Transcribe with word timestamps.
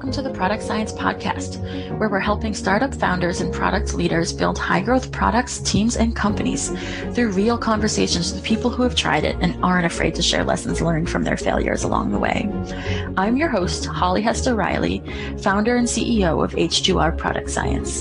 welcome 0.00 0.12
to 0.12 0.22
the 0.22 0.34
Product 0.34 0.62
Science 0.62 0.94
Podcast, 0.94 1.58
where 1.98 2.08
we're 2.08 2.20
helping 2.20 2.54
startup 2.54 2.94
founders 2.94 3.42
and 3.42 3.52
product 3.52 3.92
leaders 3.92 4.32
build 4.32 4.56
high 4.58 4.80
growth 4.80 5.12
products, 5.12 5.58
teams, 5.58 5.94
and 5.94 6.16
companies 6.16 6.70
through 7.14 7.32
real 7.32 7.58
conversations 7.58 8.32
with 8.32 8.42
people 8.42 8.70
who 8.70 8.82
have 8.82 8.94
tried 8.94 9.24
it 9.24 9.36
and 9.42 9.62
aren't 9.62 9.84
afraid 9.84 10.14
to 10.14 10.22
share 10.22 10.42
lessons 10.42 10.80
learned 10.80 11.10
from 11.10 11.22
their 11.22 11.36
failures 11.36 11.84
along 11.84 12.12
the 12.12 12.18
way. 12.18 12.50
I'm 13.18 13.36
your 13.36 13.50
host, 13.50 13.84
Holly 13.84 14.22
Hester 14.22 14.54
Reilly, 14.54 15.02
founder 15.42 15.76
and 15.76 15.86
CEO 15.86 16.42
of 16.42 16.52
H2R 16.52 17.18
Product 17.18 17.50
Science. 17.50 18.00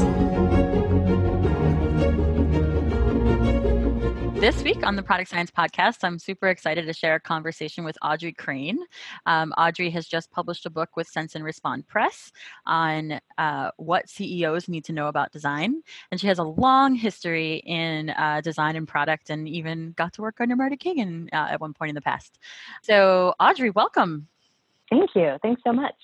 This 4.40 4.64
week 4.64 4.88
on 4.88 4.96
the 4.96 5.04
Product 5.04 5.30
Science 5.30 5.52
Podcast, 5.52 5.98
I'm 6.02 6.18
super 6.18 6.48
excited 6.48 6.86
to 6.86 6.94
share 6.94 7.16
a 7.16 7.20
conversation 7.20 7.84
with 7.84 7.98
Audrey 8.02 8.32
Crane. 8.32 8.80
Um, 9.26 9.52
Audrey 9.58 9.90
has 9.90 10.08
just 10.08 10.32
published 10.32 10.66
a 10.66 10.70
book 10.70 10.96
with 10.96 11.08
Sense 11.08 11.36
and 11.36 11.44
Respond 11.44 11.90
Press 11.90 12.32
on 12.66 13.20
uh, 13.38 13.72
what 13.76 14.08
CEOs 14.08 14.70
need 14.70 14.86
to 14.86 14.94
know 14.94 15.08
about 15.08 15.34
design. 15.34 15.82
And 16.10 16.22
she 16.22 16.28
has 16.28 16.40
a 16.40 16.44
long 16.44 16.96
history 16.96 17.56
in 17.66 18.12
uh, 18.12 18.40
design 18.42 18.78
and 18.78 18.88
product 18.88 19.30
and 19.30 19.46
even 19.46 19.92
got 19.98 20.14
to 20.14 20.22
work 20.22 20.40
under 20.40 20.56
Marty 20.56 20.78
Cagan 20.78 21.28
uh, 21.34 21.48
at 21.52 21.60
one 21.60 21.74
point 21.74 21.90
in 21.90 21.96
the 21.96 22.02
past. 22.02 22.40
So, 22.82 23.34
Audrey, 23.42 23.72
welcome. 23.72 24.30
Thank 24.90 25.10
you. 25.16 25.36
Thanks 25.42 25.62
so 25.68 25.74
much. 25.74 25.96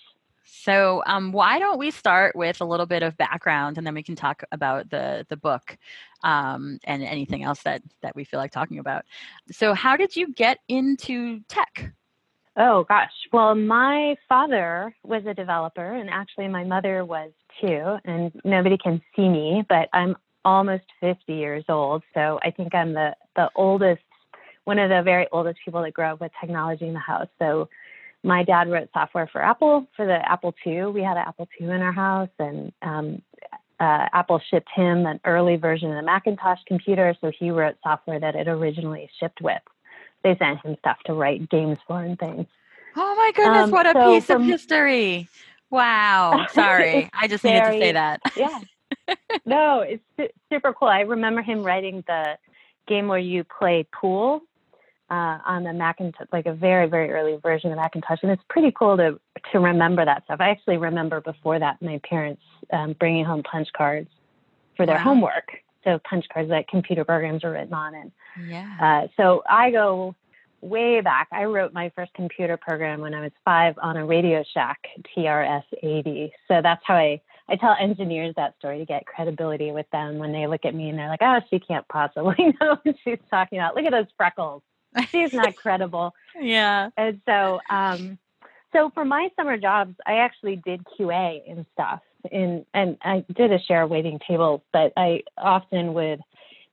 So, 0.46 1.04
um, 1.08 1.32
why 1.32 1.60
don't 1.60 1.80
we 1.80 1.92
start 1.92 2.36
with 2.36 2.62
a 2.62 2.66
little 2.66 2.86
bit 2.86 3.04
of 3.04 3.18
background, 3.18 3.78
and 3.78 3.86
then 3.86 3.96
we 3.96 4.04
can 4.04 4.16
talk 4.16 4.44
about 4.52 4.90
the 4.90 5.26
the 5.28 5.38
book 5.38 5.78
um, 6.24 6.80
and 6.84 7.04
anything 7.04 7.44
else 7.44 7.64
that 7.64 7.82
that 8.02 8.16
we 8.16 8.24
feel 8.24 8.40
like 8.40 8.52
talking 8.52 8.80
about. 8.80 9.06
So, 9.52 9.74
how 9.74 9.98
did 9.98 10.16
you 10.16 10.34
get 10.34 10.60
into 10.68 11.40
tech? 11.48 11.94
Oh 12.58 12.86
gosh, 12.88 13.12
well, 13.34 13.54
my 13.56 14.16
father 14.30 14.96
was 15.04 15.26
a 15.26 15.34
developer, 15.34 15.94
and 15.94 16.10
actually, 16.10 16.48
my 16.48 16.64
mother 16.64 17.04
was 17.04 17.32
too. 17.60 17.98
And 18.06 18.32
nobody 18.44 18.78
can 18.78 19.02
see 19.16 19.28
me, 19.28 19.66
but 19.68 19.90
I'm 19.94 20.16
almost 20.46 20.84
50 21.02 21.34
years 21.34 21.66
old, 21.68 22.04
so 22.14 22.40
I 22.44 22.52
think 22.52 22.76
I'm 22.76 22.94
the 22.94 23.16
the 23.36 23.50
oldest, 23.56 24.04
one 24.66 24.78
of 24.78 24.90
the 24.90 25.02
very 25.02 25.28
oldest 25.32 25.60
people 25.66 25.82
that 25.82 25.94
grew 25.94 26.06
up 26.06 26.22
with 26.22 26.32
technology 26.40 26.88
in 26.88 26.94
the 26.94 27.00
house. 27.00 27.28
So 27.40 27.68
my 28.26 28.44
dad 28.44 28.70
wrote 28.70 28.90
software 28.94 29.28
for 29.28 29.42
Apple 29.42 29.88
for 29.96 30.06
the 30.06 30.30
Apple 30.30 30.54
II. 30.66 30.88
We 30.88 31.02
had 31.02 31.16
an 31.16 31.24
Apple 31.28 31.48
II 31.62 31.68
in 31.68 31.82
our 31.82 31.92
house, 31.92 32.30
and 32.40 32.74
um, 32.82 33.22
uh, 33.80 34.10
Apple 34.12 34.42
shipped 34.50 34.70
him 34.76 35.06
an 35.06 35.20
early 35.26 35.58
version 35.58 35.92
of 35.92 35.96
the 35.96 36.02
Macintosh 36.02 36.60
computer, 36.68 37.16
so 37.22 37.32
he 37.38 37.52
wrote 37.52 37.76
software 37.84 38.20
that 38.20 38.36
it 38.36 38.48
originally 38.48 39.10
shipped 39.20 39.42
with. 39.42 39.62
They 40.24 40.36
sent 40.38 40.66
him 40.66 40.76
stuff 40.80 40.98
to 41.06 41.14
write 41.14 41.50
games 41.50 41.78
for 41.88 42.02
and 42.02 42.18
things. 42.18 42.48
Oh 42.96 43.16
my 43.16 43.32
goodness, 43.36 43.66
um, 43.66 43.72
what 43.72 43.86
a 43.86 43.94
so 43.94 44.14
piece 44.14 44.26
from, 44.26 44.42
of 44.42 44.48
history! 44.48 45.30
Wow. 45.70 46.48
Sorry, 46.52 47.10
I 47.14 47.28
just 47.28 47.44
very, 47.44 47.60
needed 47.60 47.72
to 47.72 47.80
say 47.80 47.92
that. 47.92 48.22
yeah. 48.36 48.60
No, 49.46 49.82
it's 49.82 50.04
su- 50.18 50.30
super 50.52 50.74
cool. 50.74 50.88
I 50.88 51.02
remember 51.02 51.42
him 51.42 51.64
writing 51.64 52.04
the 52.08 52.38
game 52.88 53.08
where 53.08 53.20
you 53.20 53.44
play 53.44 53.86
pool 53.92 54.42
uh, 55.10 55.40
on 55.46 55.64
the 55.64 55.74
Macintosh, 55.74 56.28
like 56.32 56.46
a 56.46 56.54
very, 56.54 56.88
very 56.88 57.12
early 57.12 57.38
version 57.38 57.72
of 57.72 57.78
Macintosh. 57.78 58.20
And 58.24 58.32
it's 58.32 58.44
pretty 58.50 58.72
cool 58.72 58.98
to, 58.98 59.20
to 59.52 59.60
remember 59.60 60.04
that 60.04 60.24
stuff. 60.26 60.38
I 60.40 60.50
actually 60.50 60.78
remember 60.78 61.22
before 61.22 61.60
that 61.60 61.82
my 61.82 62.00
parents 62.10 62.42
um, 62.74 62.94
bringing 62.94 63.26
home 63.26 63.44
punch 63.44 63.68
cards 63.76 64.10
for 64.76 64.86
their 64.86 64.96
wow. 64.96 65.04
homework. 65.04 65.52
So 65.84 66.00
punch 66.10 66.26
cards 66.34 66.50
that 66.50 66.68
computer 66.68 67.06
programs 67.06 67.44
are 67.44 67.52
written 67.52 67.74
on. 67.74 67.94
And 67.94 68.12
yeah. 68.48 68.78
Uh, 68.82 69.08
so 69.16 69.44
I 69.48 69.70
go 69.70 70.16
way 70.62 71.02
back. 71.02 71.28
I 71.32 71.44
wrote 71.44 71.74
my 71.74 71.92
first 71.96 72.14
computer 72.16 72.58
program 72.58 73.02
when 73.02 73.14
I 73.14 73.22
was 73.22 73.32
five 73.44 73.76
on 73.82 73.98
a 73.98 74.06
Radio 74.06 74.44
Shack 74.54 74.80
TRS 75.16 75.64
80. 75.84 76.34
So 76.48 76.62
that's 76.64 76.82
how 76.84 76.96
I, 76.96 77.22
I 77.48 77.56
tell 77.56 77.76
engineers 77.80 78.34
that 78.38 78.56
story 78.58 78.80
to 78.80 78.86
get 78.86 79.06
credibility 79.06 79.72
with 79.72 79.86
them 79.92 80.18
when 80.18 80.32
they 80.32 80.48
look 80.48 80.66
at 80.66 80.74
me 80.74 80.90
and 80.90 80.98
they're 80.98 81.10
like, 81.10 81.22
oh, 81.22 81.40
she 81.52 81.60
can't 81.60 81.88
possibly 81.88 82.36
know 82.62 82.78
what 82.82 82.96
she's 83.04 83.20
talking 83.30 83.60
about. 83.60 83.76
Look 83.76 83.86
at 83.86 83.92
those 83.92 84.08
freckles. 84.18 84.64
she's 85.12 85.34
not 85.34 85.56
credible. 85.56 86.14
Yeah. 86.40 86.90
And 86.98 87.22
so, 87.26 87.60
um, 87.70 88.18
so 88.74 88.92
for 88.94 89.06
my 89.06 89.30
summer 89.36 89.58
jobs, 89.58 89.96
I 90.06 90.16
actually 90.16 90.58
did 90.58 90.82
QA 90.98 91.42
and 91.50 91.66
stuff. 91.74 92.02
In, 92.32 92.66
and 92.74 92.98
I 93.02 93.24
did 93.36 93.52
a 93.52 93.60
share 93.60 93.84
of 93.84 93.90
waiting 93.90 94.20
tables, 94.28 94.62
but 94.74 94.92
I 94.98 95.22
often 95.38 95.94
would 95.94 96.22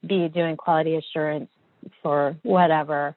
be 0.07 0.29
doing 0.29 0.57
quality 0.57 0.97
assurance 0.97 1.51
for 2.03 2.37
whatever 2.43 3.15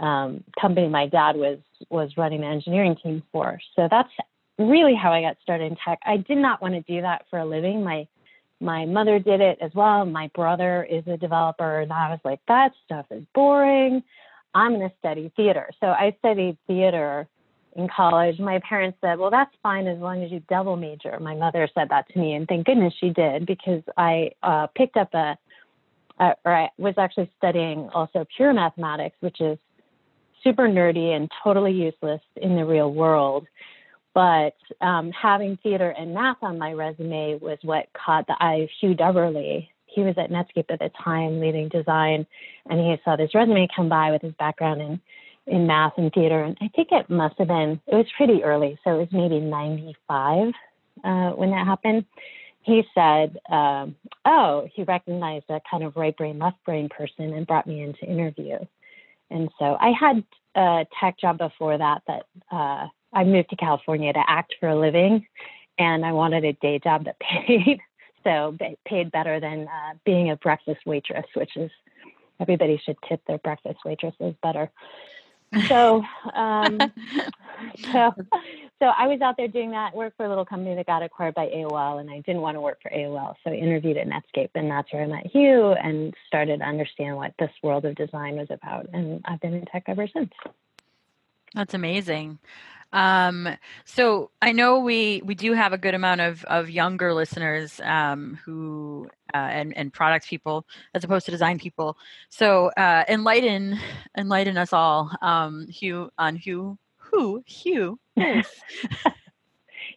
um, 0.00 0.44
company 0.60 0.88
my 0.88 1.06
dad 1.06 1.36
was 1.36 1.58
was 1.90 2.16
running 2.16 2.40
the 2.40 2.46
engineering 2.46 2.96
team 3.02 3.22
for. 3.32 3.58
So 3.76 3.88
that's 3.90 4.10
really 4.58 4.94
how 4.94 5.12
I 5.12 5.22
got 5.22 5.36
started 5.42 5.70
in 5.70 5.76
tech. 5.84 6.00
I 6.04 6.16
did 6.18 6.38
not 6.38 6.60
want 6.60 6.74
to 6.74 6.80
do 6.80 7.02
that 7.02 7.26
for 7.30 7.38
a 7.38 7.44
living. 7.44 7.84
My 7.84 8.06
my 8.60 8.86
mother 8.86 9.18
did 9.18 9.40
it 9.40 9.58
as 9.60 9.72
well. 9.74 10.04
My 10.04 10.30
brother 10.34 10.84
is 10.84 11.06
a 11.06 11.16
developer, 11.16 11.80
and 11.80 11.92
I 11.92 12.10
was 12.10 12.20
like, 12.24 12.40
that 12.48 12.72
stuff 12.84 13.06
is 13.10 13.24
boring. 13.34 14.02
I'm 14.54 14.76
going 14.76 14.88
to 14.88 14.94
study 14.98 15.32
theater. 15.36 15.70
So 15.80 15.86
I 15.88 16.16
studied 16.18 16.56
theater 16.66 17.28
in 17.76 17.88
college. 17.88 18.38
My 18.38 18.60
parents 18.68 18.98
said, 19.00 19.18
well, 19.18 19.30
that's 19.30 19.54
fine 19.62 19.86
as 19.86 19.98
long 19.98 20.22
as 20.22 20.30
you 20.30 20.40
double 20.48 20.76
major. 20.76 21.18
My 21.20 21.34
mother 21.34 21.68
said 21.74 21.88
that 21.90 22.08
to 22.12 22.18
me, 22.18 22.34
and 22.34 22.46
thank 22.48 22.66
goodness 22.66 22.94
she 23.00 23.10
did 23.10 23.46
because 23.46 23.82
I 23.96 24.32
uh, 24.42 24.66
picked 24.74 24.96
up 24.96 25.14
a, 25.14 25.36
or 26.18 26.52
I 26.52 26.70
was 26.78 26.94
actually 26.98 27.30
studying 27.38 27.88
also 27.94 28.26
pure 28.36 28.52
mathematics, 28.52 29.16
which 29.20 29.40
is 29.40 29.58
super 30.42 30.68
nerdy 30.68 31.14
and 31.14 31.30
totally 31.42 31.72
useless 31.72 32.20
in 32.36 32.56
the 32.56 32.64
real 32.64 32.92
world. 32.92 33.46
But 34.14 34.56
um, 34.80 35.12
having 35.12 35.58
theater 35.62 35.90
and 35.90 36.14
math 36.14 36.38
on 36.42 36.58
my 36.58 36.72
resume 36.72 37.38
was 37.40 37.58
what 37.62 37.86
caught 37.92 38.26
the 38.26 38.36
eye 38.40 38.62
of 38.62 38.70
Hugh 38.80 38.94
Dubberly, 38.94 39.68
he 39.98 40.04
was 40.04 40.16
at 40.16 40.30
Netscape 40.30 40.70
at 40.70 40.78
the 40.78 40.90
time 41.02 41.40
leading 41.40 41.68
design, 41.68 42.24
and 42.70 42.78
he 42.78 42.96
saw 43.04 43.16
this 43.16 43.34
resume 43.34 43.66
come 43.74 43.88
by 43.88 44.12
with 44.12 44.22
his 44.22 44.34
background 44.34 44.80
in 44.80 45.00
in 45.46 45.66
math 45.66 45.94
and 45.96 46.12
theater. 46.12 46.42
And 46.42 46.56
I 46.60 46.68
think 46.68 46.88
it 46.92 47.10
must 47.10 47.36
have 47.38 47.48
been 47.48 47.80
it 47.86 47.96
was 47.96 48.06
pretty 48.16 48.44
early, 48.44 48.78
so 48.84 48.94
it 48.94 48.98
was 48.98 49.08
maybe 49.12 49.40
'95 49.40 50.52
uh, 51.04 51.30
when 51.30 51.50
that 51.50 51.66
happened. 51.66 52.04
He 52.62 52.84
said, 52.94 53.38
um, 53.50 53.96
"Oh, 54.24 54.68
he 54.72 54.84
recognized 54.84 55.46
a 55.48 55.60
kind 55.68 55.82
of 55.82 55.96
right 55.96 56.16
brain, 56.16 56.38
left 56.38 56.62
brain 56.64 56.88
person, 56.88 57.32
and 57.32 57.46
brought 57.46 57.66
me 57.66 57.82
in 57.82 57.94
to 57.94 58.06
interview." 58.06 58.58
And 59.30 59.50
so 59.58 59.76
I 59.80 59.92
had 59.98 60.22
a 60.54 60.86
tech 61.00 61.18
job 61.18 61.38
before 61.38 61.76
that 61.76 62.02
that 62.06 62.26
uh, 62.52 62.86
I 63.12 63.24
moved 63.24 63.50
to 63.50 63.56
California 63.56 64.12
to 64.12 64.22
act 64.28 64.54
for 64.60 64.68
a 64.68 64.78
living, 64.78 65.26
and 65.76 66.06
I 66.06 66.12
wanted 66.12 66.44
a 66.44 66.52
day 66.52 66.78
job 66.78 67.06
that 67.06 67.18
paid 67.46 67.80
so 68.24 68.56
paid 68.86 69.10
better 69.10 69.40
than 69.40 69.68
uh, 69.68 69.94
being 70.04 70.30
a 70.30 70.36
breakfast 70.36 70.80
waitress, 70.86 71.26
which 71.34 71.56
is 71.56 71.70
everybody 72.40 72.80
should 72.84 72.96
tip 73.08 73.20
their 73.26 73.38
breakfast 73.38 73.78
waitresses 73.84 74.34
better. 74.42 74.70
So, 75.66 76.04
um, 76.34 76.78
so, 77.92 78.14
so 78.78 78.86
I 78.86 79.06
was 79.06 79.20
out 79.22 79.36
there 79.36 79.48
doing 79.48 79.70
that 79.70 79.94
work 79.94 80.14
for 80.16 80.26
a 80.26 80.28
little 80.28 80.44
company 80.44 80.74
that 80.74 80.86
got 80.86 81.02
acquired 81.02 81.34
by 81.34 81.46
AOL, 81.46 82.00
and 82.00 82.10
I 82.10 82.20
didn't 82.20 82.42
want 82.42 82.56
to 82.56 82.60
work 82.60 82.80
for 82.82 82.90
AOL, 82.90 83.34
so 83.42 83.50
I 83.50 83.54
interviewed 83.54 83.96
at 83.96 84.06
Netscape, 84.06 84.50
and 84.54 84.70
that's 84.70 84.92
where 84.92 85.02
I 85.02 85.06
met 85.06 85.26
Hugh 85.26 85.72
and 85.72 86.12
started 86.26 86.58
to 86.58 86.64
understand 86.66 87.16
what 87.16 87.32
this 87.38 87.50
world 87.62 87.86
of 87.86 87.94
design 87.94 88.36
was 88.36 88.48
about, 88.50 88.88
and 88.92 89.22
I've 89.24 89.40
been 89.40 89.54
in 89.54 89.64
tech 89.66 89.84
ever 89.86 90.06
since. 90.06 90.32
That's 91.54 91.72
amazing. 91.72 92.38
Um, 92.92 93.48
so 93.84 94.30
I 94.40 94.52
know 94.52 94.80
we 94.80 95.22
we 95.24 95.34
do 95.34 95.52
have 95.52 95.72
a 95.72 95.78
good 95.78 95.94
amount 95.94 96.20
of 96.20 96.44
of 96.44 96.70
younger 96.70 97.12
listeners 97.12 97.80
um, 97.84 98.38
who 98.44 99.08
uh, 99.34 99.36
and 99.36 99.76
and 99.76 99.92
product 99.92 100.26
people 100.26 100.66
as 100.94 101.04
opposed 101.04 101.26
to 101.26 101.30
design 101.32 101.58
people. 101.58 101.96
So 102.30 102.70
uh, 102.76 103.04
enlighten 103.08 103.78
enlighten 104.16 104.56
us 104.56 104.72
all, 104.72 105.10
um, 105.22 105.66
Hugh 105.68 106.10
on 106.18 106.36
who 106.36 106.78
who 106.96 107.42
Hugh 107.46 107.98
is. 108.16 108.46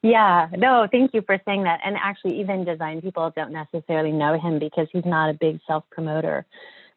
Yeah, 0.04 0.48
no, 0.58 0.88
thank 0.92 1.14
you 1.14 1.22
for 1.22 1.40
saying 1.46 1.64
that. 1.64 1.80
And 1.86 1.96
actually, 1.96 2.40
even 2.40 2.66
design 2.66 3.02
people 3.02 3.32
don't 3.36 3.52
necessarily 3.52 4.12
know 4.12 4.40
him 4.40 4.58
because 4.58 4.88
he's 4.92 5.06
not 5.06 5.30
a 5.30 5.34
big 5.34 5.60
self 5.68 5.84
promoter. 5.92 6.46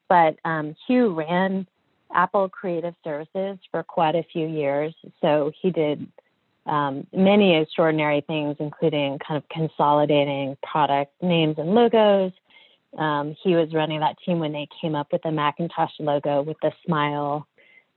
But 0.08 0.36
um, 0.44 0.74
Hugh 0.86 1.12
ran 1.12 1.66
Apple 2.14 2.48
Creative 2.48 2.94
Services 3.02 3.58
for 3.70 3.82
quite 3.82 4.14
a 4.14 4.24
few 4.32 4.46
years. 4.46 4.94
So 5.20 5.52
he 5.60 5.70
did 5.70 6.06
um, 6.66 7.06
many 7.12 7.56
extraordinary 7.56 8.22
things, 8.22 8.56
including 8.58 9.18
kind 9.18 9.36
of 9.36 9.48
consolidating 9.48 10.56
product 10.62 11.12
names 11.22 11.56
and 11.58 11.74
logos. 11.74 12.32
Um, 12.98 13.36
he 13.42 13.54
was 13.54 13.74
running 13.74 14.00
that 14.00 14.16
team 14.24 14.38
when 14.38 14.52
they 14.52 14.68
came 14.80 14.94
up 14.94 15.12
with 15.12 15.22
the 15.22 15.32
Macintosh 15.32 15.92
logo 15.98 16.42
with 16.42 16.56
the 16.62 16.72
smile 16.86 17.46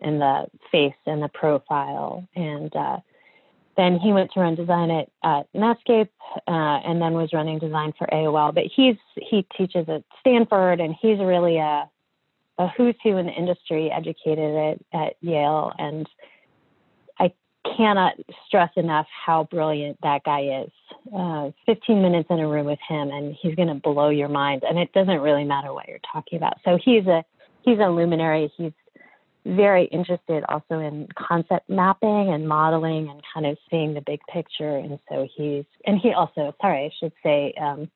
and 0.01 0.19
the 0.19 0.47
face 0.71 0.93
and 1.05 1.21
the 1.21 1.29
profile. 1.29 2.27
And 2.35 2.75
uh, 2.75 2.97
then 3.77 3.99
he 3.99 4.11
went 4.11 4.31
to 4.33 4.39
run 4.39 4.55
design 4.55 4.89
at, 4.89 5.09
at 5.23 5.53
Netscape 5.53 6.09
uh, 6.47 6.79
and 6.85 7.01
then 7.01 7.13
was 7.13 7.31
running 7.31 7.59
design 7.59 7.93
for 7.97 8.07
AOL. 8.07 8.53
But 8.53 8.65
he's 8.75 8.97
he 9.15 9.45
teaches 9.55 9.87
at 9.87 10.03
Stanford 10.19 10.79
and 10.81 10.95
he's 10.99 11.19
really 11.19 11.57
a 11.57 11.89
a 12.57 12.67
who's 12.69 12.95
who 13.03 13.17
in 13.17 13.27
the 13.27 13.31
industry, 13.31 13.91
educated 13.91 14.55
at, 14.93 14.99
at 14.99 15.13
Yale, 15.21 15.71
and 15.77 16.07
I 17.19 17.31
cannot 17.75 18.13
stress 18.45 18.71
enough 18.75 19.07
how 19.25 19.43
brilliant 19.45 19.97
that 20.01 20.23
guy 20.23 20.63
is. 20.63 20.71
Uh, 21.15 21.51
15 21.65 22.01
minutes 22.01 22.27
in 22.29 22.39
a 22.39 22.47
room 22.47 22.65
with 22.65 22.79
him, 22.87 23.09
and 23.09 23.35
he's 23.39 23.55
going 23.55 23.67
to 23.67 23.75
blow 23.75 24.09
your 24.09 24.29
mind. 24.29 24.63
And 24.67 24.77
it 24.77 24.91
doesn't 24.93 25.19
really 25.19 25.43
matter 25.43 25.73
what 25.73 25.87
you're 25.87 25.99
talking 26.11 26.37
about. 26.37 26.57
So 26.65 26.77
he's 26.83 27.05
a 27.05 27.23
he's 27.61 27.79
a 27.79 27.89
luminary. 27.89 28.51
He's 28.57 28.71
very 29.45 29.85
interested 29.85 30.43
also 30.49 30.79
in 30.79 31.07
concept 31.15 31.69
mapping 31.69 32.33
and 32.33 32.47
modeling 32.47 33.09
and 33.09 33.21
kind 33.33 33.45
of 33.45 33.57
seeing 33.69 33.93
the 33.93 34.01
big 34.01 34.19
picture. 34.31 34.77
And 34.77 34.99
so 35.09 35.27
he's 35.35 35.65
and 35.85 35.99
he 35.99 36.11
also 36.11 36.55
sorry 36.61 36.85
I 36.85 36.91
should 36.99 37.13
say. 37.23 37.53
Um, 37.61 37.89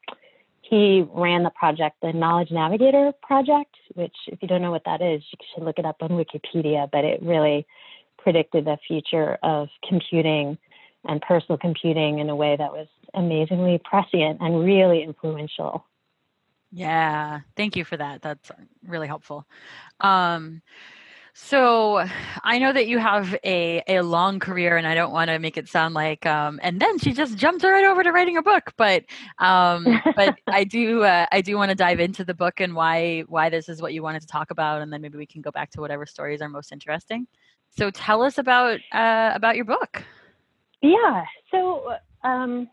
he 0.71 1.05
ran 1.11 1.43
the 1.43 1.49
project, 1.49 1.97
the 2.01 2.13
Knowledge 2.13 2.49
Navigator 2.49 3.11
project, 3.21 3.75
which, 3.93 4.15
if 4.27 4.41
you 4.41 4.47
don't 4.47 4.61
know 4.61 4.71
what 4.71 4.85
that 4.85 5.01
is, 5.01 5.21
you 5.29 5.45
should 5.53 5.65
look 5.65 5.77
it 5.77 5.85
up 5.85 5.97
on 5.99 6.11
Wikipedia. 6.11 6.89
But 6.89 7.03
it 7.03 7.21
really 7.21 7.67
predicted 8.17 8.63
the 8.63 8.77
future 8.87 9.37
of 9.43 9.67
computing 9.85 10.57
and 11.03 11.21
personal 11.21 11.57
computing 11.57 12.19
in 12.19 12.29
a 12.29 12.35
way 12.35 12.55
that 12.55 12.71
was 12.71 12.87
amazingly 13.13 13.81
prescient 13.83 14.39
and 14.39 14.63
really 14.63 15.03
influential. 15.03 15.85
Yeah, 16.71 17.41
thank 17.57 17.75
you 17.75 17.83
for 17.83 17.97
that. 17.97 18.21
That's 18.21 18.49
really 18.87 19.07
helpful. 19.07 19.45
Um, 19.99 20.61
so 21.33 22.05
I 22.43 22.59
know 22.59 22.73
that 22.73 22.87
you 22.87 22.97
have 22.97 23.35
a, 23.43 23.81
a 23.87 24.01
long 24.01 24.39
career, 24.39 24.77
and 24.77 24.85
I 24.85 24.95
don't 24.95 25.11
want 25.11 25.29
to 25.29 25.39
make 25.39 25.57
it 25.57 25.67
sound 25.69 25.93
like, 25.93 26.25
um, 26.25 26.59
and 26.61 26.79
then 26.79 26.99
she 26.99 27.13
just 27.13 27.37
jumped 27.37 27.63
right 27.63 27.85
over 27.85 28.03
to 28.03 28.11
writing 28.11 28.37
a 28.37 28.41
book. 28.41 28.73
But 28.77 29.05
um, 29.39 30.01
but 30.15 30.35
I 30.47 30.63
do 30.63 31.03
uh, 31.03 31.25
I 31.31 31.41
do 31.41 31.55
want 31.55 31.69
to 31.69 31.75
dive 31.75 31.99
into 31.99 32.25
the 32.25 32.33
book 32.33 32.59
and 32.59 32.75
why 32.75 33.21
why 33.27 33.49
this 33.49 33.69
is 33.69 33.81
what 33.81 33.93
you 33.93 34.03
wanted 34.03 34.21
to 34.21 34.27
talk 34.27 34.51
about, 34.51 34.81
and 34.81 34.91
then 34.91 35.01
maybe 35.01 35.17
we 35.17 35.25
can 35.25 35.41
go 35.41 35.51
back 35.51 35.71
to 35.71 35.81
whatever 35.81 36.05
stories 36.05 36.41
are 36.41 36.49
most 36.49 36.71
interesting. 36.71 37.27
So 37.69 37.89
tell 37.89 38.21
us 38.21 38.37
about 38.37 38.79
uh, 38.91 39.31
about 39.33 39.55
your 39.55 39.65
book. 39.65 40.03
Yeah. 40.81 41.23
So 41.51 41.93
um, 42.23 42.69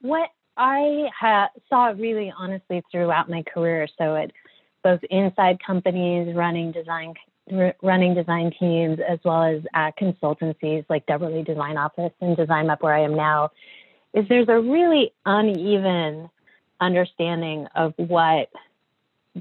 what 0.00 0.30
I 0.56 1.08
ha- 1.18 1.50
saw 1.68 1.86
really 1.96 2.32
honestly 2.36 2.82
throughout 2.90 3.30
my 3.30 3.42
career, 3.42 3.88
so 3.96 4.16
it 4.16 4.32
both 4.84 5.00
inside 5.10 5.58
companies 5.64 6.34
running 6.34 6.72
design 6.72 7.14
running 7.82 8.14
design 8.14 8.52
teams 8.58 8.98
as 9.06 9.18
well 9.24 9.42
as 9.42 9.62
at 9.74 9.96
consultancies 9.98 10.84
like 10.88 11.06
Dubberly 11.06 11.44
Design 11.44 11.76
Office 11.76 12.12
and 12.20 12.36
DesignMap, 12.36 12.82
where 12.82 12.94
I 12.94 13.02
am 13.02 13.14
now, 13.14 13.50
is 14.14 14.24
there's 14.28 14.48
a 14.48 14.58
really 14.58 15.12
uneven 15.26 16.30
understanding 16.80 17.66
of 17.74 17.94
what 17.96 18.50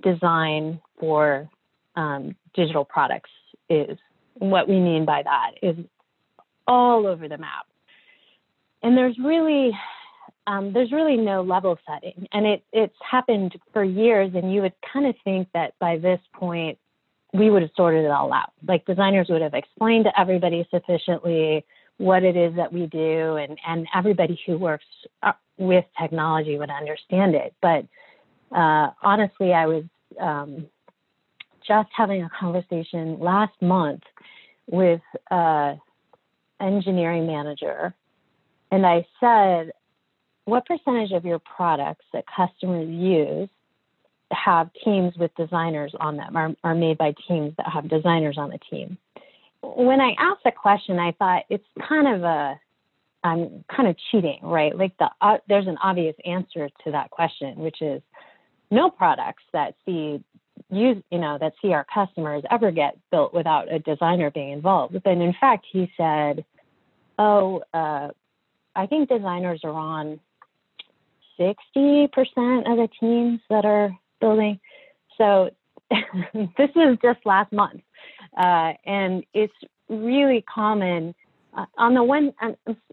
design 0.03 0.79
for 0.99 1.49
um, 1.95 2.35
digital 2.53 2.85
products 2.85 3.29
is 3.69 3.97
what 4.35 4.67
we 4.67 4.79
mean 4.79 5.05
by 5.05 5.23
that 5.23 5.51
is 5.61 5.75
all 6.67 7.07
over 7.07 7.27
the 7.27 7.37
map. 7.37 7.65
And 8.83 8.97
there's 8.97 9.17
really 9.17 9.71
um, 10.45 10.71
there's 10.71 10.93
really 10.93 11.17
no 11.17 11.41
level 11.41 11.77
setting, 11.85 12.27
and 12.31 12.45
it 12.45 12.63
it's 12.71 12.95
happened 13.01 13.59
for 13.73 13.83
years. 13.83 14.31
And 14.33 14.53
you 14.53 14.61
would 14.61 14.73
kind 14.93 15.05
of 15.05 15.15
think 15.25 15.49
that 15.53 15.73
by 15.79 15.97
this 15.97 16.21
point 16.33 16.77
we 17.33 17.49
would 17.49 17.61
have 17.61 17.71
sorted 17.75 18.05
it 18.05 18.11
all 18.11 18.33
out. 18.33 18.51
Like 18.67 18.85
designers 18.85 19.27
would 19.29 19.41
have 19.41 19.53
explained 19.53 20.05
to 20.05 20.19
everybody 20.19 20.67
sufficiently 20.71 21.65
what 21.97 22.23
it 22.23 22.37
is 22.37 22.55
that 22.55 22.71
we 22.71 22.85
do, 22.85 23.35
and 23.37 23.57
and 23.67 23.87
everybody 23.93 24.39
who 24.45 24.57
works 24.57 24.85
uh, 25.23 25.33
with 25.57 25.85
technology 25.99 26.57
would 26.57 26.69
understand 26.69 27.35
it. 27.35 27.53
But 27.61 27.85
uh, 28.55 28.91
honestly, 29.01 29.53
I 29.53 29.65
was 29.65 29.83
um, 30.19 30.67
just 31.67 31.89
having 31.95 32.23
a 32.23 32.29
conversation 32.39 33.19
last 33.19 33.59
month 33.61 34.03
with 34.67 35.01
an 35.31 35.79
engineering 36.61 37.25
manager, 37.25 37.93
and 38.71 38.85
I 38.85 39.05
said, 39.19 39.71
"What 40.45 40.65
percentage 40.65 41.11
of 41.11 41.25
your 41.25 41.39
products 41.39 42.05
that 42.13 42.25
customers 42.33 42.87
use 42.87 43.49
have 44.31 44.69
teams 44.83 45.15
with 45.17 45.31
designers 45.35 45.93
on 45.99 46.17
them, 46.17 46.35
are, 46.35 46.55
are 46.63 46.75
made 46.75 46.97
by 46.97 47.13
teams 47.27 47.53
that 47.57 47.67
have 47.67 47.89
designers 47.89 48.37
on 48.37 48.49
the 48.49 48.59
team?" 48.69 48.97
When 49.61 49.99
I 49.99 50.15
asked 50.19 50.43
the 50.43 50.51
question, 50.51 50.99
I 50.99 51.11
thought 51.13 51.43
it's 51.49 51.67
kind 51.87 52.07
of 52.07 52.23
a 52.23 52.59
I'm 53.23 53.63
kind 53.75 53.89
of 53.89 53.95
cheating, 54.11 54.39
right? 54.43 54.75
Like 54.75 54.97
the 54.97 55.09
uh, 55.21 55.37
there's 55.47 55.67
an 55.67 55.77
obvious 55.81 56.15
answer 56.25 56.69
to 56.83 56.91
that 56.91 57.09
question, 57.09 57.55
which 57.57 57.81
is 57.81 58.01
no 58.69 58.89
products 58.89 59.43
that 59.53 59.75
see 59.85 60.23
use 60.69 61.01
you 61.11 61.19
know 61.19 61.37
that 61.39 61.53
see 61.61 61.73
our 61.73 61.85
customers 61.93 62.43
ever 62.51 62.71
get 62.71 62.97
built 63.11 63.33
without 63.33 63.71
a 63.71 63.79
designer 63.79 64.29
being 64.31 64.51
involved 64.51 64.93
but 65.03 65.11
in 65.13 65.33
fact 65.39 65.65
he 65.71 65.89
said 65.95 66.43
oh 67.19 67.61
uh, 67.73 68.09
i 68.75 68.85
think 68.85 69.07
designers 69.07 69.61
are 69.63 69.71
on 69.71 70.19
60% 71.39 72.07
of 72.17 72.77
the 72.77 72.89
teams 72.99 73.39
that 73.49 73.63
are 73.63 73.95
building. 74.19 74.59
So 75.17 75.51
this 75.89 76.69
was 76.75 76.97
just 77.01 77.19
last 77.25 77.51
month 77.51 77.81
uh, 78.37 78.73
and 78.85 79.25
it's 79.33 79.53
really 79.89 80.41
common. 80.41 81.15
Uh, 81.53 81.65
on 81.77 81.93
the 81.93 82.03
one 82.03 82.33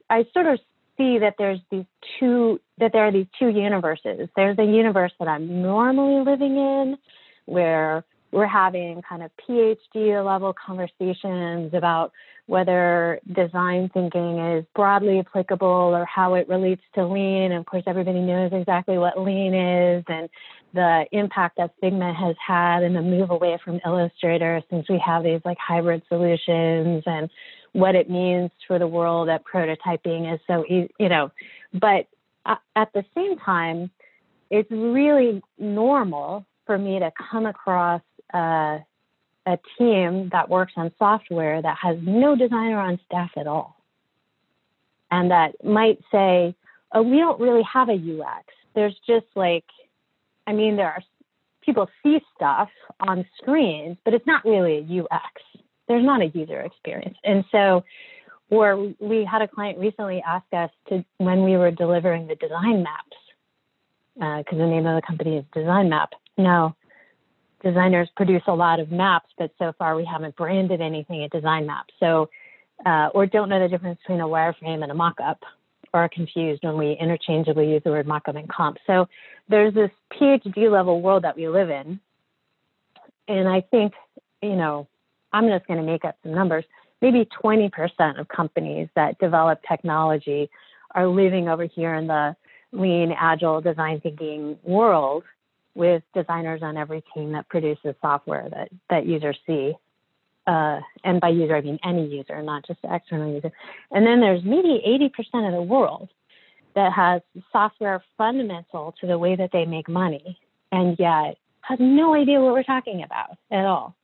i 0.08 0.24
sort 0.32 0.46
of 0.46 0.58
see 0.96 1.18
that 1.18 1.34
there's 1.38 1.58
these 1.70 1.84
two 2.18 2.60
that 2.78 2.92
there 2.92 3.06
are 3.06 3.12
these 3.12 3.26
two 3.38 3.48
universes. 3.48 4.28
There's 4.36 4.58
a 4.58 4.64
universe 4.64 5.12
that 5.18 5.28
i'm 5.28 5.62
normally 5.62 6.24
living 6.24 6.56
in 6.56 6.98
where 7.46 8.04
we're 8.34 8.46
having 8.46 9.00
kind 9.08 9.22
of 9.22 9.30
PhD 9.48 10.24
level 10.24 10.52
conversations 10.52 11.72
about 11.72 12.10
whether 12.46 13.20
design 13.32 13.88
thinking 13.94 14.38
is 14.38 14.64
broadly 14.74 15.20
applicable 15.20 15.68
or 15.94 16.04
how 16.04 16.34
it 16.34 16.48
relates 16.48 16.82
to 16.96 17.06
lean. 17.06 17.52
And 17.52 17.60
of 17.60 17.66
course, 17.66 17.84
everybody 17.86 18.18
knows 18.18 18.50
exactly 18.52 18.98
what 18.98 19.20
lean 19.20 19.54
is 19.54 20.04
and 20.08 20.28
the 20.74 21.06
impact 21.12 21.58
that 21.58 21.70
Figma 21.80 22.12
has 22.12 22.34
had 22.44 22.82
and 22.82 22.96
the 22.96 23.02
move 23.02 23.30
away 23.30 23.56
from 23.64 23.80
Illustrator 23.86 24.60
since 24.68 24.88
we 24.88 24.98
have 24.98 25.22
these 25.22 25.40
like 25.44 25.58
hybrid 25.58 26.02
solutions 26.08 27.04
and 27.06 27.30
what 27.72 27.94
it 27.94 28.10
means 28.10 28.50
for 28.66 28.80
the 28.80 28.86
world 28.88 29.28
that 29.28 29.44
prototyping 29.44 30.34
is 30.34 30.40
so 30.48 30.64
easy, 30.66 30.92
you 30.98 31.08
know. 31.08 31.30
But 31.72 32.08
at 32.44 32.92
the 32.92 33.04
same 33.14 33.38
time, 33.38 33.92
it's 34.50 34.70
really 34.72 35.40
normal 35.56 36.44
for 36.66 36.76
me 36.78 36.98
to 36.98 37.12
come 37.30 37.46
across 37.46 38.02
a, 38.32 38.78
a 39.46 39.58
team 39.78 40.30
that 40.32 40.48
works 40.48 40.72
on 40.76 40.92
software 40.98 41.60
that 41.60 41.76
has 41.80 41.96
no 42.02 42.36
designer 42.36 42.78
on 42.78 42.98
staff 43.06 43.30
at 43.36 43.46
all. 43.46 43.76
And 45.10 45.30
that 45.30 45.64
might 45.64 46.00
say, 46.10 46.54
oh, 46.92 47.02
we 47.02 47.18
don't 47.18 47.40
really 47.40 47.62
have 47.70 47.88
a 47.88 47.92
UX. 47.92 48.46
There's 48.74 48.96
just 49.06 49.26
like, 49.34 49.64
I 50.46 50.52
mean, 50.52 50.76
there 50.76 50.88
are 50.88 51.02
people 51.64 51.88
see 52.02 52.20
stuff 52.34 52.68
on 53.00 53.24
screens, 53.40 53.96
but 54.04 54.14
it's 54.14 54.26
not 54.26 54.44
really 54.44 54.78
a 54.78 55.02
UX. 55.02 55.42
There's 55.88 56.04
not 56.04 56.20
a 56.20 56.26
user 56.26 56.60
experience. 56.60 57.16
And 57.24 57.44
so, 57.52 57.84
where 58.48 58.76
we 58.76 59.24
had 59.24 59.42
a 59.42 59.48
client 59.48 59.78
recently 59.78 60.22
ask 60.26 60.44
us 60.52 60.70
to, 60.88 61.04
when 61.18 61.44
we 61.44 61.56
were 61.56 61.70
delivering 61.70 62.26
the 62.26 62.34
design 62.34 62.82
maps, 62.82 63.16
because 64.14 64.44
uh, 64.52 64.56
the 64.58 64.66
name 64.66 64.86
of 64.86 64.94
the 64.94 65.06
company 65.06 65.38
is 65.38 65.44
Design 65.52 65.88
Map, 65.88 66.10
no, 66.36 66.76
designers 67.64 68.08
produce 68.14 68.42
a 68.46 68.54
lot 68.54 68.78
of 68.78 68.92
maps, 68.92 69.30
but 69.38 69.50
so 69.58 69.72
far 69.78 69.96
we 69.96 70.04
haven't 70.04 70.36
branded 70.36 70.80
anything 70.80 71.22
a 71.22 71.28
design 71.28 71.66
map. 71.66 71.86
So, 71.98 72.28
uh, 72.86 73.08
or 73.14 73.26
don't 73.26 73.48
know 73.48 73.58
the 73.58 73.68
difference 73.68 73.98
between 74.00 74.20
a 74.20 74.26
wireframe 74.26 74.82
and 74.82 74.92
a 74.92 74.94
mock-up, 74.94 75.40
or 75.92 76.00
are 76.00 76.08
confused 76.08 76.62
when 76.62 76.76
we 76.76 76.92
interchangeably 77.00 77.70
use 77.70 77.82
the 77.84 77.90
word 77.90 78.06
mock-up 78.06 78.36
and 78.36 78.48
comp. 78.48 78.76
So 78.86 79.08
there's 79.48 79.74
this 79.74 79.90
PhD 80.12 80.70
level 80.70 81.00
world 81.00 81.24
that 81.24 81.36
we 81.36 81.48
live 81.48 81.70
in, 81.70 81.98
and 83.26 83.48
I 83.48 83.62
think, 83.62 83.94
you 84.42 84.56
know, 84.56 84.86
I'm 85.32 85.48
just 85.48 85.66
going 85.66 85.80
to 85.80 85.86
make 85.86 86.04
up 86.04 86.16
some 86.22 86.34
numbers. 86.34 86.64
Maybe 87.00 87.26
20% 87.42 88.20
of 88.20 88.28
companies 88.28 88.88
that 88.94 89.18
develop 89.18 89.60
technology 89.68 90.50
are 90.94 91.06
living 91.06 91.48
over 91.48 91.64
here 91.64 91.94
in 91.94 92.06
the 92.06 92.36
lean, 92.72 93.14
agile 93.18 93.60
design 93.60 94.00
thinking 94.00 94.58
world 94.62 95.24
with 95.74 96.02
designers 96.14 96.62
on 96.62 96.76
every 96.76 97.02
team 97.14 97.32
that 97.32 97.48
produces 97.48 97.94
software 98.00 98.48
that, 98.50 98.68
that 98.90 99.06
users 99.06 99.38
see. 99.46 99.74
Uh, 100.46 100.80
and 101.02 101.20
by 101.20 101.30
user, 101.30 101.56
I 101.56 101.62
mean 101.62 101.78
any 101.84 102.06
user, 102.06 102.42
not 102.42 102.66
just 102.66 102.80
external 102.84 103.32
user. 103.32 103.50
And 103.90 104.06
then 104.06 104.20
there's 104.20 104.44
maybe 104.44 104.82
80% 105.34 105.46
of 105.46 105.52
the 105.52 105.62
world 105.62 106.10
that 106.74 106.92
has 106.92 107.22
software 107.52 108.02
fundamental 108.18 108.94
to 109.00 109.06
the 109.06 109.18
way 109.18 109.36
that 109.36 109.50
they 109.52 109.64
make 109.64 109.88
money 109.88 110.38
and 110.70 110.96
yet 110.98 111.38
has 111.62 111.78
no 111.80 112.14
idea 112.14 112.40
what 112.40 112.52
we're 112.52 112.62
talking 112.62 113.02
about 113.02 113.38
at 113.50 113.64
all. 113.64 113.94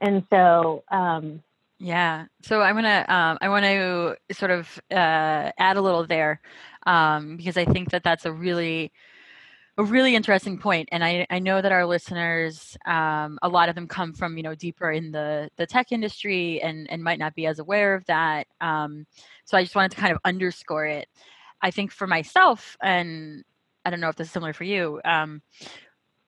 And 0.00 0.24
so, 0.30 0.82
um, 0.90 1.42
yeah. 1.78 2.26
So 2.42 2.60
I 2.60 2.72
want 2.72 2.86
to 2.86 3.14
um, 3.14 3.38
I 3.40 3.48
want 3.48 3.64
to 3.64 4.16
sort 4.34 4.52
of 4.52 4.80
uh, 4.90 5.50
add 5.58 5.76
a 5.76 5.82
little 5.82 6.06
there 6.06 6.40
um, 6.86 7.36
because 7.36 7.56
I 7.56 7.64
think 7.64 7.90
that 7.90 8.04
that's 8.04 8.24
a 8.24 8.32
really 8.32 8.92
a 9.78 9.84
really 9.84 10.14
interesting 10.14 10.58
point 10.58 10.88
and 10.92 11.02
I, 11.02 11.26
I 11.30 11.38
know 11.38 11.62
that 11.62 11.72
our 11.72 11.86
listeners 11.86 12.76
um, 12.86 13.38
a 13.42 13.48
lot 13.48 13.68
of 13.68 13.74
them 13.74 13.88
come 13.88 14.12
from 14.12 14.36
you 14.36 14.42
know 14.42 14.54
deeper 14.54 14.90
in 14.90 15.12
the 15.12 15.48
the 15.56 15.66
tech 15.66 15.92
industry 15.92 16.60
and 16.60 16.90
and 16.90 17.02
might 17.02 17.18
not 17.18 17.34
be 17.34 17.46
as 17.46 17.58
aware 17.58 17.94
of 17.94 18.04
that 18.06 18.46
um, 18.60 19.06
so 19.44 19.56
i 19.56 19.62
just 19.62 19.74
wanted 19.74 19.92
to 19.92 19.96
kind 19.96 20.12
of 20.12 20.18
underscore 20.24 20.86
it 20.86 21.08
i 21.62 21.70
think 21.70 21.90
for 21.90 22.06
myself 22.06 22.76
and 22.82 23.44
i 23.84 23.90
don't 23.90 24.00
know 24.00 24.08
if 24.08 24.16
this 24.16 24.26
is 24.26 24.32
similar 24.32 24.52
for 24.52 24.64
you 24.64 25.00
um, 25.04 25.40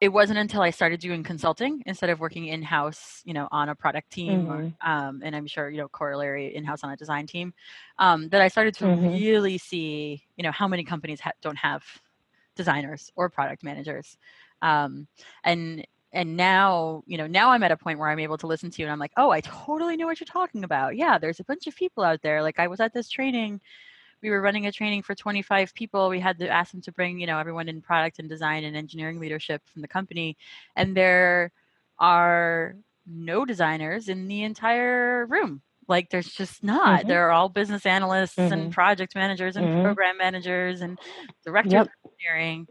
it 0.01 0.09
wasn't 0.09 0.39
until 0.39 0.63
i 0.63 0.71
started 0.71 1.01
doing 1.01 1.23
consulting 1.23 1.83
instead 1.85 2.09
of 2.09 2.21
working 2.21 2.47
in-house 2.47 3.21
you 3.25 3.35
know 3.35 3.47
on 3.53 3.69
a 3.69 3.75
product 3.75 4.11
team 4.11 4.47
mm-hmm. 4.47 4.53
or, 4.53 4.73
um, 4.91 5.21
and 5.23 5.37
i'm 5.37 5.47
sure 5.47 5.69
you 5.69 5.77
know 5.77 5.89
corollary 5.89 6.55
in-house 6.55 6.83
on 6.83 6.91
a 6.91 6.97
design 6.97 7.27
team 7.27 7.53
um, 7.99 8.29
that 8.31 8.41
i 8.41 8.49
started 8.49 8.75
to 8.75 8.85
mm-hmm. 8.85 9.13
really 9.13 9.59
see 9.59 10.25
you 10.37 10.43
know 10.43 10.53
how 10.53 10.67
many 10.67 10.83
companies 10.83 11.21
ha- 11.21 11.33
don't 11.43 11.59
have 11.59 11.85
designers 12.57 13.13
or 13.17 13.29
product 13.29 13.63
managers. 13.63 14.17
Um, 14.63 15.07
and 15.43 15.87
and 16.13 16.37
now 16.37 17.03
you 17.07 17.19
know 17.19 17.27
now 17.27 17.51
i'm 17.51 17.65
at 17.65 17.73
a 17.73 17.77
point 17.77 17.99
where 17.99 18.09
i'm 18.09 18.21
able 18.21 18.39
to 18.39 18.47
listen 18.47 18.71
to 18.71 18.81
you 18.81 18.87
and 18.87 18.93
i'm 18.93 19.01
like 19.01 19.13
oh 19.17 19.31
i 19.31 19.41
totally 19.41 19.97
know 19.97 20.07
what 20.07 20.21
you're 20.21 20.27
talking 20.27 20.65
about. 20.65 20.97
Yeah 20.97 21.19
there's 21.19 21.41
a 21.41 21.45
bunch 21.45 21.67
of 21.67 21.77
people 21.77 22.05
out 22.05 22.23
there. 22.23 22.41
Like 22.43 22.59
i 22.59 22.69
was 22.69 22.81
at 22.81 22.95
this 22.95 23.09
training. 23.09 23.61
We 24.23 24.31
were 24.31 24.41
running 24.41 24.67
a 24.67 24.73
training 24.73 25.03
for 25.03 25.15
25 25.15 25.75
people. 25.75 26.09
We 26.09 26.21
had 26.21 26.39
to 26.39 26.49
ask 26.49 26.73
them 26.73 26.81
to 26.83 26.93
bring 26.93 27.19
you 27.19 27.27
know 27.27 27.39
everyone 27.39 27.69
in 27.69 27.83
product 27.83 28.21
and 28.21 28.29
design 28.29 28.65
and 28.65 28.77
engineering 28.77 29.21
leadership 29.21 29.63
from 29.67 29.83
the 29.83 29.89
company. 29.89 30.37
And 30.77 30.97
there 30.97 31.51
are 31.99 32.77
no 33.07 33.45
designers 33.45 34.09
in 34.09 34.29
the 34.29 34.45
entire 34.45 35.27
room 35.27 35.63
like 35.89 36.11
there's 36.11 36.29
just 36.29 36.63
not 36.63 37.01
mm-hmm. 37.01 37.09
they're 37.09 37.31
all 37.31 37.49
business 37.49 37.87
analysts 37.87 38.37
mm-hmm. 38.37 38.53
and 38.53 38.73
project 38.73 39.15
managers 39.15 39.57
and 39.57 39.67
mm-hmm. 39.67 39.83
program 39.83 40.17
managers 40.17 40.81
and 40.81 40.99
directors 41.45 41.73
yep. 41.73 41.87
of 41.87 42.11
engineering 42.11 42.67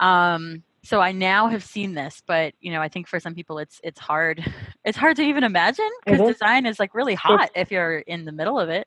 um, 0.00 0.62
so 0.82 1.00
i 1.00 1.12
now 1.12 1.48
have 1.48 1.64
seen 1.64 1.94
this 1.94 2.22
but 2.26 2.54
you 2.60 2.72
know 2.72 2.80
i 2.80 2.88
think 2.88 3.06
for 3.06 3.20
some 3.20 3.34
people 3.34 3.58
it's 3.58 3.80
it's 3.84 4.00
hard 4.00 4.44
it's 4.84 4.96
hard 4.96 5.16
to 5.16 5.22
even 5.22 5.44
imagine 5.44 5.90
because 6.04 6.20
design 6.32 6.66
is 6.66 6.78
like 6.78 6.94
really 6.94 7.14
hot 7.14 7.42
it's, 7.42 7.52
if 7.54 7.70
you're 7.70 7.98
in 7.98 8.24
the 8.24 8.32
middle 8.32 8.58
of 8.58 8.68
it 8.68 8.86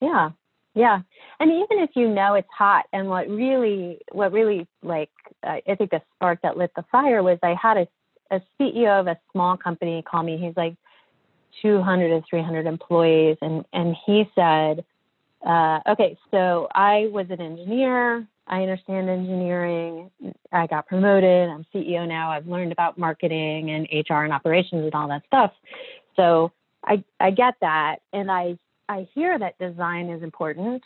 yeah 0.00 0.30
yeah 0.74 1.00
and 1.40 1.50
even 1.50 1.82
if 1.82 1.90
you 1.94 2.08
know 2.08 2.34
it's 2.34 2.48
hot 2.56 2.84
and 2.92 3.08
what 3.08 3.28
really 3.28 3.98
what 4.12 4.32
really 4.32 4.66
like 4.82 5.10
uh, 5.46 5.56
i 5.68 5.74
think 5.74 5.90
the 5.90 6.02
spark 6.14 6.40
that 6.42 6.56
lit 6.56 6.70
the 6.76 6.84
fire 6.90 7.22
was 7.22 7.38
i 7.42 7.54
had 7.60 7.76
a, 7.76 7.86
a 8.30 8.40
ceo 8.60 9.00
of 9.00 9.06
a 9.06 9.18
small 9.32 9.56
company 9.56 10.02
call 10.02 10.22
me 10.22 10.38
he's 10.38 10.56
like 10.56 10.74
200 11.62 12.08
to 12.08 12.22
300 12.28 12.66
employees, 12.66 13.36
and 13.40 13.64
and 13.72 13.96
he 14.06 14.30
said, 14.34 14.84
uh, 15.46 15.80
"Okay, 15.88 16.16
so 16.30 16.68
I 16.74 17.08
was 17.12 17.26
an 17.30 17.40
engineer. 17.40 18.26
I 18.46 18.62
understand 18.62 19.08
engineering. 19.08 20.10
I 20.52 20.66
got 20.66 20.86
promoted. 20.86 21.48
I'm 21.48 21.64
CEO 21.74 22.06
now. 22.06 22.30
I've 22.30 22.46
learned 22.46 22.72
about 22.72 22.98
marketing 22.98 23.70
and 23.70 23.88
HR 23.92 24.24
and 24.24 24.32
operations 24.32 24.84
and 24.84 24.94
all 24.94 25.08
that 25.08 25.22
stuff. 25.26 25.52
So 26.16 26.52
I 26.84 27.02
I 27.20 27.30
get 27.30 27.54
that, 27.60 27.96
and 28.12 28.30
I 28.30 28.58
I 28.88 29.08
hear 29.14 29.38
that 29.38 29.58
design 29.58 30.10
is 30.10 30.22
important." 30.22 30.82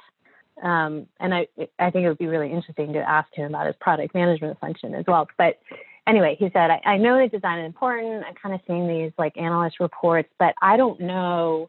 Um, 0.63 1.07
and 1.21 1.33
I, 1.35 1.47
I 1.79 1.91
think 1.91 2.05
it 2.05 2.09
would 2.09 2.19
be 2.19 2.27
really 2.27 2.51
interesting 2.51 2.93
to 2.95 2.99
ask 2.99 3.33
him 3.33 3.47
about 3.47 3.67
his 3.67 3.77
product 3.81 4.13
management 4.15 4.59
function 4.59 4.95
as 4.95 5.05
well. 5.07 5.29
But 5.39 5.61
anyway, 6.09 6.37
he 6.38 6.47
said, 6.53 6.71
I, 6.71 6.81
I 6.85 6.97
know 6.97 7.19
that 7.19 7.31
design 7.31 7.61
is 7.61 7.67
important. 7.67 8.25
I'm 8.27 8.35
kind 8.35 8.55
of 8.55 8.61
seeing 8.67 8.88
these 8.88 9.12
like 9.19 9.37
analyst 9.37 9.79
reports, 9.79 10.29
but 10.38 10.55
I 10.61 10.77
don't 10.77 11.00
know 11.00 11.69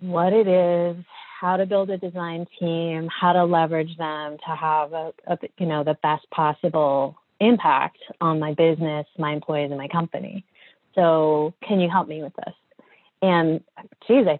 what 0.00 0.32
it 0.32 0.48
is, 0.48 0.96
how 1.40 1.56
to 1.56 1.66
build 1.66 1.90
a 1.90 1.98
design 1.98 2.46
team, 2.58 3.08
how 3.08 3.32
to 3.32 3.44
leverage 3.44 3.96
them 3.98 4.38
to 4.38 4.56
have 4.56 4.92
a, 4.92 5.12
a 5.26 5.38
you 5.58 5.66
know 5.66 5.84
the 5.84 5.96
best 6.02 6.28
possible 6.30 7.16
impact 7.40 7.98
on 8.20 8.40
my 8.40 8.54
business, 8.54 9.06
my 9.18 9.32
employees, 9.32 9.70
and 9.70 9.78
my 9.78 9.88
company. 9.88 10.44
So, 10.94 11.54
can 11.66 11.80
you 11.80 11.90
help 11.90 12.08
me 12.08 12.22
with 12.22 12.34
this? 12.36 12.54
And 13.22 13.60
geez, 14.06 14.26
I 14.26 14.38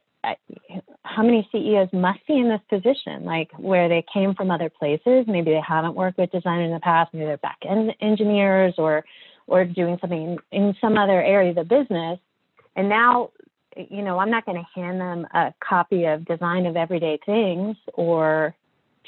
how 1.05 1.23
many 1.23 1.49
CEOs 1.53 1.89
must 1.93 2.27
be 2.27 2.39
in 2.39 2.49
this 2.49 2.61
position, 2.69 3.25
like 3.25 3.51
where 3.59 3.89
they 3.89 4.05
came 4.13 4.35
from 4.35 4.51
other 4.51 4.71
places. 4.71 5.27
Maybe 5.29 5.53
they 5.53 5.63
haven't 5.67 5.95
worked 5.95 6.19
with 6.19 6.33
design 6.33 6.61
in 6.61 6.73
the 6.73 6.81
past. 6.81 7.13
Maybe 7.13 7.27
they're 7.27 7.37
back 7.37 7.59
end 7.69 7.95
engineers 8.01 8.75
or 8.79 9.05
or 9.47 9.65
doing 9.65 9.99
something 10.01 10.39
in 10.53 10.75
some 10.81 10.97
other 10.97 11.23
area 11.23 11.51
of 11.51 11.57
the 11.57 11.65
business. 11.65 12.19
And 12.77 12.89
now, 12.89 13.31
you 13.77 14.03
know, 14.03 14.19
I'm 14.19 14.31
not 14.31 14.47
going 14.47 14.57
to 14.57 14.81
hand 14.81 15.01
them 15.01 15.27
a 15.35 15.53
copy 15.61 16.05
of 16.05 16.25
Design 16.25 16.67
of 16.67 16.77
Everyday 16.77 17.19
Things 17.27 17.77
or 17.93 18.55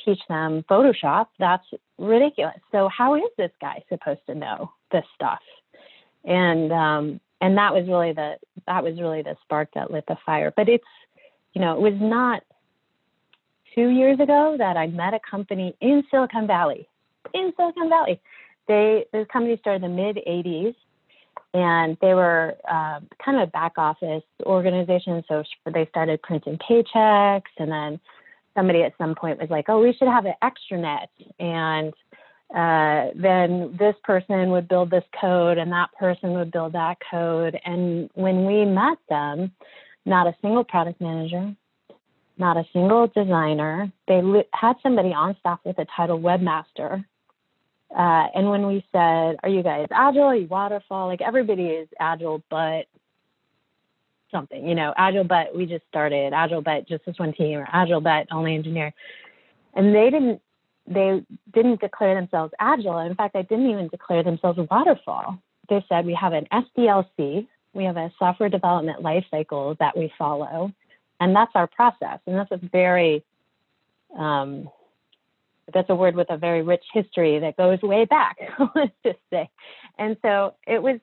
teach 0.05 0.21
them 0.29 0.63
Photoshop. 0.71 1.29
That's 1.39 1.65
ridiculous. 1.99 2.59
So 2.71 2.89
how 2.89 3.15
is 3.15 3.31
this 3.39 3.51
guy 3.61 3.83
supposed 3.89 4.21
to 4.27 4.35
know 4.35 4.73
this 4.93 5.05
stuff? 5.15 5.41
And 6.25 6.71
um, 6.73 7.21
and 7.41 7.57
that 7.59 7.73
was 7.73 7.87
really 7.89 8.13
the 8.13 8.37
that 8.67 8.83
was 8.85 9.01
really 9.01 9.23
the 9.23 9.37
spark 9.43 9.71
that 9.75 9.91
lit 9.91 10.05
the 10.07 10.17
fire. 10.27 10.53
But 10.55 10.69
it's 10.69 10.85
you 11.57 11.63
know, 11.63 11.73
it 11.73 11.81
was 11.81 11.99
not 11.99 12.43
two 13.75 13.89
years 13.89 14.21
ago 14.21 14.57
that 14.59 14.77
I 14.77 14.89
met 14.89 15.15
a 15.15 15.19
company 15.19 15.75
in 15.81 16.05
Silicon 16.11 16.47
Valley. 16.47 16.87
In 17.33 17.51
Silicon 17.57 17.89
Valley, 17.89 18.21
they 18.69 19.07
this 19.11 19.27
company 19.33 19.57
started 19.63 19.83
in 19.83 19.97
the 19.97 20.03
mid 20.03 20.17
'80s, 20.17 20.75
and 21.55 21.97
they 22.03 22.13
were 22.13 22.57
uh, 22.71 23.01
kind 23.25 23.41
of 23.41 23.49
a 23.49 23.51
back 23.53 23.73
office 23.79 24.23
organization. 24.45 25.25
So 25.29 25.45
they 25.65 25.87
started 25.87 26.21
printing 26.21 26.59
paychecks, 26.59 27.55
and 27.57 27.73
then 27.73 28.01
somebody 28.55 28.83
at 28.83 28.93
some 28.99 29.15
point 29.15 29.41
was 29.41 29.49
like, 29.49 29.71
"Oh, 29.71 29.81
we 29.81 29.95
should 29.95 30.09
have 30.09 30.27
an 30.27 30.35
extranet," 30.45 31.07
and 31.41 31.95
uh, 32.55 33.13
then 33.19 33.75
this 33.79 33.95
person 34.05 34.51
would 34.51 34.69
build 34.69 34.91
this 34.91 35.05
code, 35.19 35.57
and 35.57 35.73
that 35.73 35.89
person 35.99 36.35
would 36.35 36.53
build 36.53 36.75
that 36.75 36.99
code. 37.11 37.59
And 37.65 38.11
when 38.13 38.45
we 38.45 38.67
met 38.67 38.99
them, 39.09 39.53
not 40.07 40.27
a 40.27 40.35
single 40.41 40.65
product 40.65 41.01
manager, 41.01 41.55
not 42.39 42.57
a 42.57 42.65
single 42.73 43.09
designer. 43.09 43.93
They 44.09 44.23
li- 44.23 44.49
had 44.53 44.77
somebody 44.83 45.13
on 45.13 45.37
staff 45.41 45.59
with 45.65 45.79
a 45.79 45.87
title 45.97 46.19
webmaster. 46.19 47.05
Uh, 47.95 48.27
and 48.35 48.49
when 48.49 48.67
we 48.67 48.85
said, 48.93 49.37
Are 49.43 49.49
you 49.49 49.63
guys 49.63 49.89
agile? 49.91 50.25
Are 50.25 50.37
you 50.37 50.47
waterfall? 50.47 51.09
Like 51.09 51.21
everybody 51.21 51.67
is 51.67 51.89
agile, 52.01 52.43
but 52.51 52.87
something, 54.31 54.67
you 54.67 54.75
know, 54.75 54.93
agile, 54.97 55.25
but 55.25 55.55
we 55.55 55.67
just 55.67 55.85
started, 55.89 56.33
agile, 56.33 56.63
but 56.63 56.89
just 56.89 57.05
this 57.05 57.19
one 57.19 57.33
team, 57.33 57.59
or 57.59 57.69
agile, 57.73 58.01
but 58.01 58.27
only 58.31 58.55
engineer. 58.55 58.93
And 59.75 59.95
they 59.95 60.11
didn't 60.11 60.41
they 60.89 61.25
didn't 61.53 61.81
declare 61.81 62.15
themselves 62.15 62.53
agile. 62.61 62.99
In 63.01 63.15
fact, 63.17 63.35
they 63.35 63.43
didn't 63.43 63.71
even 63.71 63.89
declare 63.89 64.23
themselves 64.23 64.59
waterfall. 64.71 65.39
They 65.69 65.85
said 65.89 66.07
we 66.07 66.15
have 66.15 66.33
an 66.33 66.47
SDLC, 66.53 67.49
we 67.77 67.85
have 67.85 67.97
a 67.97 68.13
software 68.19 68.49
development 68.49 69.03
life 69.03 69.25
cycle 69.31 69.77
that 69.79 69.97
we 69.97 70.13
follow, 70.19 70.73
and 71.21 71.35
that's 71.35 71.53
our 71.55 71.67
process. 71.67 72.21
And 72.27 72.37
that's 72.37 72.51
a 72.51 72.61
very 72.73 73.25
um, 74.17 74.69
that's 75.73 75.91
a 75.91 75.95
word 75.95 76.15
with 76.15 76.31
a 76.31 76.37
very 76.37 76.63
rich 76.63 76.85
history 76.93 77.39
that 77.41 77.57
goes 77.57 77.81
way 77.83 78.05
back, 78.05 78.39
let's 78.75 78.93
just 79.05 79.19
say. 79.31 79.51
And 79.99 80.17
so 80.23 80.55
it 80.67 80.83
was, 80.83 81.01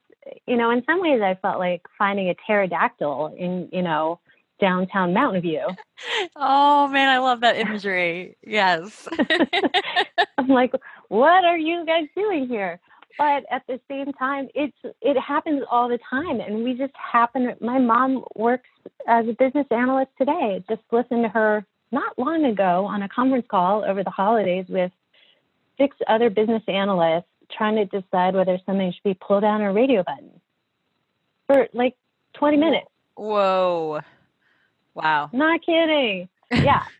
you 0.47 0.55
know, 0.55 0.71
in 0.71 0.83
some 0.85 1.01
ways 1.01 1.21
I 1.21 1.35
felt 1.41 1.59
like 1.59 1.81
finding 1.97 2.29
a 2.29 2.35
pterodactyl 2.47 3.35
in, 3.37 3.69
you 3.71 3.81
know, 3.81 4.19
downtown 4.61 5.13
Mountain 5.13 5.41
View. 5.41 5.67
oh 6.35 6.87
man, 6.87 7.09
I 7.09 7.17
love 7.17 7.41
that 7.41 7.57
imagery. 7.57 8.37
Yes. 8.45 9.07
I'm 10.37 10.47
like, 10.47 10.73
what 11.09 11.43
are 11.43 11.57
you 11.57 11.85
guys 11.85 12.05
doing 12.15 12.47
here? 12.47 12.79
But 13.17 13.43
at 13.51 13.63
the 13.67 13.79
same 13.89 14.11
time 14.13 14.47
it's 14.55 14.75
it 15.01 15.19
happens 15.19 15.63
all 15.69 15.87
the 15.87 15.99
time 16.09 16.39
and 16.39 16.63
we 16.63 16.73
just 16.73 16.93
happen 16.95 17.53
my 17.61 17.79
mom 17.79 18.23
works 18.35 18.69
as 19.07 19.27
a 19.27 19.33
business 19.33 19.67
analyst 19.71 20.11
today. 20.17 20.63
Just 20.69 20.81
listened 20.91 21.23
to 21.23 21.29
her 21.29 21.65
not 21.91 22.17
long 22.17 22.45
ago 22.45 22.85
on 22.85 23.03
a 23.03 23.09
conference 23.09 23.45
call 23.49 23.83
over 23.85 24.03
the 24.03 24.09
holidays 24.09 24.65
with 24.67 24.91
six 25.77 25.95
other 26.07 26.29
business 26.29 26.63
analysts 26.67 27.25
trying 27.55 27.75
to 27.75 27.85
decide 27.85 28.33
whether 28.33 28.57
something 28.65 28.91
should 28.91 29.03
be 29.03 29.13
pulled 29.13 29.43
down 29.43 29.61
a 29.61 29.71
radio 29.71 30.03
button 30.03 30.31
for 31.47 31.67
like 31.73 31.95
20 32.35 32.57
minutes. 32.57 32.87
Whoa. 33.15 34.01
Wow. 34.95 35.29
Not 35.33 35.61
kidding. 35.65 36.29
Yeah. 36.51 36.83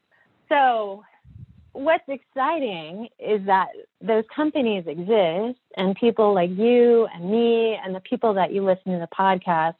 So 0.50 1.03
what's 1.73 2.07
exciting 2.07 3.09
is 3.19 3.45
that 3.47 3.67
those 3.99 4.23
companies 4.33 4.85
exist 4.87 5.59
and 5.75 5.95
people 5.95 6.33
like 6.33 6.51
you 6.51 7.07
and 7.13 7.29
me 7.29 7.77
and 7.83 7.93
the 7.93 7.99
people 7.99 8.35
that 8.35 8.53
you 8.53 8.63
listen 8.63 8.93
to 8.93 8.99
the 8.99 9.09
podcast 9.15 9.75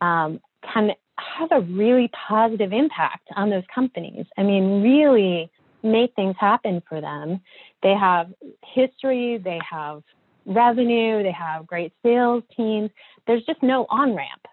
um, 0.00 0.40
can 0.72 0.92
have 1.18 1.50
a 1.50 1.60
really 1.60 2.10
positive 2.28 2.72
impact 2.72 3.28
on 3.36 3.50
those 3.50 3.64
companies. 3.74 4.26
I 4.36 4.44
mean, 4.44 4.82
really 4.82 5.50
make 5.82 6.14
things 6.14 6.36
happen 6.38 6.82
for 6.88 7.00
them. 7.00 7.40
They 7.82 7.94
have 7.94 8.32
history, 8.64 9.38
they 9.38 9.60
have 9.68 10.02
revenue, 10.46 11.22
they 11.22 11.32
have 11.32 11.66
great 11.66 11.92
sales 12.02 12.42
teams. 12.56 12.90
There's 13.26 13.44
just 13.44 13.62
no 13.62 13.86
on 13.90 14.14
ramp. 14.14 14.46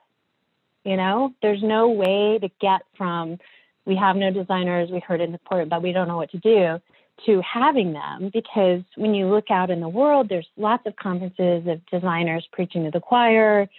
You 0.84 0.98
know, 0.98 1.34
there's 1.42 1.64
no 1.64 1.90
way 1.90 2.38
to 2.40 2.50
get 2.62 2.82
from 2.96 3.38
we 3.86 3.96
have 3.96 4.16
no 4.16 4.32
designers, 4.32 4.90
we 4.90 5.00
heard 5.00 5.22
it's 5.22 5.32
important, 5.32 5.70
but 5.70 5.82
we 5.82 5.92
don't 5.92 6.08
know 6.08 6.18
what 6.18 6.32
to 6.32 6.40
do, 6.40 6.80
to 7.26 7.42
having 7.42 7.94
them 7.94 8.30
because 8.34 8.82
when 8.96 9.14
you 9.14 9.28
look 9.28 9.50
out 9.50 9.70
in 9.70 9.80
the 9.80 9.90
world, 9.90 10.28
there's 10.28 10.48
lots 10.58 10.86
of 10.86 10.96
conferences 10.96 11.66
of 11.68 11.86
designers 11.88 12.48
preaching 12.52 12.84
to 12.84 12.92
the 12.92 13.00
choir, 13.00 13.70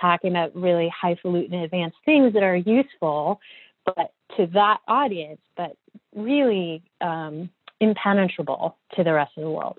talking 0.00 0.30
about 0.30 0.54
really 0.54 0.88
highfalutin 0.88 1.54
advanced 1.54 1.96
things 2.04 2.32
that 2.34 2.42
are 2.42 2.56
useful, 2.56 3.40
but 3.84 4.12
to 4.36 4.46
that 4.48 4.78
audience, 4.88 5.40
but 5.56 5.76
really 6.14 6.82
um, 7.00 7.50
impenetrable 7.80 8.76
to 8.94 9.04
the 9.04 9.12
rest 9.12 9.32
of 9.36 9.42
the 9.42 9.50
world. 9.50 9.78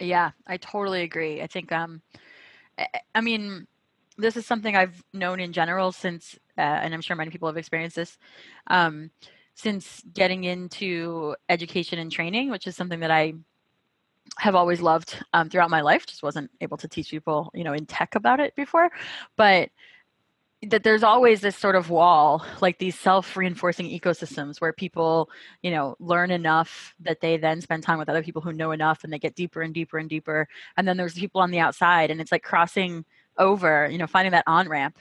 Yeah, 0.00 0.30
I 0.46 0.56
totally 0.56 1.02
agree. 1.02 1.42
I 1.42 1.46
think, 1.46 1.72
um, 1.72 2.02
I 3.14 3.20
mean, 3.20 3.66
this 4.16 4.36
is 4.36 4.46
something 4.46 4.76
I've 4.76 5.02
known 5.12 5.40
in 5.40 5.52
general 5.52 5.92
since, 5.92 6.38
uh, 6.58 6.60
and 6.82 6.94
I'm 6.94 7.00
sure 7.00 7.16
many 7.16 7.30
people 7.30 7.48
have 7.48 7.56
experienced 7.56 7.96
this, 7.96 8.18
um, 8.68 9.10
since 9.54 10.02
getting 10.12 10.44
into 10.44 11.34
education 11.48 11.98
and 11.98 12.10
training, 12.10 12.50
which 12.50 12.66
is 12.66 12.76
something 12.76 13.00
that 13.00 13.10
I 13.10 13.34
have 14.38 14.54
always 14.54 14.80
loved 14.80 15.22
um, 15.32 15.48
throughout 15.48 15.70
my 15.70 15.80
life. 15.80 16.06
Just 16.06 16.22
wasn't 16.22 16.50
able 16.60 16.76
to 16.78 16.88
teach 16.88 17.10
people, 17.10 17.50
you 17.54 17.64
know, 17.64 17.72
in 17.72 17.86
tech 17.86 18.14
about 18.14 18.40
it 18.40 18.54
before, 18.56 18.90
but 19.36 19.70
that 20.70 20.82
there's 20.82 21.02
always 21.02 21.40
this 21.40 21.56
sort 21.56 21.76
of 21.76 21.90
wall 21.90 22.44
like 22.60 22.78
these 22.78 22.98
self-reinforcing 22.98 23.86
ecosystems 23.86 24.60
where 24.60 24.72
people 24.72 25.28
you 25.62 25.70
know 25.70 25.96
learn 25.98 26.30
enough 26.30 26.94
that 27.00 27.20
they 27.20 27.36
then 27.36 27.60
spend 27.60 27.82
time 27.82 27.98
with 27.98 28.08
other 28.08 28.22
people 28.22 28.40
who 28.40 28.52
know 28.52 28.70
enough 28.70 29.04
and 29.04 29.12
they 29.12 29.18
get 29.18 29.34
deeper 29.34 29.62
and 29.62 29.74
deeper 29.74 29.98
and 29.98 30.08
deeper 30.08 30.48
and 30.76 30.86
then 30.86 30.96
there's 30.96 31.14
people 31.14 31.40
on 31.40 31.50
the 31.50 31.58
outside 31.58 32.10
and 32.10 32.20
it's 32.20 32.32
like 32.32 32.42
crossing 32.42 33.04
over 33.38 33.88
you 33.90 33.98
know 33.98 34.06
finding 34.06 34.32
that 34.32 34.44
on 34.46 34.68
ramp 34.68 34.96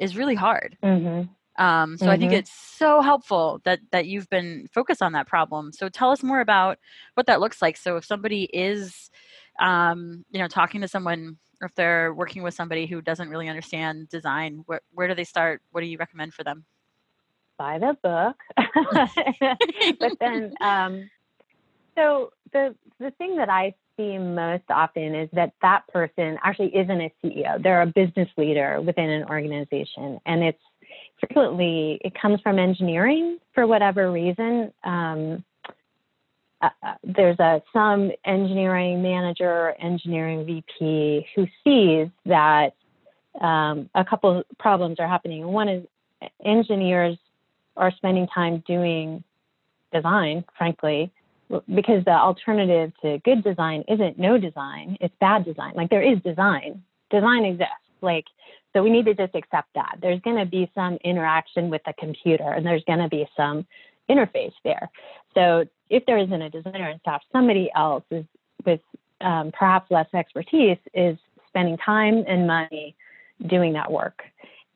is 0.00 0.16
really 0.16 0.34
hard 0.34 0.76
mm-hmm. 0.82 1.30
Um, 1.58 1.96
so 1.96 2.04
mm-hmm. 2.04 2.12
I 2.12 2.16
think 2.18 2.32
mm-hmm. 2.32 2.38
it's 2.40 2.52
so 2.52 3.00
helpful 3.00 3.60
that 3.64 3.80
that 3.90 4.06
you've 4.06 4.28
been 4.28 4.68
focused 4.72 5.02
on 5.02 5.12
that 5.12 5.26
problem. 5.26 5.72
So 5.72 5.88
tell 5.88 6.10
us 6.10 6.22
more 6.22 6.40
about 6.40 6.78
what 7.14 7.26
that 7.26 7.40
looks 7.40 7.62
like. 7.62 7.76
So 7.76 7.96
if 7.96 8.04
somebody 8.04 8.44
is, 8.52 9.10
um, 9.58 10.24
you 10.30 10.38
know, 10.38 10.48
talking 10.48 10.82
to 10.82 10.88
someone, 10.88 11.38
or 11.60 11.66
if 11.66 11.74
they're 11.74 12.12
working 12.12 12.42
with 12.42 12.54
somebody 12.54 12.86
who 12.86 13.00
doesn't 13.00 13.30
really 13.30 13.48
understand 13.48 14.08
design, 14.10 14.64
where 14.66 14.82
where 14.92 15.08
do 15.08 15.14
they 15.14 15.24
start? 15.24 15.62
What 15.70 15.80
do 15.80 15.86
you 15.86 15.98
recommend 15.98 16.34
for 16.34 16.44
them? 16.44 16.64
Buy 17.56 17.78
the 17.78 17.96
book, 18.02 18.36
but 19.98 20.12
then, 20.20 20.52
um, 20.60 21.08
so 21.96 22.32
the 22.52 22.74
the 22.98 23.12
thing 23.12 23.36
that 23.36 23.48
I 23.48 23.74
see 23.96 24.18
most 24.18 24.64
often 24.70 25.14
is 25.14 25.28
that 25.32 25.52
that 25.62 25.86
person 25.88 26.38
actually 26.42 26.74
isn't 26.76 27.00
a 27.00 27.12
CEO. 27.22 27.62
They're 27.62 27.82
a 27.82 27.86
business 27.86 28.28
leader 28.36 28.80
within 28.80 29.08
an 29.08 29.24
organization, 29.24 30.20
and 30.26 30.42
it's 30.42 30.62
frequently 31.20 31.98
it 32.04 32.14
comes 32.20 32.40
from 32.40 32.58
engineering 32.58 33.38
for 33.54 33.66
whatever 33.66 34.10
reason. 34.10 34.72
Um, 34.84 35.44
uh, 36.62 36.70
uh 36.82 36.94
there's 37.04 37.38
a 37.38 37.62
some 37.72 38.10
engineering 38.24 39.02
manager, 39.02 39.74
engineering 39.80 40.46
VP 40.46 41.26
who 41.34 41.46
sees 41.64 42.08
that 42.24 42.74
um, 43.40 43.90
a 43.94 44.04
couple 44.04 44.42
problems 44.58 44.98
are 44.98 45.08
happening. 45.08 45.46
One 45.46 45.68
is 45.68 45.86
engineers 46.44 47.18
are 47.76 47.92
spending 47.92 48.26
time 48.28 48.62
doing 48.66 49.22
design, 49.92 50.44
frankly, 50.56 51.12
because 51.48 52.04
the 52.04 52.12
alternative 52.12 52.92
to 53.02 53.18
good 53.24 53.44
design 53.44 53.84
isn't 53.88 54.18
no 54.18 54.38
design, 54.38 54.96
it's 55.00 55.14
bad 55.20 55.44
design. 55.44 55.72
Like 55.74 55.90
there 55.90 56.02
is 56.02 56.20
design. 56.22 56.82
Design 57.10 57.44
exists. 57.44 57.72
Like 58.00 58.24
so 58.72 58.82
we 58.82 58.90
need 58.90 59.06
to 59.06 59.14
just 59.14 59.34
accept 59.34 59.68
that. 59.74 59.96
There's 60.02 60.20
going 60.20 60.36
to 60.36 60.44
be 60.44 60.70
some 60.74 60.98
interaction 61.02 61.70
with 61.70 61.80
the 61.86 61.94
computer 61.98 62.52
and 62.52 62.66
there's 62.66 62.84
going 62.84 62.98
to 62.98 63.08
be 63.08 63.26
some 63.34 63.66
interface 64.10 64.52
there. 64.64 64.90
So 65.34 65.64
if 65.88 66.04
there 66.04 66.18
isn't 66.18 66.42
a 66.42 66.50
designer 66.50 66.90
and 66.90 67.00
staff, 67.00 67.22
somebody 67.32 67.70
else 67.74 68.04
is 68.10 68.24
with 68.66 68.80
um, 69.22 69.50
perhaps 69.52 69.90
less 69.90 70.08
expertise 70.12 70.78
is 70.92 71.16
spending 71.48 71.78
time 71.78 72.24
and 72.28 72.46
money 72.46 72.94
doing 73.46 73.72
that 73.72 73.90
work. 73.90 74.22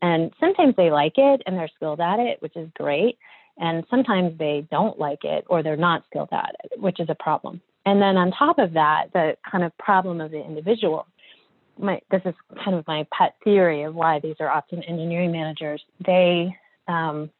And 0.02 0.32
sometimes 0.40 0.74
they 0.76 0.90
like 0.90 1.18
it 1.18 1.42
and 1.44 1.56
they're 1.56 1.70
skilled 1.76 2.00
at 2.00 2.18
it, 2.20 2.40
which 2.40 2.56
is 2.56 2.70
great. 2.74 3.18
And 3.60 3.84
sometimes 3.90 4.36
they 4.38 4.66
don't 4.70 4.98
like 4.98 5.22
it 5.22 5.44
or 5.48 5.62
they're 5.62 5.76
not 5.76 6.04
skilled 6.10 6.30
at 6.32 6.56
it, 6.64 6.80
which 6.80 6.98
is 6.98 7.08
a 7.08 7.14
problem. 7.14 7.60
And 7.86 8.00
then 8.00 8.16
on 8.16 8.32
top 8.32 8.58
of 8.58 8.72
that, 8.72 9.12
the 9.12 9.36
kind 9.48 9.62
of 9.62 9.76
problem 9.78 10.20
of 10.20 10.30
the 10.32 10.44
individual 10.44 11.06
my 11.80 12.00
this 12.10 12.22
is 12.24 12.34
kind 12.62 12.76
of 12.76 12.86
my 12.86 13.06
pet 13.12 13.34
theory 13.42 13.82
of 13.82 13.94
why 13.94 14.20
these 14.20 14.36
are 14.40 14.50
often 14.50 14.82
engineering 14.82 15.32
managers. 15.32 15.82
They 16.04 16.54
um, 16.88 17.30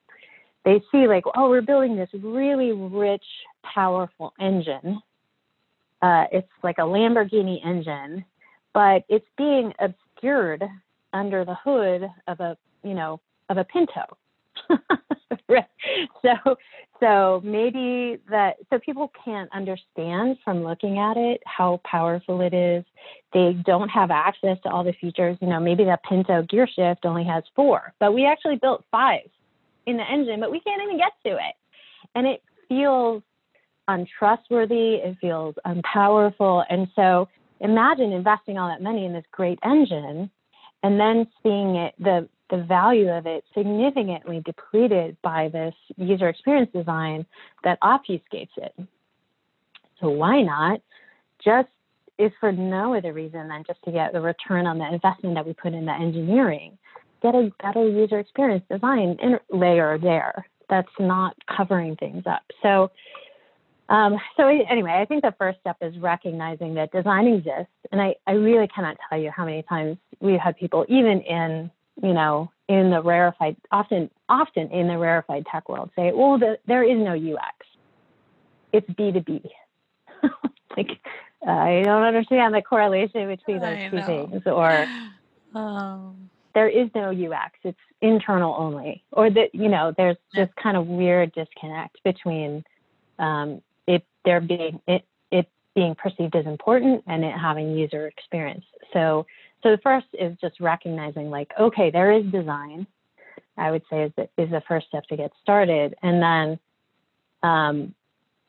they 0.65 0.83
see 0.93 1.07
like, 1.07 1.25
oh, 1.37 1.49
we're 1.49 1.63
building 1.63 1.97
this 1.97 2.09
really 2.13 2.73
rich, 2.73 3.25
powerful 3.63 4.33
engine. 4.41 5.01
Uh, 6.03 6.25
it's 6.33 6.49
like 6.63 6.79
a 6.79 6.83
Lamborghini 6.83 7.65
engine, 7.65 8.25
but 8.73 9.05
it's 9.09 9.27
being 9.37 9.73
obscured 9.79 10.65
under 11.13 11.45
the 11.45 11.55
hood 11.55 12.11
of 12.27 12.41
a 12.41 12.57
you 12.83 12.95
know 12.95 13.21
of 13.49 13.59
a 13.59 13.65
Pinto. 13.65 14.17
so 16.23 16.57
so 17.01 17.41
maybe 17.45 18.21
that 18.31 18.57
so 18.69 18.79
people 18.79 19.11
can't 19.25 19.51
understand 19.55 20.37
from 20.45 20.63
looking 20.63 20.99
at 20.99 21.17
it 21.17 21.43
how 21.47 21.81
powerful 21.85 22.41
it 22.41 22.53
is. 22.53 22.85
They 23.33 23.57
don't 23.65 23.89
have 23.89 24.11
access 24.11 24.59
to 24.65 24.71
all 24.71 24.85
the 24.85 24.93
features. 25.01 25.39
You 25.41 25.49
know 25.49 25.61
maybe 25.61 25.85
that 25.85 26.03
pinto 26.05 26.43
gear 26.43 26.67
shift 26.67 27.05
only 27.05 27.25
has 27.25 27.45
four 27.55 27.93
but 28.01 28.13
we 28.13 28.27
actually 28.27 28.57
built 28.57 28.85
five 28.91 29.29
in 29.87 29.97
the 29.97 30.05
engine 30.11 30.41
but 30.41 30.51
we 30.51 30.61
can't 30.61 30.83
even 30.83 30.99
get 30.99 31.13
to 31.25 31.31
it. 31.31 31.55
And 32.15 32.27
it 32.27 32.43
feels 32.69 33.23
untrustworthy 33.89 34.97
it 34.97 35.17
feels 35.21 35.55
unpowerful. 35.67 36.65
And 36.69 36.89
so 36.95 37.29
imagine 37.61 38.13
investing 38.13 38.59
all 38.59 38.69
that 38.69 38.83
money 38.83 39.05
in 39.05 39.13
this 39.13 39.25
great 39.33 39.59
engine 39.65 40.31
and 40.83 40.99
then 40.99 41.27
seeing 41.43 41.77
it 41.77 41.95
the 41.99 42.29
the 42.51 42.63
value 42.63 43.09
of 43.11 43.27
it 43.27 43.45
significantly 43.55 44.43
depleted 44.45 45.17
by 45.23 45.49
this 45.49 45.75
user 45.97 46.29
experience 46.29 46.71
design 46.73 47.27
that 47.65 47.81
obfuscates 47.81 48.51
it. 48.57 48.75
So 50.01 50.11
why 50.11 50.43
not 50.43 50.81
just 51.45 51.69
if 52.19 52.33
for 52.39 52.53
no 52.53 52.95
other 52.95 53.13
reason 53.13 53.49
than 53.49 53.65
just 53.67 53.83
to 53.85 53.93
get 53.93 54.13
the 54.13 54.21
return 54.21 54.67
on 54.67 54.79
the 54.79 54.93
investment 54.93 55.35
that 55.37 55.47
we 55.47 55.55
put 55.55 55.73
in 55.73 55.87
the 55.87 55.93
engineering, 55.93 56.77
get 57.23 57.35
a 57.35 57.51
better 57.63 57.89
user 57.89 58.19
experience 58.19 58.65
design 58.71 59.17
layer 59.51 59.99
there 59.99 60.47
that's 60.69 60.89
not 60.99 61.35
covering 61.57 61.97
things 61.97 62.25
up. 62.27 62.43
So 62.63 62.91
um, 63.91 64.19
so 64.37 64.47
anyway, 64.47 64.93
I 64.93 65.05
think 65.05 65.23
the 65.23 65.35
first 65.37 65.59
step 65.61 65.77
is 65.81 65.99
recognizing 65.99 66.75
that 66.75 66.93
design 66.93 67.27
exists, 67.27 67.73
and 67.91 68.01
I, 68.01 68.15
I 68.25 68.33
really 68.33 68.69
cannot 68.69 68.97
tell 69.09 69.19
you 69.19 69.33
how 69.37 69.45
many 69.45 69.65
times 69.65 69.99
we've 70.21 70.39
had 70.39 70.57
people, 70.57 70.87
even 70.89 71.21
in 71.23 71.71
you 72.03 72.13
know, 72.13 72.51
in 72.69 72.91
the 72.91 73.03
rarefied, 73.03 73.57
often, 73.71 74.11
often 74.29 74.71
in 74.71 74.89
the 74.89 74.97
rarefied 74.97 75.45
tech 75.51 75.69
world, 75.69 75.91
say, 75.97 76.13
well, 76.15 76.39
the, 76.39 76.59
there 76.67 76.85
is 76.85 76.99
no 76.99 77.13
UX. 77.15 77.67
It's 78.73 78.89
B2B. 78.91 79.43
like, 80.77 80.91
uh, 81.47 81.51
I 81.51 81.83
don't 81.85 82.03
understand 82.03 82.55
the 82.55 82.63
correlation 82.63 83.29
between 83.29 83.61
those 83.61 83.79
I 83.79 83.89
two 83.89 83.97
know. 83.97 84.07
things. 84.07 84.43
Or 84.47 84.87
um, 85.55 86.31
there 86.55 86.69
is 86.69 86.89
no 86.95 87.11
UX. 87.11 87.53
It's 87.65 87.79
internal 88.01 88.55
only. 88.57 89.03
Or 89.13 89.31
that, 89.31 89.55
you 89.55 89.69
know, 89.69 89.93
there's 89.97 90.17
just 90.35 90.55
kind 90.57 90.77
of 90.77 90.87
weird 90.87 91.33
disconnect 91.33 92.03
between 92.05 92.65
um, 93.19 93.61
it 93.87 94.05
there 94.25 94.41
being 94.41 94.81
it 94.87 95.05
it 95.31 95.49
being 95.75 95.95
perceived 95.95 96.35
as 96.35 96.47
important 96.47 97.03
and 97.07 97.25
it 97.25 97.33
having 97.33 97.77
user 97.77 98.07
experience. 98.07 98.65
So 98.93 99.27
so 99.63 99.71
the 99.71 99.79
first 99.83 100.07
is 100.13 100.37
just 100.41 100.61
recognizing 100.61 101.31
like, 101.31 101.51
okay, 101.59 101.91
there 101.91 102.13
is 102.13 102.25
design. 102.27 102.87
I 103.57 103.71
would 103.71 103.83
say 103.91 104.05
is 104.05 104.13
the, 104.17 104.23
is 104.43 104.51
the 104.51 104.63
first 104.67 104.87
step 104.89 105.05
to 105.09 105.17
get 105.17 105.33
started, 105.43 105.95
and 106.03 106.23
then 106.23 106.59
um, 107.43 107.95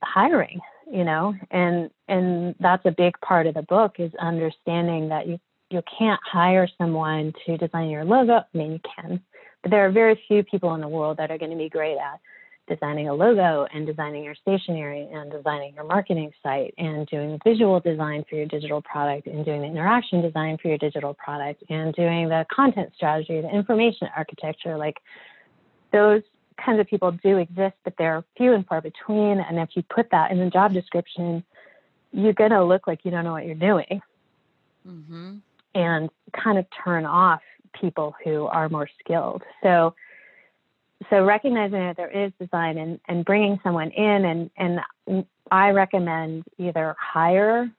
hiring. 0.03 0.59
You 0.91 1.05
know, 1.05 1.33
and 1.51 1.89
and 2.09 2.55
that's 2.59 2.85
a 2.85 2.91
big 2.91 3.19
part 3.21 3.47
of 3.47 3.53
the 3.53 3.61
book 3.61 3.95
is 3.99 4.11
understanding 4.19 5.09
that 5.09 5.27
you 5.27 5.39
you 5.69 5.81
can't 5.97 6.19
hire 6.23 6.67
someone 6.77 7.33
to 7.45 7.57
design 7.57 7.89
your 7.89 8.03
logo. 8.03 8.33
I 8.33 8.57
mean, 8.57 8.73
you 8.73 8.79
can, 8.95 9.21
but 9.61 9.71
there 9.71 9.85
are 9.85 9.91
very 9.91 10.21
few 10.27 10.43
people 10.43 10.73
in 10.75 10.81
the 10.81 10.87
world 10.89 11.17
that 11.17 11.31
are 11.31 11.37
going 11.37 11.51
to 11.51 11.57
be 11.57 11.69
great 11.69 11.97
at 11.97 12.19
designing 12.71 13.09
a 13.09 13.13
logo 13.13 13.67
and 13.73 13.85
designing 13.85 14.23
your 14.23 14.35
stationery 14.35 15.07
and 15.11 15.31
designing 15.31 15.73
your 15.75 15.83
marketing 15.83 16.31
site 16.41 16.73
and 16.77 17.05
doing 17.07 17.37
visual 17.43 17.79
design 17.81 18.23
for 18.29 18.35
your 18.35 18.45
digital 18.45 18.81
product 18.81 19.27
and 19.27 19.43
doing 19.43 19.61
the 19.61 19.67
interaction 19.67 20.21
design 20.21 20.57
for 20.61 20.69
your 20.69 20.77
digital 20.77 21.13
product 21.13 21.63
and 21.69 21.93
doing 21.93 22.29
the 22.29 22.45
content 22.53 22.91
strategy, 22.95 23.41
the 23.41 23.49
information 23.53 24.07
architecture. 24.15 24.77
Like 24.77 24.99
those 25.91 26.21
kinds 26.63 26.79
of 26.79 26.87
people 26.87 27.11
do 27.11 27.37
exist, 27.37 27.75
but 27.83 27.93
they're 27.97 28.23
few 28.37 28.53
and 28.53 28.65
far 28.65 28.81
between. 28.81 29.39
And 29.39 29.59
if 29.59 29.69
you 29.73 29.83
put 29.83 30.09
that 30.11 30.31
in 30.31 30.39
the 30.39 30.49
job 30.49 30.73
description, 30.73 31.43
you're 32.13 32.33
going 32.33 32.51
to 32.51 32.63
look 32.63 32.87
like 32.87 33.03
you 33.03 33.11
don't 33.11 33.25
know 33.25 33.33
what 33.33 33.45
you're 33.45 33.55
doing 33.55 34.01
mm-hmm. 34.87 35.35
and 35.75 36.09
kind 36.31 36.57
of 36.57 36.65
turn 36.83 37.05
off 37.05 37.41
people 37.79 38.15
who 38.23 38.45
are 38.45 38.69
more 38.69 38.89
skilled. 39.03 39.43
So, 39.61 39.93
so 41.09 41.23
recognizing 41.23 41.79
that 41.79 41.97
there 41.97 42.09
is 42.09 42.31
design 42.39 42.77
and, 42.77 42.99
and 43.07 43.25
bringing 43.25 43.59
someone 43.63 43.91
in 43.91 44.25
and, 44.25 44.49
and 44.57 45.25
I 45.49 45.69
recommend 45.71 46.45
either 46.57 46.95
hire 46.99 47.69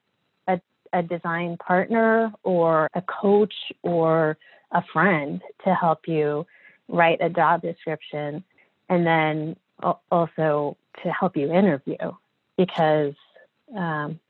a, 0.49 0.61
a 0.93 1.03
design 1.03 1.57
partner 1.57 2.33
or 2.43 2.89
a 2.95 3.03
coach 3.03 3.55
or 3.83 4.37
a 4.73 4.83
friend 4.93 5.41
to 5.65 5.75
help 5.75 6.09
you 6.09 6.47
write 6.89 7.19
a 7.21 7.31
job 7.31 7.63
description 7.63 8.45
and 8.89 9.07
then 9.07 9.57
also 10.11 10.77
to 11.03 11.11
help 11.11 11.37
you 11.37 11.53
interview 11.53 11.97
because 12.57 13.15
um, 13.77 14.21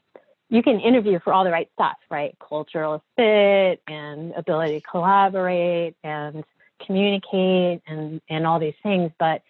you 0.48 0.62
can 0.62 0.78
interview 0.80 1.18
for 1.24 1.32
all 1.32 1.44
the 1.44 1.50
right 1.50 1.68
stuff, 1.74 1.96
right? 2.10 2.36
Cultural 2.46 3.02
fit 3.16 3.82
and 3.88 4.32
ability 4.32 4.80
to 4.80 4.86
collaborate 4.86 5.96
and 6.04 6.44
communicate 6.86 7.82
and, 7.86 8.20
and 8.28 8.46
all 8.46 8.58
these 8.58 8.74
things. 8.82 9.10
But, 9.18 9.42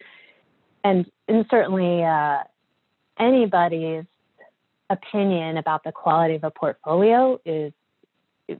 and, 0.84 1.06
and 1.28 1.44
certainly 1.50 2.02
uh, 2.04 2.38
anybody's 3.18 4.04
opinion 4.90 5.56
about 5.56 5.84
the 5.84 5.92
quality 5.92 6.34
of 6.34 6.44
a 6.44 6.50
portfolio 6.50 7.38
is 7.44 7.72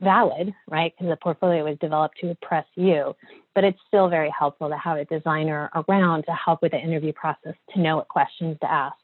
valid, 0.01 0.53
right? 0.69 0.93
Because 0.95 1.11
the 1.11 1.17
portfolio 1.17 1.63
was 1.65 1.77
developed 1.79 2.17
to 2.19 2.29
impress 2.29 2.65
you, 2.75 3.15
but 3.53 3.63
it's 3.63 3.79
still 3.87 4.09
very 4.09 4.33
helpful 4.37 4.69
to 4.69 4.77
have 4.77 4.97
a 4.97 5.05
designer 5.05 5.69
around 5.75 6.23
to 6.23 6.31
help 6.31 6.61
with 6.61 6.71
the 6.71 6.79
interview 6.79 7.13
process, 7.13 7.53
to 7.73 7.79
know 7.79 7.97
what 7.97 8.07
questions 8.07 8.57
to 8.61 8.71
ask, 8.71 8.97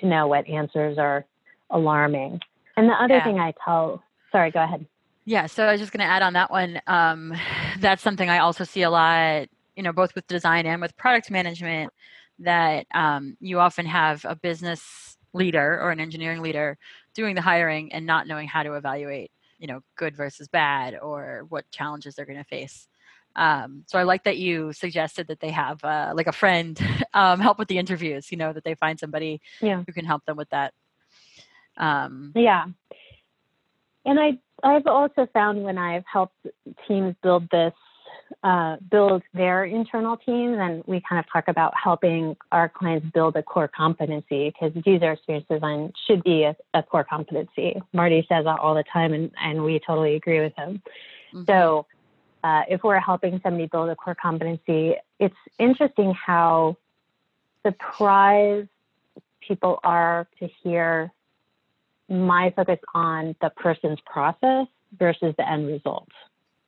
to 0.00 0.06
know 0.06 0.26
what 0.26 0.46
answers 0.48 0.98
are 0.98 1.24
alarming. 1.70 2.40
And 2.76 2.88
the 2.88 2.92
other 2.92 3.14
yeah. 3.14 3.24
thing 3.24 3.38
I 3.38 3.54
tell, 3.64 4.02
sorry, 4.32 4.50
go 4.50 4.62
ahead. 4.62 4.86
Yeah, 5.30 5.46
so 5.46 5.64
I 5.64 5.70
was 5.70 5.80
just 5.80 5.92
going 5.92 6.04
to 6.04 6.12
add 6.12 6.22
on 6.22 6.32
that 6.32 6.50
one. 6.50 6.80
Um, 6.88 7.32
that's 7.78 8.02
something 8.02 8.28
I 8.28 8.38
also 8.38 8.64
see 8.64 8.82
a 8.82 8.90
lot, 8.90 9.46
you 9.76 9.82
know, 9.84 9.92
both 9.92 10.12
with 10.16 10.26
design 10.26 10.66
and 10.66 10.82
with 10.82 10.96
product 10.96 11.30
management, 11.30 11.92
that 12.40 12.86
um, 12.92 13.36
you 13.40 13.60
often 13.60 13.86
have 13.86 14.24
a 14.24 14.34
business 14.34 15.16
leader 15.32 15.78
or 15.80 15.92
an 15.92 16.00
engineering 16.00 16.42
leader 16.42 16.76
doing 17.14 17.36
the 17.36 17.40
hiring 17.40 17.92
and 17.92 18.04
not 18.04 18.26
knowing 18.26 18.48
how 18.48 18.64
to 18.64 18.72
evaluate 18.74 19.30
you 19.60 19.68
know 19.68 19.80
good 19.94 20.16
versus 20.16 20.48
bad 20.48 20.98
or 21.00 21.46
what 21.50 21.70
challenges 21.70 22.16
they're 22.16 22.26
going 22.26 22.36
to 22.36 22.44
face 22.44 22.88
um, 23.36 23.84
so 23.86 23.96
i 23.96 24.02
like 24.02 24.24
that 24.24 24.38
you 24.38 24.72
suggested 24.72 25.28
that 25.28 25.38
they 25.38 25.50
have 25.50 25.84
uh, 25.84 26.12
like 26.16 26.26
a 26.26 26.32
friend 26.32 26.80
um, 27.14 27.38
help 27.38 27.60
with 27.60 27.68
the 27.68 27.78
interviews 27.78 28.32
you 28.32 28.36
know 28.36 28.52
that 28.52 28.64
they 28.64 28.74
find 28.74 28.98
somebody 28.98 29.40
yeah. 29.60 29.84
who 29.86 29.92
can 29.92 30.04
help 30.04 30.24
them 30.24 30.36
with 30.36 30.48
that 30.48 30.74
um, 31.76 32.32
yeah 32.34 32.64
and 34.04 34.18
i 34.18 34.36
i've 34.62 34.86
also 34.86 35.26
found 35.32 35.62
when 35.62 35.78
i've 35.78 36.04
helped 36.10 36.46
teams 36.86 37.14
build 37.22 37.48
this 37.50 37.72
uh, 38.42 38.76
build 38.90 39.22
their 39.34 39.64
internal 39.64 40.16
teams, 40.16 40.56
and 40.58 40.82
we 40.86 41.02
kind 41.06 41.18
of 41.18 41.30
talk 41.30 41.48
about 41.48 41.74
helping 41.82 42.36
our 42.52 42.68
clients 42.68 43.06
build 43.12 43.36
a 43.36 43.42
core 43.42 43.68
competency 43.68 44.50
because 44.50 44.72
user 44.86 45.12
experience 45.12 45.46
design 45.50 45.92
should 46.06 46.22
be 46.22 46.44
a, 46.44 46.56
a, 46.74 46.82
core 46.82 47.04
competency. 47.04 47.80
Marty 47.92 48.24
says 48.28 48.44
that 48.44 48.58
all 48.58 48.74
the 48.74 48.84
time, 48.92 49.12
and, 49.12 49.30
and 49.42 49.64
we 49.64 49.80
totally 49.84 50.14
agree 50.14 50.40
with 50.40 50.54
him. 50.56 50.82
Mm-hmm. 51.34 51.44
So, 51.46 51.86
uh, 52.42 52.62
if 52.70 52.82
we're 52.82 53.00
helping 53.00 53.40
somebody 53.42 53.66
build 53.66 53.90
a 53.90 53.96
core 53.96 54.16
competency, 54.20 54.94
it's 55.18 55.36
interesting 55.58 56.14
how 56.14 56.76
surprised 57.66 58.68
people 59.46 59.78
are 59.84 60.26
to 60.38 60.48
hear 60.62 61.12
my 62.10 62.52
focus 62.56 62.78
on 62.94 63.34
the 63.40 63.50
person's 63.50 63.98
process 64.04 64.66
versus 64.98 65.34
the 65.38 65.48
end 65.48 65.68
result. 65.68 66.08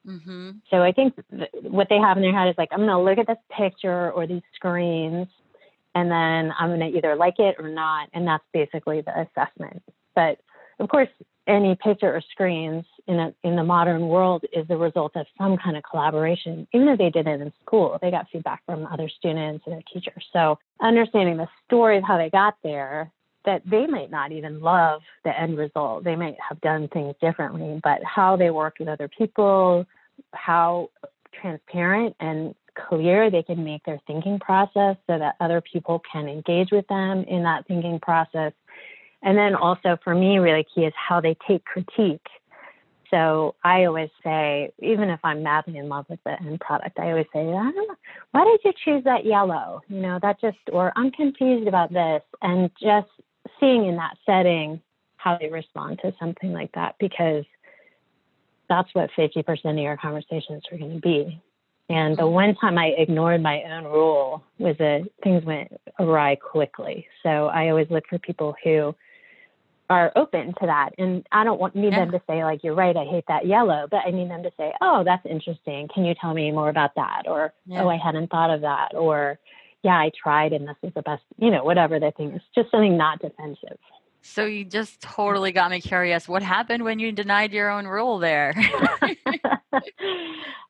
Mm-hmm. 0.06 0.50
So 0.70 0.82
I 0.82 0.92
think 0.92 1.14
th- 1.30 1.50
what 1.62 1.88
they 1.88 1.98
have 1.98 2.16
in 2.16 2.22
their 2.22 2.32
head 2.32 2.48
is 2.48 2.54
like, 2.56 2.68
I'm 2.72 2.78
going 2.78 2.90
to 2.90 2.98
look 2.98 3.18
at 3.18 3.26
this 3.26 3.42
picture 3.56 4.10
or 4.12 4.26
these 4.26 4.42
screens, 4.54 5.28
and 5.94 6.10
then 6.10 6.52
I'm 6.58 6.70
going 6.70 6.92
to 6.92 6.96
either 6.96 7.14
like 7.16 7.38
it 7.38 7.56
or 7.58 7.68
not, 7.68 8.08
and 8.14 8.26
that's 8.26 8.44
basically 8.52 9.00
the 9.02 9.12
assessment. 9.20 9.82
But 10.14 10.38
of 10.78 10.88
course, 10.88 11.08
any 11.46 11.74
picture 11.74 12.14
or 12.14 12.20
screens 12.30 12.84
in 13.06 13.18
a, 13.18 13.34
in 13.42 13.56
the 13.56 13.64
modern 13.64 14.06
world 14.08 14.44
is 14.52 14.66
the 14.68 14.76
result 14.76 15.16
of 15.16 15.26
some 15.36 15.56
kind 15.56 15.76
of 15.76 15.82
collaboration. 15.82 16.66
Even 16.72 16.88
if 16.88 16.98
they 16.98 17.10
did 17.10 17.26
it 17.26 17.40
in 17.40 17.52
school, 17.64 17.98
they 18.00 18.10
got 18.10 18.26
feedback 18.32 18.64
from 18.64 18.86
other 18.86 19.08
students 19.08 19.64
and 19.66 19.74
their 19.74 19.82
teachers. 19.92 20.24
So 20.32 20.58
understanding 20.80 21.36
the 21.36 21.48
story 21.66 21.98
of 21.98 22.04
how 22.04 22.16
they 22.16 22.30
got 22.30 22.56
there 22.62 23.10
that 23.44 23.62
they 23.68 23.86
might 23.86 24.10
not 24.10 24.32
even 24.32 24.60
love 24.60 25.02
the 25.24 25.38
end 25.38 25.58
result. 25.58 26.04
They 26.04 26.16
might 26.16 26.36
have 26.48 26.60
done 26.60 26.88
things 26.88 27.14
differently, 27.20 27.80
but 27.82 28.02
how 28.04 28.36
they 28.36 28.50
worked 28.50 28.78
with 28.78 28.88
other 28.88 29.08
people, 29.08 29.86
how 30.32 30.90
transparent 31.40 32.14
and 32.20 32.54
clear 32.74 33.30
they 33.30 33.42
can 33.42 33.64
make 33.64 33.84
their 33.84 34.00
thinking 34.06 34.38
process 34.38 34.96
so 35.06 35.18
that 35.18 35.36
other 35.40 35.60
people 35.60 36.00
can 36.10 36.28
engage 36.28 36.70
with 36.70 36.86
them 36.88 37.24
in 37.24 37.42
that 37.42 37.66
thinking 37.66 37.98
process. 38.00 38.52
And 39.22 39.36
then 39.36 39.54
also 39.54 39.98
for 40.02 40.14
me, 40.14 40.38
really 40.38 40.66
key 40.74 40.82
is 40.82 40.92
how 40.96 41.20
they 41.20 41.36
take 41.46 41.64
critique. 41.64 42.26
So 43.10 43.54
I 43.62 43.84
always 43.84 44.08
say, 44.24 44.72
even 44.78 45.10
if 45.10 45.20
I'm 45.22 45.42
madly 45.42 45.76
in 45.76 45.88
love 45.88 46.06
with 46.08 46.20
the 46.24 46.40
end 46.40 46.60
product, 46.60 46.98
I 46.98 47.10
always 47.10 47.26
say, 47.32 47.40
I 47.40 47.70
why 48.30 48.44
did 48.44 48.60
you 48.64 48.72
choose 48.84 49.04
that 49.04 49.26
yellow? 49.26 49.82
You 49.88 50.00
know, 50.00 50.18
that 50.22 50.40
just, 50.40 50.56
or 50.72 50.92
I'm 50.96 51.10
confused 51.10 51.68
about 51.68 51.92
this. 51.92 52.22
And 52.40 52.70
just 52.80 53.08
seeing 53.62 53.86
in 53.86 53.96
that 53.96 54.16
setting 54.26 54.80
how 55.16 55.38
they 55.38 55.48
respond 55.48 56.00
to 56.02 56.12
something 56.18 56.52
like 56.52 56.72
that 56.72 56.96
because 56.98 57.44
that's 58.68 58.92
what 58.94 59.10
50% 59.16 59.46
of 59.64 59.78
your 59.78 59.96
conversations 59.96 60.64
are 60.70 60.78
going 60.78 60.94
to 60.94 61.00
be. 61.00 61.40
And 61.88 62.16
the 62.16 62.26
one 62.26 62.54
time 62.56 62.78
I 62.78 62.86
ignored 62.96 63.42
my 63.42 63.62
own 63.64 63.84
rule 63.84 64.42
was 64.58 64.76
that 64.78 65.08
things 65.22 65.44
went 65.44 65.72
awry 65.98 66.36
quickly. 66.36 67.06
So 67.22 67.46
I 67.46 67.68
always 67.68 67.88
look 67.90 68.04
for 68.08 68.18
people 68.18 68.54
who 68.64 68.94
are 69.90 70.10
open 70.16 70.54
to 70.60 70.66
that. 70.66 70.90
And 70.96 71.26
I 71.32 71.44
don't 71.44 71.60
want 71.60 71.76
need 71.76 71.92
yeah. 71.92 72.00
them 72.00 72.12
to 72.12 72.22
say 72.26 72.44
like, 72.44 72.64
you're 72.64 72.74
right, 72.74 72.96
I 72.96 73.04
hate 73.04 73.24
that 73.28 73.46
yellow, 73.46 73.86
but 73.90 74.00
I 74.06 74.10
need 74.10 74.30
them 74.30 74.42
to 74.42 74.50
say, 74.56 74.72
oh, 74.80 75.02
that's 75.04 75.26
interesting. 75.26 75.88
Can 75.94 76.04
you 76.04 76.14
tell 76.18 76.32
me 76.32 76.50
more 76.50 76.70
about 76.70 76.94
that? 76.96 77.24
Or, 77.26 77.52
yeah. 77.66 77.82
oh, 77.82 77.88
I 77.88 77.98
hadn't 77.98 78.30
thought 78.30 78.50
of 78.50 78.62
that. 78.62 78.94
Or, 78.94 79.38
yeah, 79.82 79.98
I 79.98 80.10
tried 80.20 80.52
and 80.52 80.68
this 80.68 80.76
is 80.82 80.92
the 80.94 81.02
best, 81.02 81.22
you 81.38 81.50
know, 81.50 81.64
whatever 81.64 81.98
the 81.98 82.12
thing 82.16 82.32
is, 82.32 82.42
just 82.54 82.70
something 82.70 82.96
not 82.96 83.20
defensive. 83.20 83.78
So 84.22 84.44
you 84.44 84.64
just 84.64 85.00
totally 85.00 85.50
got 85.50 85.70
me 85.70 85.80
curious. 85.80 86.28
What 86.28 86.42
happened 86.42 86.84
when 86.84 87.00
you 87.00 87.10
denied 87.10 87.52
your 87.52 87.70
own 87.70 87.86
rule 87.86 88.18
there? 88.18 88.54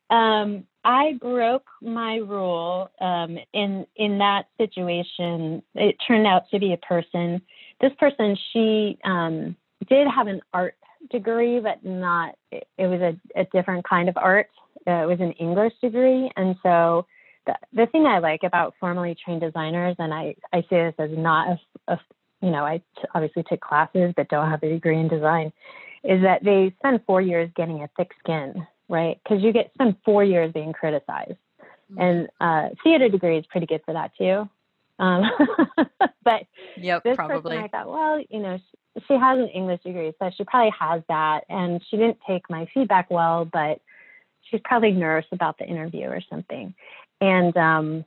um, 0.09 0.65
I 0.83 1.13
broke 1.21 1.67
my 1.81 2.15
rule 2.15 2.89
um, 2.99 3.37
in 3.53 3.85
in 3.95 4.17
that 4.17 4.47
situation. 4.57 5.61
It 5.75 5.97
turned 6.07 6.25
out 6.25 6.49
to 6.49 6.59
be 6.59 6.73
a 6.73 6.77
person. 6.77 7.41
This 7.79 7.91
person, 7.99 8.35
she 8.51 8.97
um, 9.05 9.55
did 9.87 10.07
have 10.07 10.25
an 10.27 10.41
art 10.51 10.75
degree, 11.11 11.59
but 11.59 11.85
not. 11.85 12.35
It, 12.51 12.67
it 12.79 12.87
was 12.87 13.01
a, 13.01 13.39
a 13.39 13.45
different 13.53 13.87
kind 13.87 14.09
of 14.09 14.17
art. 14.17 14.49
Uh, 14.87 15.03
it 15.03 15.07
was 15.07 15.19
an 15.19 15.33
English 15.33 15.73
degree, 15.79 16.31
and 16.35 16.55
so 16.63 17.05
the, 17.45 17.55
the 17.73 17.85
thing 17.87 18.05
I 18.05 18.19
like 18.19 18.43
about 18.43 18.75
formally 18.79 19.15
trained 19.15 19.41
designers, 19.41 19.95
and 19.99 20.13
I, 20.13 20.35
I 20.51 20.61
say 20.69 20.91
this 20.91 20.95
as 20.97 21.09
not 21.11 21.59
a, 21.87 21.93
a 21.93 21.99
you 22.41 22.51
know, 22.51 22.65
I 22.65 22.79
t- 22.97 23.07
obviously 23.15 23.43
took 23.43 23.61
classes 23.61 24.13
but 24.15 24.27
don't 24.27 24.49
have 24.49 24.63
a 24.63 24.69
degree 24.69 24.99
in 24.99 25.07
design, 25.07 25.53
is 26.03 26.21
that 26.23 26.43
they 26.43 26.73
spend 26.79 27.01
four 27.05 27.21
years 27.21 27.49
getting 27.55 27.81
a 27.83 27.89
thick 27.95 28.11
skin, 28.19 28.67
right? 28.89 29.19
Because 29.23 29.41
you 29.41 29.53
get 29.53 29.71
spend 29.73 29.95
four 30.03 30.23
years 30.23 30.51
being 30.51 30.73
criticized, 30.73 31.37
mm-hmm. 31.91 32.01
and 32.01 32.29
uh, 32.41 32.75
theater 32.83 33.09
degree 33.09 33.37
is 33.37 33.45
pretty 33.47 33.65
good 33.65 33.81
for 33.85 33.93
that 33.93 34.11
too. 34.17 34.49
Um, 34.99 35.23
but 36.23 36.43
yep, 36.77 37.03
this 37.03 37.15
probably. 37.15 37.57
person, 37.57 37.63
I 37.63 37.67
thought, 37.67 37.89
well, 37.89 38.23
you 38.29 38.39
know, 38.39 38.57
she, 38.57 39.03
she 39.07 39.13
has 39.13 39.39
an 39.39 39.47
English 39.47 39.81
degree, 39.83 40.13
so 40.19 40.29
she 40.35 40.43
probably 40.43 40.73
has 40.77 41.01
that, 41.07 41.45
and 41.49 41.81
she 41.89 41.97
didn't 41.97 42.19
take 42.27 42.49
my 42.49 42.67
feedback 42.73 43.09
well, 43.09 43.45
but 43.45 43.79
she's 44.49 44.61
probably 44.65 44.91
nervous 44.91 45.25
about 45.31 45.57
the 45.57 45.65
interview 45.65 46.07
or 46.07 46.21
something 46.29 46.75
and 47.23 47.55
um, 47.55 48.05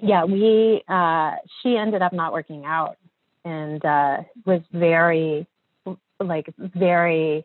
yeah, 0.00 0.24
we 0.24 0.82
uh, 0.88 1.32
she 1.60 1.76
ended 1.76 2.00
up 2.00 2.14
not 2.14 2.32
working 2.32 2.64
out 2.64 2.96
and 3.44 3.84
uh, 3.84 4.22
was 4.46 4.62
very 4.72 5.46
like 6.18 6.52
very 6.58 7.44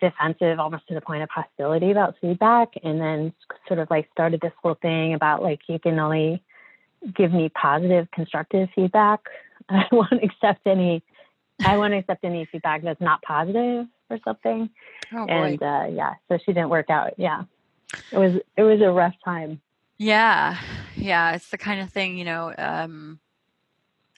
defensive 0.00 0.58
almost 0.58 0.88
to 0.88 0.94
the 0.94 1.00
point 1.02 1.22
of 1.22 1.28
hostility 1.28 1.90
about 1.90 2.14
feedback. 2.22 2.68
And 2.82 2.98
then 2.98 3.34
sort 3.66 3.80
of 3.80 3.90
like 3.90 4.08
started 4.12 4.40
this 4.40 4.52
whole 4.62 4.78
thing 4.80 5.12
about 5.12 5.42
like 5.42 5.60
you 5.68 5.78
can 5.78 5.98
only 5.98 6.42
give 7.14 7.30
me 7.30 7.50
positive 7.50 8.08
constructive 8.12 8.70
feedback. 8.74 9.20
I 9.68 9.84
won't 9.92 10.24
accept 10.24 10.66
any 10.66 11.02
i 11.66 11.76
won't 11.76 11.92
accept 11.92 12.22
any 12.22 12.46
feedback 12.52 12.82
that's 12.82 13.00
not 13.00 13.20
positive 13.22 13.86
or 14.08 14.18
something. 14.24 14.70
Oh, 15.12 15.26
and 15.26 15.62
uh, 15.62 15.86
yeah 15.90 16.14
so 16.28 16.38
she 16.38 16.52
didn't 16.54 16.70
work 16.70 16.88
out. 16.88 17.12
Yeah 17.18 17.42
it 18.12 18.18
was 18.18 18.34
it 18.56 18.62
was 18.62 18.80
a 18.80 18.90
rough 18.90 19.14
time 19.24 19.60
yeah 19.98 20.58
yeah 20.96 21.32
it's 21.32 21.48
the 21.50 21.58
kind 21.58 21.80
of 21.80 21.90
thing 21.90 22.16
you 22.16 22.24
know 22.24 22.52
um 22.58 23.18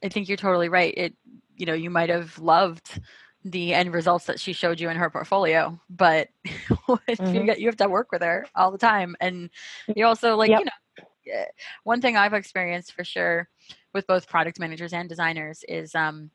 i 0.03 0.09
think 0.09 0.29
you're 0.29 0.37
totally 0.37 0.69
right 0.69 0.95
it 0.97 1.15
you 1.57 1.67
know 1.67 1.75
you 1.75 1.91
might 1.91 2.09
have 2.09 2.39
loved 2.39 3.01
the 3.45 3.73
end 3.73 3.93
results 3.95 4.27
that 4.27 4.39
she 4.39 4.53
showed 4.53 4.81
you 4.81 4.91
in 4.91 4.97
her 4.97 5.09
portfolio 5.09 5.79
but 5.89 6.29
mm-hmm. 6.47 7.35
you 7.35 7.45
get 7.45 7.61
you 7.61 7.67
have 7.67 7.77
to 7.77 7.89
work 7.89 8.13
with 8.13 8.23
her 8.23 8.47
all 8.55 8.71
the 8.71 8.79
time 8.79 9.17
and 9.21 9.51
you 9.95 10.05
also 10.05 10.37
like 10.37 10.51
yep. 10.51 10.61
you 10.61 10.65
know 10.67 11.05
eh, 11.33 11.45
one 11.85 12.01
thing 12.01 12.17
I've 12.17 12.35
experienced 12.35 12.93
for 12.93 13.05
sure 13.05 13.49
with 13.95 14.07
both 14.07 14.29
product 14.29 14.59
managers 14.59 14.93
and 14.93 15.09
designers 15.09 15.65
is 15.69 15.95
um, 15.95 16.31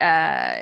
uh, 0.00 0.60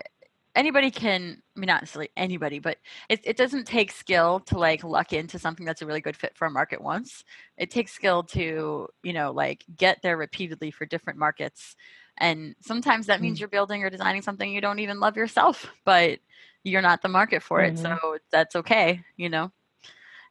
anybody 0.59 0.91
can 0.91 1.41
I 1.57 1.61
mean 1.61 1.69
not 1.69 1.83
necessarily 1.83 2.11
anybody, 2.17 2.59
but 2.59 2.79
it, 3.09 3.21
it 3.23 3.37
doesn't 3.37 3.67
take 3.67 3.93
skill 3.93 4.41
to 4.41 4.59
like 4.59 4.83
luck 4.83 5.13
into 5.13 5.39
something 5.39 5.65
that's 5.65 5.81
a 5.81 5.87
really 5.87 6.01
good 6.01 6.17
fit 6.17 6.37
for 6.37 6.47
a 6.47 6.51
market 6.51 6.83
once. 6.83 7.25
It 7.57 7.71
takes 7.71 7.93
skill 7.93 8.25
to, 8.25 8.89
you 9.03 9.13
know, 9.13 9.31
like 9.31 9.65
get 9.77 10.03
there 10.03 10.17
repeatedly 10.17 10.73
for 10.73 10.85
different 10.85 11.19
markets. 11.19 11.77
And 12.19 12.57
sometimes 12.61 13.07
that 13.07 13.21
means 13.21 13.39
mm. 13.39 13.41
you're 13.41 13.49
building 13.49 13.85
or 13.85 13.91
designing 13.91 14.23
something 14.23 14.53
you 14.53 14.61
don't 14.61 14.81
even 14.81 14.99
love 14.99 15.17
yourself, 15.17 15.73
but 15.85 16.19
you're 16.65 16.83
not 16.83 17.01
the 17.01 17.09
market 17.09 17.43
for 17.43 17.61
it. 17.63 17.75
Mm-hmm. 17.75 17.97
So 18.01 18.19
that's 18.31 18.57
okay, 18.57 19.01
you 19.17 19.29
know. 19.29 19.53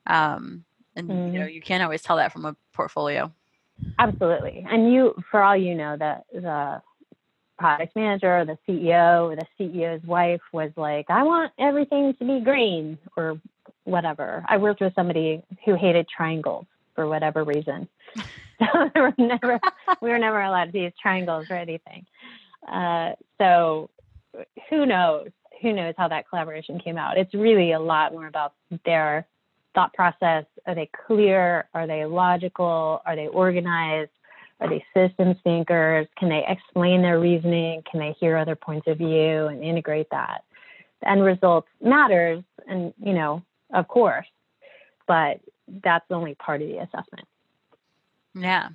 Um, 0.05 0.65
and 0.97 1.09
mm-hmm. 1.09 1.33
you 1.33 1.39
know, 1.39 1.45
mm-hmm. 1.45 1.55
you 1.55 1.61
can't 1.61 1.83
always 1.83 2.01
tell 2.01 2.17
that 2.17 2.33
from 2.33 2.45
a 2.45 2.55
portfolio. 2.73 3.31
Absolutely. 3.97 4.65
And 4.69 4.91
you 4.91 5.15
for 5.31 5.41
all 5.41 5.55
you 5.55 5.75
know 5.75 5.95
that 5.97 6.25
the 6.33 6.81
product 7.57 7.95
manager 7.95 8.39
or 8.39 8.45
the 8.45 8.57
CEO 8.67 9.31
or 9.31 9.35
the 9.35 9.45
CEO's 9.59 10.05
wife 10.05 10.41
was 10.51 10.71
like, 10.75 11.05
I 11.09 11.23
want 11.23 11.51
everything 11.59 12.13
to 12.15 12.25
be 12.25 12.39
green 12.41 12.97
or 13.15 13.39
whatever. 13.83 14.43
I 14.47 14.57
worked 14.57 14.81
with 14.81 14.93
somebody 14.95 15.43
who 15.65 15.75
hated 15.75 16.07
triangles 16.07 16.65
for 16.95 17.07
whatever 17.07 17.43
reason. 17.43 17.87
so 18.59 18.91
we 18.95 19.01
were 19.01 19.13
never 19.17 19.59
we 20.01 20.09
were 20.09 20.19
never 20.19 20.41
allowed 20.41 20.71
to 20.71 20.79
use 20.79 20.93
triangles 21.01 21.47
or 21.49 21.55
anything. 21.55 22.05
Uh, 22.67 23.11
so 23.37 23.89
who 24.69 24.85
knows? 24.85 25.29
Who 25.61 25.73
knows 25.73 25.95
how 25.97 26.07
that 26.09 26.29
collaboration 26.29 26.79
came 26.79 26.97
out? 26.97 27.17
It's 27.17 27.33
really 27.33 27.71
a 27.71 27.79
lot 27.79 28.11
more 28.13 28.27
about 28.27 28.53
their 28.85 29.25
thought 29.73 29.93
process. 29.93 30.45
Are 30.65 30.75
they 30.75 30.89
clear? 31.07 31.67
Are 31.73 31.87
they 31.87 32.05
logical? 32.05 33.01
Are 33.05 33.15
they 33.15 33.27
organized? 33.27 34.11
Are 34.59 34.69
they 34.69 34.83
systems 34.93 35.37
thinkers? 35.43 36.07
Can 36.17 36.29
they 36.29 36.43
explain 36.47 37.01
their 37.01 37.19
reasoning? 37.19 37.83
Can 37.89 37.99
they 37.99 38.15
hear 38.19 38.37
other 38.37 38.55
points 38.55 38.87
of 38.87 38.97
view 38.97 39.47
and 39.47 39.63
integrate 39.63 40.09
that? 40.11 40.43
The 41.01 41.09
end 41.09 41.23
result 41.23 41.65
matters, 41.81 42.43
and 42.67 42.93
you 42.99 43.13
know, 43.13 43.43
of 43.73 43.87
course, 43.87 44.25
but 45.07 45.39
that's 45.83 46.05
only 46.09 46.33
part 46.35 46.61
of 46.61 46.67
the 46.67 46.77
assessment. 46.77 47.27
Yeah. 48.33 48.69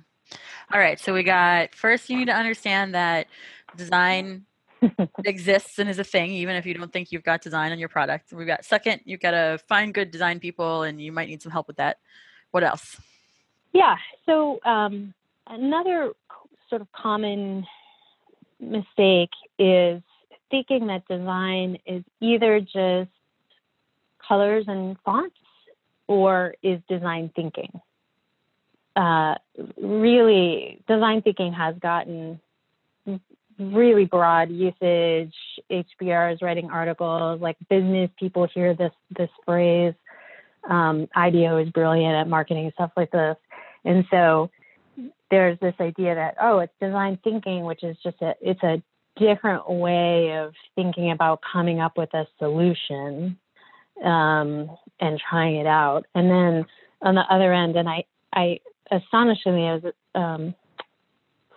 All 0.71 0.79
right. 0.79 0.99
So 0.99 1.13
we 1.13 1.23
got 1.23 1.75
first, 1.75 2.09
you 2.09 2.17
need 2.17 2.25
to 2.25 2.35
understand 2.35 2.95
that 2.95 3.27
design 3.75 4.45
exists 5.25 5.79
and 5.79 5.89
is 5.89 5.99
a 5.99 6.03
thing, 6.03 6.31
even 6.31 6.55
if 6.55 6.65
you 6.65 6.73
don't 6.73 6.91
think 6.91 7.11
you've 7.11 7.23
got 7.23 7.41
design 7.41 7.71
on 7.71 7.79
your 7.79 7.89
product. 7.89 8.31
We've 8.33 8.47
got 8.47 8.65
second, 8.65 9.01
you've 9.05 9.19
got 9.19 9.31
to 9.31 9.59
find 9.67 9.93
good 9.93 10.11
design 10.11 10.39
people, 10.39 10.83
and 10.83 11.01
you 11.01 11.11
might 11.11 11.29
need 11.29 11.41
some 11.41 11.51
help 11.51 11.67
with 11.67 11.77
that. 11.77 11.97
What 12.51 12.63
else? 12.63 12.97
Yeah. 13.73 13.97
So 14.25 14.59
um, 14.63 15.13
another 15.53 16.11
sort 16.69 16.81
of 16.81 16.91
common 16.91 17.65
mistake 18.59 19.29
is 19.59 20.01
thinking 20.49 20.87
that 20.87 21.07
design 21.07 21.77
is 21.85 22.03
either 22.19 22.59
just 22.59 23.09
colors 24.27 24.65
and 24.67 24.97
fonts 25.05 25.35
or 26.07 26.55
is 26.63 26.79
design 26.89 27.31
thinking. 27.35 27.71
Uh, 28.95 29.35
really, 29.77 30.79
design 30.87 31.21
thinking 31.21 31.53
has 31.53 31.75
gotten 31.79 32.39
really 33.59 34.05
broad 34.05 34.49
usage. 34.51 35.33
HBR 35.71 36.33
is 36.33 36.41
writing 36.41 36.69
articles, 36.69 37.41
like 37.41 37.57
business 37.69 38.09
people 38.19 38.47
hear 38.53 38.73
this 38.73 38.91
this 39.15 39.29
phrase. 39.45 39.93
Um, 40.69 41.07
IDEO 41.15 41.57
is 41.57 41.69
brilliant 41.69 42.15
at 42.15 42.27
marketing 42.27 42.71
stuff 42.75 42.91
like 42.95 43.11
this, 43.11 43.35
and 43.83 44.05
so 44.11 44.49
there's 45.31 45.59
this 45.59 45.73
idea 45.79 46.15
that 46.15 46.35
oh 46.41 46.59
it's 46.59 46.73
design 46.79 47.17
thinking 47.23 47.65
which 47.65 47.83
is 47.83 47.97
just 48.03 48.21
a 48.21 48.33
it's 48.41 48.63
a 48.63 48.81
different 49.15 49.69
way 49.69 50.37
of 50.37 50.53
thinking 50.75 51.11
about 51.11 51.39
coming 51.51 51.79
up 51.79 51.97
with 51.97 52.13
a 52.13 52.25
solution 52.39 53.37
um, 54.03 54.75
and 54.99 55.21
trying 55.29 55.57
it 55.57 55.67
out. 55.67 56.03
And 56.15 56.29
then 56.29 56.65
on 57.03 57.15
the 57.15 57.21
other 57.29 57.53
end 57.53 57.75
and 57.75 57.89
i 57.89 58.03
i 58.33 58.59
astonishingly 58.89 59.67
i 59.67 59.73
was 59.75 59.93
um, 60.15 60.55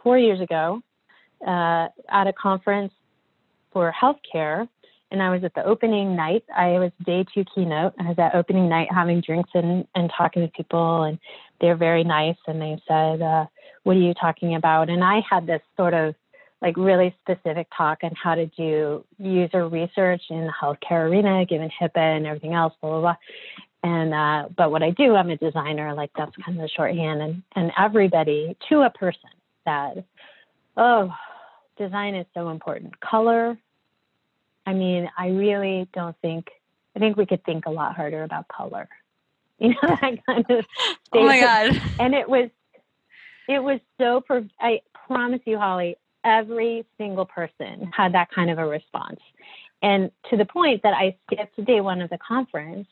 four 0.02 0.18
years 0.18 0.40
ago 0.40 0.82
uh, 1.46 1.88
at 2.10 2.26
a 2.26 2.32
conference 2.32 2.92
for 3.72 3.92
healthcare 3.92 4.68
and 5.10 5.22
I 5.22 5.30
was 5.30 5.44
at 5.44 5.54
the 5.54 5.64
opening 5.64 6.16
night. 6.16 6.44
I 6.54 6.78
was 6.78 6.90
day 7.04 7.24
two 7.32 7.44
keynote. 7.54 7.94
I 7.98 8.08
was 8.08 8.18
at 8.18 8.34
opening 8.34 8.68
night 8.68 8.88
having 8.90 9.20
drinks 9.20 9.50
and, 9.54 9.86
and 9.94 10.10
talking 10.16 10.42
to 10.42 10.48
people, 10.48 11.04
and 11.04 11.18
they're 11.60 11.76
very 11.76 12.04
nice. 12.04 12.36
And 12.46 12.60
they 12.60 12.80
said, 12.88 13.22
uh, 13.22 13.46
what 13.84 13.96
are 13.96 14.00
you 14.00 14.14
talking 14.14 14.56
about? 14.56 14.90
And 14.90 15.04
I 15.04 15.22
had 15.28 15.46
this 15.46 15.62
sort 15.76 15.94
of 15.94 16.14
like 16.62 16.76
really 16.76 17.14
specific 17.20 17.68
talk 17.76 17.98
on 18.02 18.12
how 18.20 18.34
to 18.34 18.46
do 18.46 19.04
user 19.18 19.68
research 19.68 20.22
in 20.30 20.46
the 20.46 20.52
healthcare 20.60 21.08
arena, 21.08 21.44
given 21.44 21.70
HIPAA 21.80 22.16
and 22.16 22.26
everything 22.26 22.54
else, 22.54 22.74
blah 22.80 22.90
blah 22.90 23.00
blah. 23.00 23.16
And 23.82 24.12
uh, 24.12 24.48
but 24.56 24.70
what 24.70 24.82
I 24.82 24.90
do, 24.90 25.14
I'm 25.14 25.30
a 25.30 25.36
designer. 25.36 25.94
Like 25.94 26.10
that's 26.16 26.34
kind 26.44 26.58
of 26.58 26.62
the 26.62 26.68
shorthand. 26.68 27.22
And 27.22 27.42
and 27.54 27.72
everybody 27.78 28.56
to 28.68 28.82
a 28.82 28.90
person 28.90 29.30
said, 29.64 30.04
"Oh, 30.76 31.12
design 31.78 32.14
is 32.14 32.26
so 32.34 32.48
important. 32.48 32.98
Color. 33.00 33.56
I 34.66 34.72
mean, 34.72 35.08
I 35.16 35.28
really 35.28 35.88
don't 35.94 36.16
think. 36.20 36.48
I 36.94 36.98
think 36.98 37.16
we 37.16 37.26
could 37.26 37.44
think 37.44 37.66
a 37.66 37.70
lot 37.70 37.94
harder 37.94 38.22
about 38.22 38.48
color. 38.48 38.88
You 39.58 39.70
know 39.70 39.76
that 39.82 40.26
kind 40.26 40.44
of. 40.50 40.66
Oh 41.12 41.24
my 41.24 41.40
god! 41.40 41.80
And 41.98 42.14
it 42.14 42.28
was 42.28 42.50
it 43.48 43.62
was 43.62 43.80
so, 43.98 44.22
I 44.60 44.80
promise 45.06 45.40
you, 45.46 45.58
Holly, 45.58 45.96
every 46.24 46.84
single 46.98 47.24
person 47.24 47.90
had 47.96 48.12
that 48.12 48.30
kind 48.30 48.50
of 48.50 48.58
a 48.58 48.66
response. 48.66 49.20
And 49.82 50.10
to 50.30 50.36
the 50.36 50.44
point 50.44 50.82
that 50.82 50.94
I 50.94 51.16
skipped 51.26 51.64
day 51.64 51.80
one 51.80 52.00
of 52.00 52.10
the 52.10 52.18
conference 52.18 52.88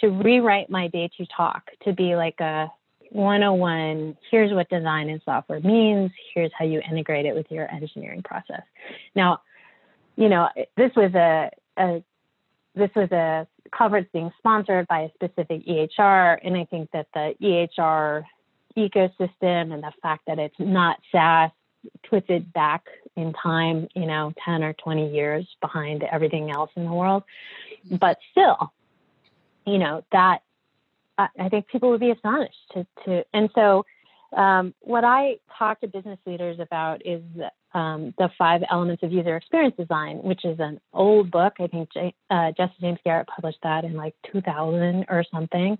to 0.00 0.08
rewrite 0.08 0.70
my 0.70 0.88
day 0.88 1.10
two 1.16 1.26
talk 1.36 1.70
to 1.84 1.92
be 1.92 2.14
like 2.16 2.40
a 2.40 2.70
101 3.10 4.16
here's 4.30 4.52
what 4.52 4.68
design 4.70 5.10
and 5.10 5.20
software 5.24 5.60
means, 5.60 6.10
here's 6.34 6.50
how 6.58 6.64
you 6.64 6.80
integrate 6.90 7.26
it 7.26 7.34
with 7.34 7.50
your 7.50 7.70
engineering 7.70 8.22
process. 8.22 8.62
Now, 9.14 9.42
you 10.16 10.28
know, 10.28 10.48
this 10.76 10.90
was 10.96 11.14
a, 11.14 11.50
a 11.78 12.02
this 12.74 12.90
was 12.94 13.10
a 13.12 13.46
conference 13.70 14.08
being 14.12 14.30
sponsored 14.38 14.86
by 14.88 15.00
a 15.00 15.10
specific 15.14 15.66
EHR, 15.66 16.38
and 16.42 16.56
I 16.56 16.64
think 16.64 16.90
that 16.92 17.06
the 17.14 17.34
EHR 17.42 18.24
ecosystem 18.76 19.72
and 19.72 19.82
the 19.82 19.92
fact 20.02 20.22
that 20.26 20.38
it's 20.38 20.54
not 20.58 20.98
SaaS 21.10 21.50
it 22.12 22.52
back 22.52 22.84
in 23.16 23.32
time, 23.32 23.88
you 23.94 24.06
know, 24.06 24.32
10 24.44 24.62
or 24.62 24.72
20 24.74 25.12
years 25.12 25.46
behind 25.60 26.02
everything 26.04 26.50
else 26.50 26.70
in 26.76 26.84
the 26.84 26.92
world. 26.92 27.24
But 27.90 28.18
still, 28.30 28.72
you 29.66 29.78
know, 29.78 30.04
that 30.12 30.42
I 31.18 31.48
think 31.48 31.68
people 31.68 31.90
would 31.90 32.00
be 32.00 32.10
astonished 32.10 32.56
to, 32.72 32.86
to 33.04 33.24
and 33.34 33.50
so 33.54 33.84
um, 34.36 34.74
what 34.80 35.04
I 35.04 35.36
talk 35.58 35.80
to 35.80 35.88
business 35.88 36.18
leaders 36.26 36.58
about 36.58 37.04
is 37.04 37.22
um, 37.74 38.14
the 38.18 38.30
five 38.38 38.62
elements 38.70 39.02
of 39.02 39.12
user 39.12 39.36
experience 39.36 39.76
design, 39.76 40.18
which 40.18 40.44
is 40.44 40.58
an 40.58 40.80
old 40.92 41.30
book. 41.30 41.54
I 41.60 41.66
think 41.66 41.92
J- 41.92 42.14
uh, 42.30 42.52
Jesse 42.56 42.74
James 42.80 42.98
Garrett 43.04 43.28
published 43.28 43.58
that 43.62 43.84
in 43.84 43.94
like 43.94 44.14
2000 44.32 45.06
or 45.08 45.24
something. 45.30 45.78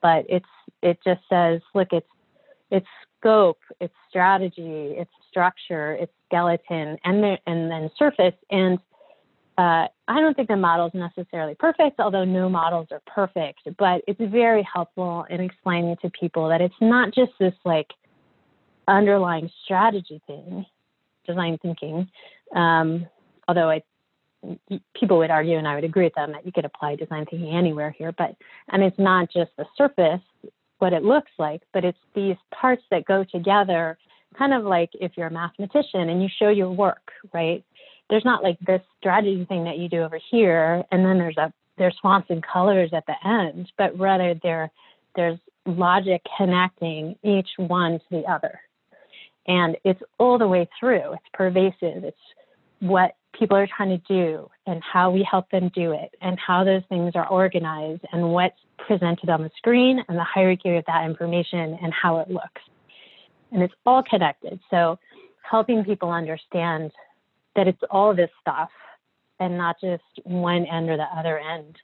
But 0.00 0.26
it's 0.28 0.46
it 0.82 0.98
just 1.04 1.20
says, 1.28 1.60
look, 1.74 1.88
it's 1.92 2.06
it's 2.70 2.86
scope, 3.18 3.58
it's 3.80 3.94
strategy, 4.08 4.94
it's 4.96 5.10
structure, 5.28 5.94
it's 5.94 6.12
skeleton, 6.26 6.98
and 7.04 7.22
the, 7.22 7.38
and 7.46 7.70
then 7.70 7.90
surface. 7.98 8.34
And 8.50 8.78
uh, 9.58 9.88
I 10.06 10.20
don't 10.20 10.34
think 10.34 10.46
the 10.48 10.56
model 10.56 10.86
is 10.86 10.94
necessarily 10.94 11.56
perfect, 11.56 11.98
although 11.98 12.24
no 12.24 12.48
models 12.48 12.86
are 12.92 13.02
perfect. 13.06 13.60
But 13.76 14.02
it's 14.06 14.20
very 14.20 14.62
helpful 14.62 15.26
in 15.28 15.40
explaining 15.40 15.96
to 16.02 16.10
people 16.10 16.48
that 16.48 16.60
it's 16.60 16.74
not 16.80 17.12
just 17.12 17.32
this 17.40 17.54
like 17.64 17.88
underlying 18.86 19.50
strategy 19.64 20.22
thing, 20.28 20.64
design 21.26 21.58
thinking. 21.60 22.08
Um, 22.54 23.06
although 23.48 23.68
I 23.68 23.82
people 24.94 25.18
would 25.18 25.32
argue, 25.32 25.58
and 25.58 25.66
I 25.66 25.74
would 25.74 25.82
agree 25.82 26.04
with 26.04 26.14
them, 26.14 26.30
that 26.30 26.46
you 26.46 26.52
could 26.52 26.64
apply 26.64 26.94
design 26.94 27.26
thinking 27.28 27.56
anywhere 27.56 27.90
here. 27.90 28.12
But 28.16 28.36
and 28.68 28.84
it's 28.84 28.98
not 28.98 29.28
just 29.32 29.50
the 29.58 29.66
surface 29.76 30.22
what 30.78 30.92
it 30.92 31.02
looks 31.02 31.32
like, 31.38 31.62
but 31.72 31.84
it's 31.84 31.98
these 32.14 32.36
parts 32.54 32.84
that 32.92 33.04
go 33.04 33.24
together, 33.24 33.98
kind 34.38 34.54
of 34.54 34.62
like 34.62 34.90
if 35.00 35.12
you're 35.16 35.26
a 35.26 35.32
mathematician 35.32 36.08
and 36.08 36.22
you 36.22 36.28
show 36.38 36.48
your 36.50 36.70
work, 36.70 37.10
right? 37.32 37.64
There's 38.10 38.24
not 38.24 38.42
like 38.42 38.58
this 38.60 38.80
strategy 38.98 39.44
thing 39.44 39.64
that 39.64 39.78
you 39.78 39.88
do 39.88 40.02
over 40.02 40.18
here, 40.30 40.84
and 40.90 41.04
then 41.04 41.18
there's 41.18 41.36
a 41.36 41.52
there's 41.76 41.96
fonts 42.02 42.28
and 42.30 42.42
colors 42.42 42.90
at 42.92 43.04
the 43.06 43.14
end, 43.26 43.70
but 43.78 43.96
rather 43.98 44.34
there 44.42 44.70
there's 45.14 45.38
logic 45.66 46.22
connecting 46.36 47.16
each 47.22 47.48
one 47.56 47.98
to 47.98 48.04
the 48.10 48.24
other. 48.24 48.60
And 49.46 49.76
it's 49.84 50.00
all 50.18 50.38
the 50.38 50.46
way 50.46 50.68
through. 50.78 51.14
It's 51.14 51.22
pervasive. 51.32 52.04
It's 52.04 52.16
what 52.80 53.16
people 53.38 53.56
are 53.56 53.66
trying 53.66 53.90
to 53.90 53.98
do 54.08 54.48
and 54.66 54.82
how 54.82 55.10
we 55.10 55.26
help 55.28 55.50
them 55.50 55.70
do 55.74 55.92
it 55.92 56.10
and 56.20 56.38
how 56.38 56.64
those 56.64 56.82
things 56.88 57.12
are 57.14 57.26
organized 57.28 58.02
and 58.12 58.30
what's 58.30 58.58
presented 58.86 59.28
on 59.28 59.42
the 59.42 59.50
screen 59.56 60.02
and 60.08 60.18
the 60.18 60.24
hierarchy 60.24 60.76
of 60.76 60.84
that 60.86 61.04
information 61.04 61.78
and 61.82 61.92
how 61.92 62.18
it 62.18 62.30
looks. 62.30 62.62
And 63.52 63.62
it's 63.62 63.74
all 63.86 64.02
connected. 64.02 64.60
So 64.70 64.98
helping 65.42 65.84
people 65.84 66.10
understand 66.10 66.92
that 67.56 67.68
it's 67.68 67.82
all 67.90 68.14
this 68.14 68.30
stuff 68.40 68.70
and 69.40 69.56
not 69.56 69.76
just 69.80 70.02
one 70.24 70.66
end 70.66 70.90
or 70.90 70.96
the 70.96 71.06
other 71.16 71.38
end. 71.38 71.76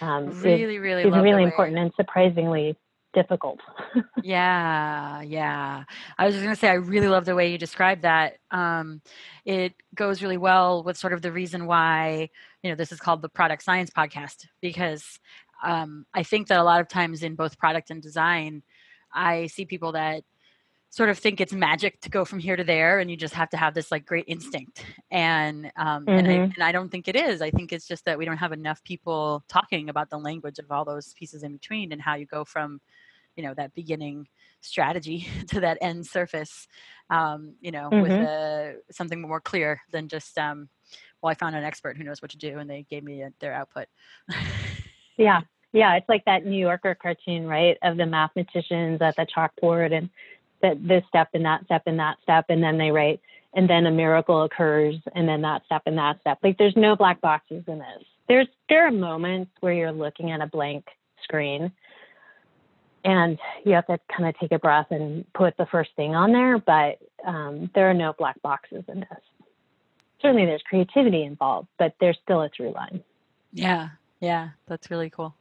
Um, 0.00 0.26
really, 0.42 0.76
is, 0.76 0.80
really, 0.80 1.02
is 1.04 1.14
really 1.14 1.44
important 1.44 1.78
and 1.78 1.92
surprisingly 1.96 2.76
difficult. 3.14 3.58
yeah, 4.22 5.22
yeah. 5.22 5.84
I 6.18 6.26
was 6.26 6.34
just 6.34 6.44
going 6.44 6.54
to 6.54 6.60
say, 6.60 6.68
I 6.68 6.74
really 6.74 7.08
love 7.08 7.24
the 7.24 7.34
way 7.34 7.50
you 7.50 7.58
described 7.58 8.02
that. 8.02 8.36
Um, 8.50 9.00
it 9.44 9.74
goes 9.94 10.22
really 10.22 10.36
well 10.36 10.82
with 10.82 10.96
sort 10.96 11.12
of 11.12 11.22
the 11.22 11.32
reason 11.32 11.66
why, 11.66 12.28
you 12.62 12.70
know, 12.70 12.76
this 12.76 12.92
is 12.92 13.00
called 13.00 13.22
the 13.22 13.28
Product 13.28 13.62
Science 13.62 13.90
Podcast, 13.90 14.46
because 14.60 15.18
um, 15.64 16.06
I 16.14 16.22
think 16.22 16.48
that 16.48 16.60
a 16.60 16.64
lot 16.64 16.80
of 16.80 16.88
times 16.88 17.22
in 17.22 17.34
both 17.34 17.58
product 17.58 17.90
and 17.90 18.02
design, 18.02 18.62
I 19.12 19.46
see 19.46 19.64
people 19.64 19.92
that 19.92 20.22
sort 20.90 21.10
of 21.10 21.18
think 21.18 21.40
it's 21.40 21.52
magic 21.52 22.00
to 22.00 22.10
go 22.10 22.24
from 22.24 22.38
here 22.38 22.56
to 22.56 22.64
there 22.64 22.98
and 22.98 23.10
you 23.10 23.16
just 23.16 23.34
have 23.34 23.50
to 23.50 23.56
have 23.56 23.74
this 23.74 23.90
like 23.92 24.06
great 24.06 24.24
instinct 24.26 24.84
and 25.10 25.66
um, 25.76 26.06
mm-hmm. 26.06 26.10
and, 26.10 26.28
I, 26.28 26.30
mm-hmm. 26.30 26.52
and 26.54 26.62
I 26.62 26.72
don't 26.72 26.88
think 26.88 27.08
it 27.08 27.16
is 27.16 27.42
i 27.42 27.50
think 27.50 27.72
it's 27.72 27.86
just 27.86 28.04
that 28.06 28.18
we 28.18 28.24
don't 28.24 28.38
have 28.38 28.52
enough 28.52 28.82
people 28.84 29.44
talking 29.48 29.88
about 29.88 30.10
the 30.10 30.18
language 30.18 30.58
of 30.58 30.70
all 30.70 30.84
those 30.84 31.12
pieces 31.14 31.42
in 31.42 31.52
between 31.52 31.92
and 31.92 32.00
how 32.00 32.14
you 32.14 32.26
go 32.26 32.44
from 32.44 32.80
you 33.36 33.44
know 33.44 33.54
that 33.54 33.74
beginning 33.74 34.28
strategy 34.60 35.28
to 35.48 35.60
that 35.60 35.78
end 35.80 36.06
surface 36.06 36.66
um, 37.10 37.54
you 37.60 37.70
know 37.70 37.88
mm-hmm. 37.90 38.02
with 38.02 38.12
a, 38.12 38.76
something 38.90 39.20
more 39.20 39.40
clear 39.40 39.80
than 39.92 40.08
just 40.08 40.36
um, 40.38 40.68
well 41.22 41.30
i 41.30 41.34
found 41.34 41.54
an 41.54 41.64
expert 41.64 41.96
who 41.96 42.04
knows 42.04 42.20
what 42.20 42.30
to 42.30 42.38
do 42.38 42.58
and 42.58 42.68
they 42.68 42.84
gave 42.90 43.04
me 43.04 43.22
a, 43.22 43.32
their 43.40 43.52
output 43.52 43.86
yeah 45.16 45.40
yeah 45.72 45.94
it's 45.94 46.08
like 46.08 46.24
that 46.24 46.44
new 46.44 46.58
yorker 46.58 46.94
cartoon 46.94 47.46
right 47.46 47.76
of 47.82 47.96
the 47.96 48.06
mathematicians 48.06 49.00
at 49.00 49.14
the 49.16 49.26
chalkboard 49.26 49.92
and 49.92 50.10
that 50.62 50.86
this 50.86 51.04
step 51.08 51.28
and 51.34 51.44
that 51.44 51.64
step 51.64 51.82
and 51.86 51.98
that 51.98 52.18
step 52.22 52.46
and 52.48 52.62
then 52.62 52.78
they 52.78 52.90
write 52.90 53.20
and 53.54 53.68
then 53.68 53.86
a 53.86 53.90
miracle 53.90 54.42
occurs 54.42 54.96
and 55.14 55.28
then 55.28 55.42
that 55.42 55.64
step 55.66 55.82
and 55.86 55.98
that 55.98 56.20
step. 56.20 56.38
Like 56.42 56.58
there's 56.58 56.76
no 56.76 56.96
black 56.96 57.20
boxes 57.20 57.64
in 57.66 57.78
this. 57.78 58.04
There's 58.28 58.46
there 58.68 58.86
are 58.86 58.90
moments 58.90 59.50
where 59.60 59.72
you're 59.72 59.92
looking 59.92 60.30
at 60.30 60.40
a 60.40 60.46
blank 60.46 60.86
screen 61.22 61.72
and 63.04 63.38
you 63.64 63.72
have 63.72 63.86
to 63.86 63.98
kind 64.14 64.28
of 64.28 64.38
take 64.38 64.52
a 64.52 64.58
breath 64.58 64.88
and 64.90 65.24
put 65.32 65.56
the 65.56 65.66
first 65.66 65.90
thing 65.96 66.14
on 66.14 66.32
there 66.32 66.58
but 66.58 66.98
um, 67.26 67.70
there 67.74 67.88
are 67.88 67.94
no 67.94 68.12
black 68.12 68.40
boxes 68.42 68.84
in 68.88 69.00
this. 69.00 69.20
Certainly 70.20 70.46
there's 70.46 70.62
creativity 70.68 71.22
involved 71.22 71.68
but 71.78 71.94
there's 72.00 72.18
still 72.22 72.42
a 72.42 72.50
through 72.50 72.72
line. 72.72 73.02
Yeah 73.52 73.88
yeah 74.20 74.50
that's 74.66 74.90
really 74.90 75.10
cool 75.10 75.34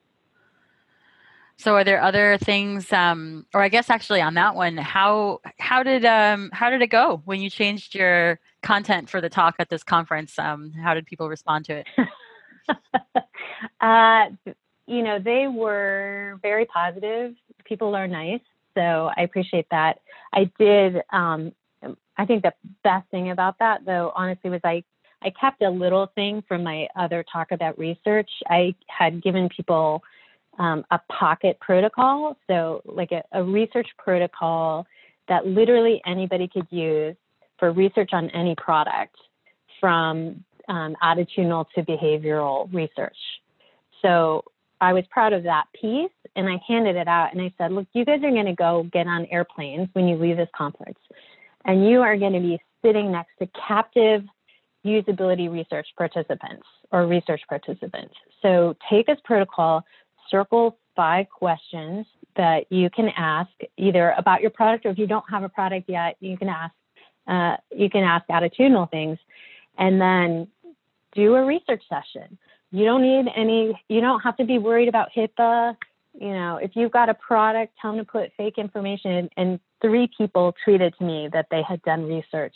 so 1.58 1.76
are 1.76 1.84
there 1.84 2.02
other 2.02 2.38
things 2.38 2.92
um, 2.94 3.46
or 3.54 3.62
i 3.62 3.70
guess 3.70 3.90
actually 3.90 4.22
on 4.22 4.36
that 4.36 4.56
one 4.56 4.78
how 4.78 5.40
how 5.60 5.84
did 5.84 6.06
um, 6.06 6.50
how 6.54 6.70
did 6.70 6.82
it 6.82 6.88
go 6.88 7.22
when 7.26 7.42
you 7.42 7.50
changed 7.50 7.96
your 7.96 8.40
content 8.64 9.10
for 9.10 9.22
the 9.22 9.30
talk 9.30 9.56
at 9.60 9.70
this 9.70 9.84
conference 9.84 10.38
um, 10.40 10.72
how 10.72 10.94
did 10.94 11.06
people 11.06 11.30
respond 11.30 11.66
to 11.66 11.78
it 11.78 11.88
uh, 13.82 14.26
you 14.86 15.04
know 15.04 15.20
they 15.20 15.48
were 15.48 16.40
very 16.42 16.66
positive 16.66 17.34
people 17.68 17.96
are 17.96 18.08
nice. 18.08 18.42
So 18.76 19.12
I 19.16 19.22
appreciate 19.22 19.68
that. 19.72 20.00
I 20.34 20.50
did. 20.60 21.02
Um, 21.12 21.52
I 22.18 22.26
think 22.26 22.44
the 22.44 22.54
best 22.84 23.10
thing 23.10 23.30
about 23.30 23.60
that, 23.60 23.86
though, 23.86 24.12
honestly, 24.16 24.50
was 24.50 24.62
I 24.64 24.84
I 25.22 25.32
kept 25.32 25.62
a 25.64 25.70
little 25.70 26.12
thing 26.14 26.44
from 26.48 26.64
my 26.64 26.88
other 26.96 27.24
talk 27.32 27.52
about 27.52 27.78
research. 27.80 28.30
I 28.48 28.76
had 28.88 29.24
given 29.24 29.50
people 29.50 30.04
um, 30.58 30.86
a 30.92 31.00
pocket 31.12 31.60
protocol, 31.60 32.38
so 32.48 32.82
like 32.86 33.12
a, 33.12 33.24
a 33.32 33.44
research 33.44 33.88
protocol 33.98 34.86
that 35.28 35.46
literally 35.46 36.02
anybody 36.06 36.48
could 36.48 36.68
use 36.70 37.16
for 37.60 37.72
research 37.72 38.10
on 38.14 38.30
any 38.32 38.56
product, 38.56 39.16
from 39.80 40.44
um, 40.68 40.96
attitudinal 41.04 41.66
to 41.76 41.84
behavioral 41.84 42.72
research. 42.74 43.18
So 44.02 44.44
I 44.80 44.94
was 44.94 45.04
proud 45.10 45.34
of 45.34 45.44
that 45.44 45.66
piece 45.80 46.12
and 46.36 46.48
I 46.48 46.60
handed 46.68 46.96
it 46.96 47.08
out 47.08 47.34
and 47.34 47.42
I 47.42 47.52
said, 47.58 47.72
look, 47.72 47.88
you 47.94 48.06
guys 48.06 48.22
are 48.24 48.32
going 48.32 48.46
to 48.46 48.54
go 48.54 48.88
get 48.92 49.08
on 49.08 49.26
airplanes 49.28 49.90
when 49.94 50.08
you 50.08 50.18
leave 50.18 50.38
this 50.38 50.50
conference 50.56 51.00
and 51.66 51.88
you 51.88 52.02
are 52.02 52.18
going 52.18 52.34
to 52.34 52.40
be 52.40 52.60
sitting 52.84 53.12
next 53.12 53.32
to 53.40 53.48
captive 53.68 54.24
usability 54.86 55.52
research 55.52 55.88
participants 55.98 56.66
or 56.92 57.08
research 57.08 57.42
participants. 57.50 58.14
So 58.42 58.76
take 58.90 59.08
this 59.08 59.18
protocol, 59.26 59.84
circle 60.30 60.78
five 60.96 61.30
questions 61.30 62.06
that 62.36 62.72
you 62.72 62.90
can 62.90 63.10
ask 63.18 63.52
either 63.78 64.14
about 64.18 64.42
your 64.42 64.52
product 64.52 64.86
or 64.86 64.90
if 64.90 64.98
you 64.98 65.08
don't 65.08 65.26
have 65.30 65.44
a 65.44 65.50
product 65.50 65.90
yet, 65.90 66.16
you 66.20 66.38
can 66.38 66.50
ask 66.50 66.74
uh, 67.28 67.58
you 67.76 67.90
can 67.90 68.04
ask 68.04 68.26
attitudinal 68.28 68.90
things 68.90 69.18
and 69.78 70.00
then 70.00 70.48
do 71.14 71.36
a 71.36 71.46
research 71.46 71.84
session 71.90 72.38
you 72.72 72.84
don't 72.84 73.02
need 73.02 73.32
any, 73.36 73.80
you 73.88 74.02
don't 74.02 74.20
have 74.22 74.38
to 74.38 74.46
be 74.46 74.58
worried 74.58 74.90
about 74.90 75.10
HIPAA. 75.16 75.76
You 76.20 76.34
know, 76.34 76.58
if 76.58 76.72
you've 76.76 76.92
got 76.92 77.10
a 77.10 77.14
product, 77.14 77.74
tell 77.82 77.96
them 77.96 78.06
to 78.06 78.12
put 78.12 78.32
fake 78.36 78.58
information. 78.58 79.30
And 79.38 79.60
three 79.82 80.10
people 80.18 80.54
tweeted 80.66 80.98
to 80.98 81.04
me 81.04 81.30
that 81.32 81.48
they 81.50 81.62
had 81.62 81.82
done 81.84 82.06
research 82.06 82.56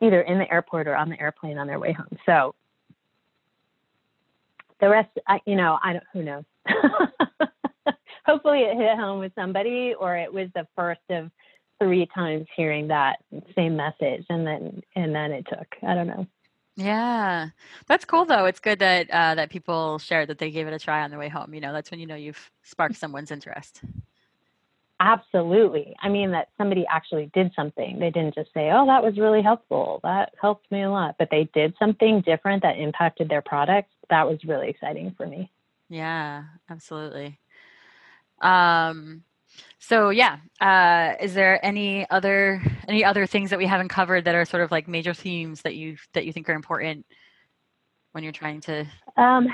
either 0.00 0.20
in 0.22 0.38
the 0.38 0.50
airport 0.50 0.86
or 0.86 0.94
on 0.94 1.08
the 1.10 1.20
airplane 1.20 1.58
on 1.58 1.66
their 1.66 1.78
way 1.78 1.92
home. 1.92 2.18
So 2.24 2.54
the 4.80 4.88
rest, 4.88 5.10
I, 5.26 5.40
you 5.44 5.56
know, 5.56 5.78
I 5.82 5.94
don't, 5.94 6.04
who 6.12 6.22
knows? 6.22 6.44
Hopefully 8.26 8.60
it 8.60 8.76
hit 8.76 8.96
home 8.96 9.18
with 9.18 9.32
somebody 9.34 9.94
or 9.98 10.16
it 10.16 10.32
was 10.32 10.48
the 10.54 10.66
first 10.76 11.00
of 11.10 11.30
three 11.80 12.06
times 12.14 12.46
hearing 12.54 12.88
that 12.88 13.16
same 13.56 13.76
message 13.76 14.24
and 14.28 14.46
then, 14.46 14.82
and 14.94 15.14
then 15.14 15.32
it 15.32 15.46
took, 15.48 15.66
I 15.82 15.94
don't 15.94 16.06
know. 16.06 16.26
Yeah, 16.76 17.48
that's 17.88 18.04
cool 18.04 18.24
though. 18.24 18.46
It's 18.46 18.60
good 18.60 18.78
that 18.78 19.10
uh, 19.10 19.34
that 19.34 19.50
people 19.50 19.98
shared 19.98 20.28
that 20.28 20.38
they 20.38 20.50
gave 20.50 20.66
it 20.66 20.72
a 20.72 20.78
try 20.78 21.02
on 21.02 21.10
their 21.10 21.18
way 21.18 21.28
home. 21.28 21.52
You 21.52 21.60
know, 21.60 21.72
that's 21.72 21.90
when 21.90 22.00
you 22.00 22.06
know 22.06 22.14
you've 22.14 22.50
sparked 22.62 22.96
someone's 22.96 23.30
interest. 23.30 23.82
Absolutely. 24.98 25.94
I 26.02 26.08
mean 26.08 26.30
that 26.30 26.48
somebody 26.58 26.86
actually 26.88 27.30
did 27.34 27.52
something. 27.56 27.98
They 27.98 28.10
didn't 28.10 28.34
just 28.34 28.52
say, 28.54 28.70
"Oh, 28.70 28.86
that 28.86 29.02
was 29.02 29.18
really 29.18 29.42
helpful. 29.42 30.00
That 30.02 30.32
helped 30.40 30.70
me 30.70 30.82
a 30.82 30.90
lot," 30.90 31.16
but 31.18 31.28
they 31.30 31.50
did 31.52 31.74
something 31.78 32.20
different 32.20 32.62
that 32.62 32.78
impacted 32.78 33.28
their 33.28 33.42
product. 33.42 33.90
That 34.08 34.28
was 34.28 34.44
really 34.44 34.68
exciting 34.68 35.14
for 35.16 35.26
me. 35.26 35.50
Yeah, 35.90 36.44
absolutely. 36.70 37.40
Um, 38.40 39.24
so 39.80 40.10
yeah, 40.10 40.38
uh, 40.60 41.14
is 41.20 41.34
there 41.34 41.62
any 41.64 42.08
other 42.08 42.62
any 42.88 43.04
other 43.04 43.26
things 43.26 43.50
that 43.50 43.58
we 43.58 43.66
haven't 43.66 43.88
covered 43.88 44.24
that 44.24 44.34
are 44.34 44.44
sort 44.44 44.62
of 44.62 44.70
like 44.70 44.88
major 44.88 45.12
themes 45.12 45.62
that 45.62 45.74
you 45.74 45.96
that 46.14 46.24
you 46.24 46.32
think 46.32 46.48
are 46.48 46.54
important 46.54 47.04
when 48.12 48.22
you're 48.24 48.32
trying 48.32 48.60
to? 48.62 48.86
Um, 49.16 49.48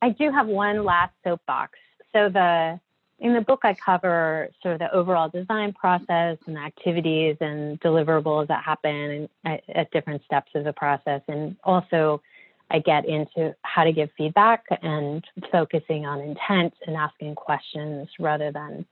I 0.00 0.10
do 0.10 0.30
have 0.30 0.46
one 0.46 0.84
last 0.84 1.12
soapbox. 1.22 1.78
So 2.12 2.30
the 2.30 2.80
in 3.18 3.34
the 3.34 3.42
book 3.42 3.60
I 3.64 3.74
cover 3.74 4.48
sort 4.62 4.74
of 4.74 4.80
the 4.80 4.92
overall 4.92 5.28
design 5.28 5.74
process 5.74 6.38
and 6.46 6.56
activities 6.56 7.36
and 7.40 7.78
deliverables 7.80 8.48
that 8.48 8.64
happen 8.64 9.28
at, 9.44 9.62
at 9.74 9.90
different 9.90 10.24
steps 10.24 10.52
of 10.54 10.64
the 10.64 10.72
process, 10.72 11.20
and 11.28 11.56
also 11.64 12.22
I 12.74 12.80
get 12.80 13.08
into 13.08 13.54
how 13.62 13.84
to 13.84 13.92
give 13.92 14.10
feedback 14.18 14.64
and 14.82 15.24
focusing 15.52 16.06
on 16.06 16.20
intent 16.20 16.74
and 16.84 16.96
asking 16.96 17.36
questions 17.36 18.08
rather 18.18 18.50
than 18.50 18.84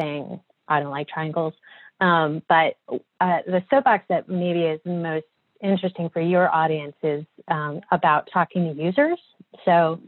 saying 0.00 0.38
I 0.68 0.78
don't 0.78 0.92
like 0.92 1.08
triangles. 1.08 1.52
Um, 2.00 2.42
but 2.48 2.76
uh, 3.20 3.38
the 3.44 3.64
soapbox 3.70 4.04
that 4.08 4.28
maybe 4.28 4.60
is 4.60 4.80
most 4.84 5.26
interesting 5.60 6.10
for 6.10 6.20
your 6.20 6.48
audience 6.54 6.94
is 7.02 7.24
um, 7.48 7.80
about 7.90 8.28
talking 8.32 8.72
to 8.72 8.80
users. 8.80 9.18
So 9.64 10.00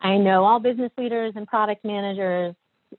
I 0.00 0.16
know 0.16 0.44
all 0.44 0.58
business 0.58 0.92
leaders 0.96 1.34
and 1.36 1.46
product 1.46 1.84
managers 1.84 2.54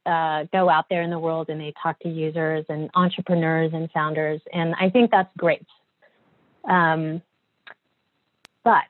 uh, 0.05 0.43
go 0.53 0.69
out 0.69 0.85
there 0.91 1.01
in 1.01 1.09
the 1.09 1.17
world 1.17 1.49
and 1.49 1.59
they 1.59 1.73
talk 1.81 1.99
to 2.01 2.09
users 2.09 2.65
and 2.69 2.91
entrepreneurs 2.93 3.71
and 3.73 3.89
founders, 3.91 4.41
and 4.53 4.75
I 4.79 4.91
think 4.91 5.09
that's 5.09 5.31
great. 5.37 5.65
Um, 6.65 7.23
but 8.63 8.83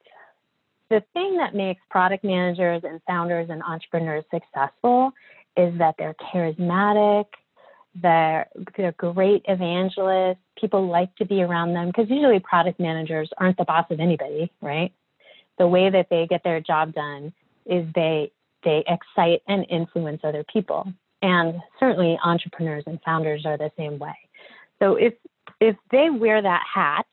the 0.89 1.03
thing 1.13 1.37
that 1.37 1.55
makes 1.55 1.81
product 1.89 2.23
managers 2.23 2.81
and 2.83 3.01
founders 3.07 3.49
and 3.49 3.61
entrepreneurs 3.63 4.23
successful 4.31 5.11
is 5.55 5.77
that 5.77 5.95
they're 5.97 6.15
charismatic, 6.33 7.25
they're, 7.95 8.47
they're 8.77 8.93
great 8.93 9.43
evangelists. 9.47 10.37
People 10.59 10.87
like 10.87 11.15
to 11.15 11.25
be 11.25 11.41
around 11.41 11.73
them 11.73 11.87
because 11.87 12.09
usually 12.09 12.39
product 12.39 12.79
managers 12.79 13.29
aren't 13.37 13.57
the 13.57 13.65
boss 13.65 13.85
of 13.89 13.99
anybody, 13.99 14.51
right? 14.61 14.93
The 15.57 15.67
way 15.67 15.89
that 15.89 16.07
they 16.09 16.27
get 16.27 16.43
their 16.43 16.59
job 16.59 16.93
done 16.93 17.33
is 17.65 17.85
they 17.93 18.31
they 18.63 18.83
excite 18.87 19.41
and 19.47 19.65
influence 19.69 20.21
other 20.23 20.43
people. 20.51 20.91
And 21.21 21.55
certainly 21.79 22.19
entrepreneurs 22.23 22.83
and 22.87 22.99
founders 23.05 23.45
are 23.45 23.57
the 23.57 23.71
same 23.77 23.99
way. 23.99 24.15
So 24.79 24.95
if 24.95 25.13
if 25.59 25.75
they 25.91 26.09
wear 26.09 26.41
that 26.41 26.63
hat 26.73 27.05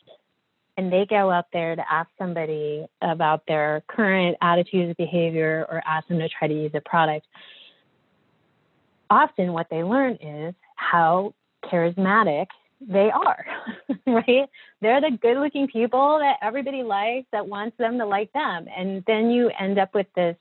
and 0.76 0.92
they 0.92 1.06
go 1.06 1.30
out 1.30 1.46
there 1.52 1.74
to 1.74 1.82
ask 1.90 2.08
somebody 2.18 2.86
about 3.00 3.46
their 3.46 3.82
current 3.88 4.36
attitudes, 4.42 4.94
behavior, 4.98 5.66
or 5.70 5.82
ask 5.86 6.06
them 6.08 6.18
to 6.18 6.28
try 6.28 6.48
to 6.48 6.54
use 6.54 6.72
a 6.74 6.80
product, 6.80 7.26
often 9.08 9.52
what 9.52 9.68
they 9.70 9.82
learn 9.82 10.14
is 10.16 10.54
how 10.76 11.34
charismatic 11.64 12.46
they 12.80 13.10
are, 13.10 13.46
right? 14.06 14.48
They're 14.82 15.00
the 15.00 15.16
good 15.20 15.38
looking 15.38 15.66
people 15.66 16.18
that 16.20 16.36
everybody 16.42 16.82
likes, 16.82 17.26
that 17.32 17.46
wants 17.46 17.76
them 17.78 17.98
to 17.98 18.06
like 18.06 18.32
them. 18.32 18.66
And 18.74 19.02
then 19.06 19.30
you 19.30 19.50
end 19.58 19.78
up 19.78 19.94
with 19.94 20.06
this 20.14 20.36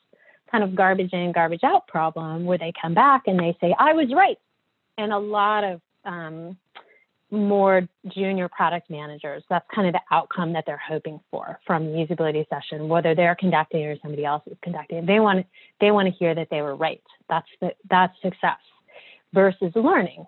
kind 0.52 0.64
of 0.64 0.76
garbage 0.76 1.14
in, 1.14 1.32
garbage 1.32 1.64
out 1.64 1.88
problem 1.88 2.46
where 2.46 2.58
they 2.58 2.74
come 2.80 2.94
back 2.94 3.24
and 3.28 3.40
they 3.40 3.58
say, 3.62 3.74
I 3.78 3.94
was 3.94 4.14
right. 4.14 4.38
And 4.98 5.14
a 5.14 5.18
lot 5.18 5.64
of 5.64 5.82
um, 6.04 6.58
more 7.32 7.88
junior 8.08 8.48
product 8.48 8.90
managers, 8.90 9.44
that's 9.50 9.66
kind 9.74 9.88
of 9.88 9.94
the 9.94 10.02
outcome 10.12 10.54
that 10.54 10.64
they're 10.66 10.82
hoping 10.88 11.20
for 11.32 11.60
from 11.66 11.88
usability 11.88 12.48
session, 12.50 12.88
whether 12.88 13.16
they're 13.16 13.36
conducting 13.36 13.86
or 13.86 13.98
somebody 14.02 14.26
else 14.26 14.44
is 14.48 14.58
conducting. 14.62 15.06
They 15.06 15.20
want 15.20 15.46
they 15.82 15.92
want 15.92 16.08
to 16.08 16.14
hear 16.14 16.36
that 16.36 16.50
they 16.50 16.62
were 16.62 16.76
right. 16.76 17.02
That's 17.30 17.48
the 17.62 17.72
that's 17.90 18.14
success 18.22 18.60
versus 19.34 19.72
learning. 19.76 20.26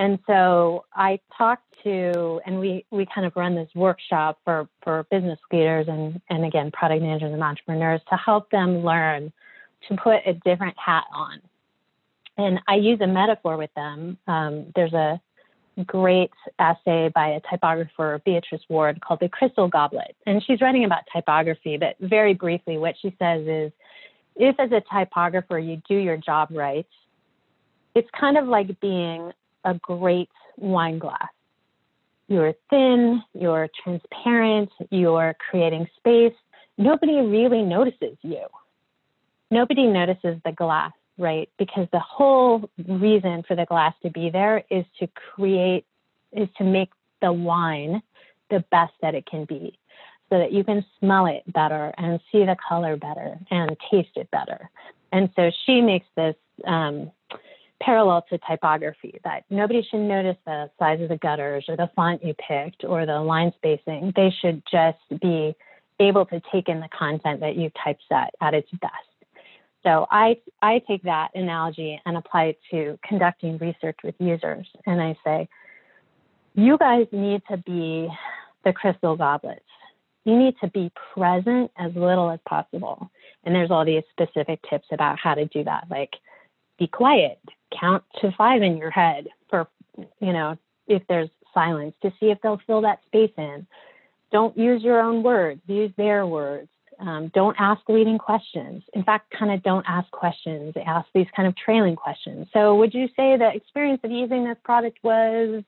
And 0.00 0.18
so 0.26 0.86
I 0.94 1.20
talked 1.36 1.74
to, 1.84 2.40
and 2.46 2.58
we, 2.58 2.86
we 2.90 3.06
kind 3.14 3.26
of 3.26 3.34
run 3.36 3.54
this 3.54 3.68
workshop 3.74 4.38
for, 4.46 4.66
for 4.82 5.04
business 5.10 5.38
leaders 5.52 5.88
and, 5.88 6.18
and 6.30 6.42
again, 6.46 6.70
product 6.70 7.02
managers 7.02 7.34
and 7.34 7.42
entrepreneurs 7.42 8.00
to 8.08 8.16
help 8.16 8.50
them 8.50 8.82
learn 8.82 9.30
to 9.88 9.96
put 9.96 10.20
a 10.24 10.32
different 10.42 10.74
hat 10.78 11.04
on. 11.12 11.42
And 12.38 12.60
I 12.66 12.76
use 12.76 12.98
a 13.02 13.06
metaphor 13.06 13.58
with 13.58 13.68
them. 13.76 14.16
Um, 14.26 14.72
there's 14.74 14.94
a 14.94 15.20
great 15.84 16.30
essay 16.58 17.10
by 17.14 17.28
a 17.28 17.40
typographer, 17.50 18.20
Beatrice 18.24 18.62
Warde, 18.68 19.00
called 19.00 19.20
The 19.20 19.28
Crystal 19.28 19.68
Goblet. 19.68 20.16
And 20.26 20.42
she's 20.44 20.60
writing 20.60 20.84
about 20.84 21.02
typography, 21.14 21.76
but 21.76 21.96
very 22.00 22.34
briefly, 22.34 22.78
what 22.78 22.94
she 23.00 23.14
says 23.18 23.46
is 23.46 23.72
if 24.36 24.58
as 24.58 24.72
a 24.72 24.82
typographer 24.92 25.58
you 25.58 25.82
do 25.88 25.96
your 25.96 26.16
job 26.16 26.48
right, 26.50 26.86
it's 27.94 28.08
kind 28.18 28.38
of 28.38 28.46
like 28.46 28.80
being 28.80 29.32
a 29.64 29.74
great 29.74 30.30
wine 30.56 30.98
glass. 30.98 31.28
You're 32.28 32.54
thin, 32.70 33.22
you're 33.34 33.68
transparent, 33.82 34.70
you're 34.90 35.34
creating 35.50 35.88
space. 35.96 36.34
Nobody 36.78 37.20
really 37.20 37.62
notices 37.62 38.16
you. 38.22 38.46
Nobody 39.50 39.86
notices 39.88 40.36
the 40.44 40.52
glass, 40.52 40.92
right? 41.20 41.48
Because 41.58 41.86
the 41.92 42.00
whole 42.00 42.68
reason 42.88 43.44
for 43.46 43.54
the 43.54 43.66
glass 43.66 43.94
to 44.02 44.10
be 44.10 44.30
there 44.30 44.64
is 44.70 44.84
to 44.98 45.06
create, 45.34 45.84
is 46.32 46.48
to 46.58 46.64
make 46.64 46.90
the 47.20 47.32
wine 47.32 48.02
the 48.48 48.64
best 48.70 48.92
that 49.02 49.14
it 49.14 49.26
can 49.26 49.44
be 49.44 49.78
so 50.30 50.38
that 50.38 50.52
you 50.52 50.64
can 50.64 50.84
smell 50.98 51.26
it 51.26 51.42
better 51.52 51.92
and 51.98 52.20
see 52.32 52.44
the 52.44 52.56
color 52.66 52.96
better 52.96 53.38
and 53.50 53.76
taste 53.90 54.16
it 54.16 54.30
better. 54.30 54.70
And 55.12 55.28
so 55.36 55.50
she 55.66 55.80
makes 55.80 56.06
this 56.16 56.36
um, 56.64 57.10
parallel 57.82 58.24
to 58.30 58.38
typography 58.38 59.20
that 59.24 59.44
nobody 59.50 59.82
should 59.82 60.00
notice 60.00 60.36
the 60.46 60.70
size 60.78 61.00
of 61.00 61.08
the 61.08 61.16
gutters 61.16 61.64
or 61.68 61.76
the 61.76 61.90
font 61.96 62.24
you 62.24 62.34
picked 62.34 62.84
or 62.84 63.06
the 63.06 63.20
line 63.20 63.52
spacing. 63.56 64.12
They 64.14 64.32
should 64.40 64.62
just 64.70 65.20
be 65.20 65.54
able 65.98 66.26
to 66.26 66.40
take 66.52 66.68
in 66.68 66.80
the 66.80 66.88
content 66.96 67.40
that 67.40 67.56
you 67.56 67.70
typeset 67.84 68.30
at 68.40 68.54
its 68.54 68.70
best. 68.80 69.09
So 69.82 70.06
I, 70.10 70.38
I 70.60 70.82
take 70.86 71.02
that 71.04 71.30
analogy 71.34 72.00
and 72.04 72.16
apply 72.16 72.44
it 72.44 72.58
to 72.70 72.98
conducting 73.06 73.58
research 73.58 73.96
with 74.04 74.14
users. 74.18 74.66
And 74.86 75.00
I 75.00 75.16
say, 75.24 75.48
you 76.54 76.76
guys 76.76 77.06
need 77.12 77.42
to 77.50 77.56
be 77.56 78.08
the 78.64 78.72
crystal 78.72 79.16
goblets. 79.16 79.64
You 80.24 80.36
need 80.36 80.54
to 80.60 80.68
be 80.68 80.92
present 81.14 81.70
as 81.78 81.92
little 81.94 82.30
as 82.30 82.40
possible. 82.46 83.10
And 83.44 83.54
there's 83.54 83.70
all 83.70 83.84
these 83.84 84.02
specific 84.10 84.60
tips 84.68 84.88
about 84.92 85.18
how 85.18 85.34
to 85.34 85.46
do 85.46 85.64
that, 85.64 85.84
like 85.90 86.14
be 86.78 86.86
quiet, 86.86 87.38
count 87.78 88.04
to 88.20 88.32
five 88.36 88.62
in 88.62 88.76
your 88.76 88.90
head 88.90 89.28
for, 89.48 89.66
you 90.20 90.32
know, 90.32 90.58
if 90.88 91.02
there's 91.08 91.30
silence 91.54 91.94
to 92.02 92.12
see 92.20 92.26
if 92.26 92.38
they'll 92.42 92.60
fill 92.66 92.82
that 92.82 93.00
space 93.06 93.32
in. 93.38 93.66
Don't 94.30 94.56
use 94.56 94.82
your 94.82 95.00
own 95.00 95.22
words, 95.22 95.60
use 95.66 95.90
their 95.96 96.26
words. 96.26 96.68
Um, 97.00 97.28
don't 97.34 97.56
ask 97.58 97.80
leading 97.88 98.18
questions. 98.18 98.82
In 98.92 99.02
fact, 99.02 99.30
kind 99.30 99.50
of 99.50 99.62
don't 99.62 99.84
ask 99.88 100.10
questions, 100.10 100.74
ask 100.84 101.08
these 101.14 101.26
kind 101.34 101.48
of 101.48 101.56
trailing 101.56 101.96
questions. 101.96 102.46
So, 102.52 102.74
would 102.76 102.92
you 102.92 103.08
say 103.16 103.38
the 103.38 103.50
experience 103.54 104.00
of 104.04 104.10
using 104.10 104.44
this 104.44 104.58
product 104.62 104.98
was? 105.02 105.64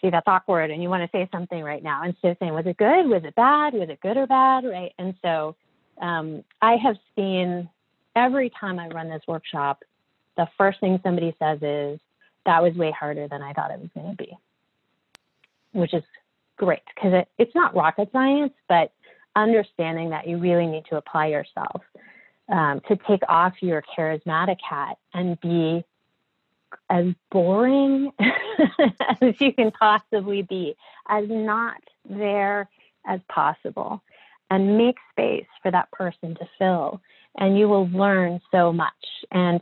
See, 0.00 0.10
that's 0.10 0.28
awkward, 0.28 0.70
and 0.70 0.80
you 0.80 0.88
want 0.88 1.02
to 1.02 1.16
say 1.16 1.28
something 1.32 1.60
right 1.60 1.82
now 1.82 2.04
instead 2.04 2.30
of 2.30 2.36
saying, 2.38 2.54
was 2.54 2.66
it 2.66 2.76
good? 2.76 3.08
Was 3.08 3.24
it 3.24 3.34
bad? 3.34 3.74
Was 3.74 3.88
it 3.88 4.00
good 4.00 4.16
or 4.16 4.28
bad? 4.28 4.64
Right. 4.64 4.92
And 4.96 5.14
so, 5.22 5.56
um, 6.00 6.44
I 6.62 6.76
have 6.76 6.96
seen 7.16 7.68
every 8.14 8.50
time 8.50 8.78
I 8.78 8.86
run 8.86 9.08
this 9.08 9.22
workshop, 9.26 9.82
the 10.36 10.46
first 10.56 10.78
thing 10.78 11.00
somebody 11.02 11.34
says 11.40 11.58
is, 11.62 11.98
that 12.46 12.62
was 12.62 12.74
way 12.74 12.92
harder 12.92 13.26
than 13.26 13.42
I 13.42 13.52
thought 13.52 13.72
it 13.72 13.80
was 13.80 13.90
going 13.94 14.10
to 14.10 14.16
be, 14.16 14.38
which 15.72 15.92
is 15.92 16.04
great 16.56 16.82
because 16.94 17.12
it, 17.12 17.28
it's 17.38 17.54
not 17.54 17.74
rocket 17.74 18.10
science, 18.12 18.52
but 18.68 18.92
understanding 19.36 20.10
that 20.10 20.26
you 20.26 20.38
really 20.38 20.66
need 20.66 20.84
to 20.90 20.96
apply 20.96 21.26
yourself 21.26 21.82
um, 22.48 22.80
to 22.88 22.96
take 23.08 23.22
off 23.28 23.54
your 23.60 23.82
charismatic 23.96 24.58
hat 24.68 24.98
and 25.14 25.40
be 25.40 25.84
as 26.90 27.06
boring 27.30 28.12
as 28.20 29.40
you 29.40 29.52
can 29.52 29.70
possibly 29.70 30.42
be, 30.42 30.74
as 31.08 31.24
not 31.28 31.80
there 32.08 32.68
as 33.06 33.20
possible, 33.28 34.02
and 34.50 34.76
make 34.76 34.96
space 35.12 35.46
for 35.62 35.70
that 35.70 35.90
person 35.92 36.34
to 36.34 36.48
fill 36.58 37.00
and 37.38 37.58
you 37.58 37.68
will 37.68 37.88
learn 37.88 38.40
so 38.50 38.72
much. 38.72 38.92
And 39.30 39.60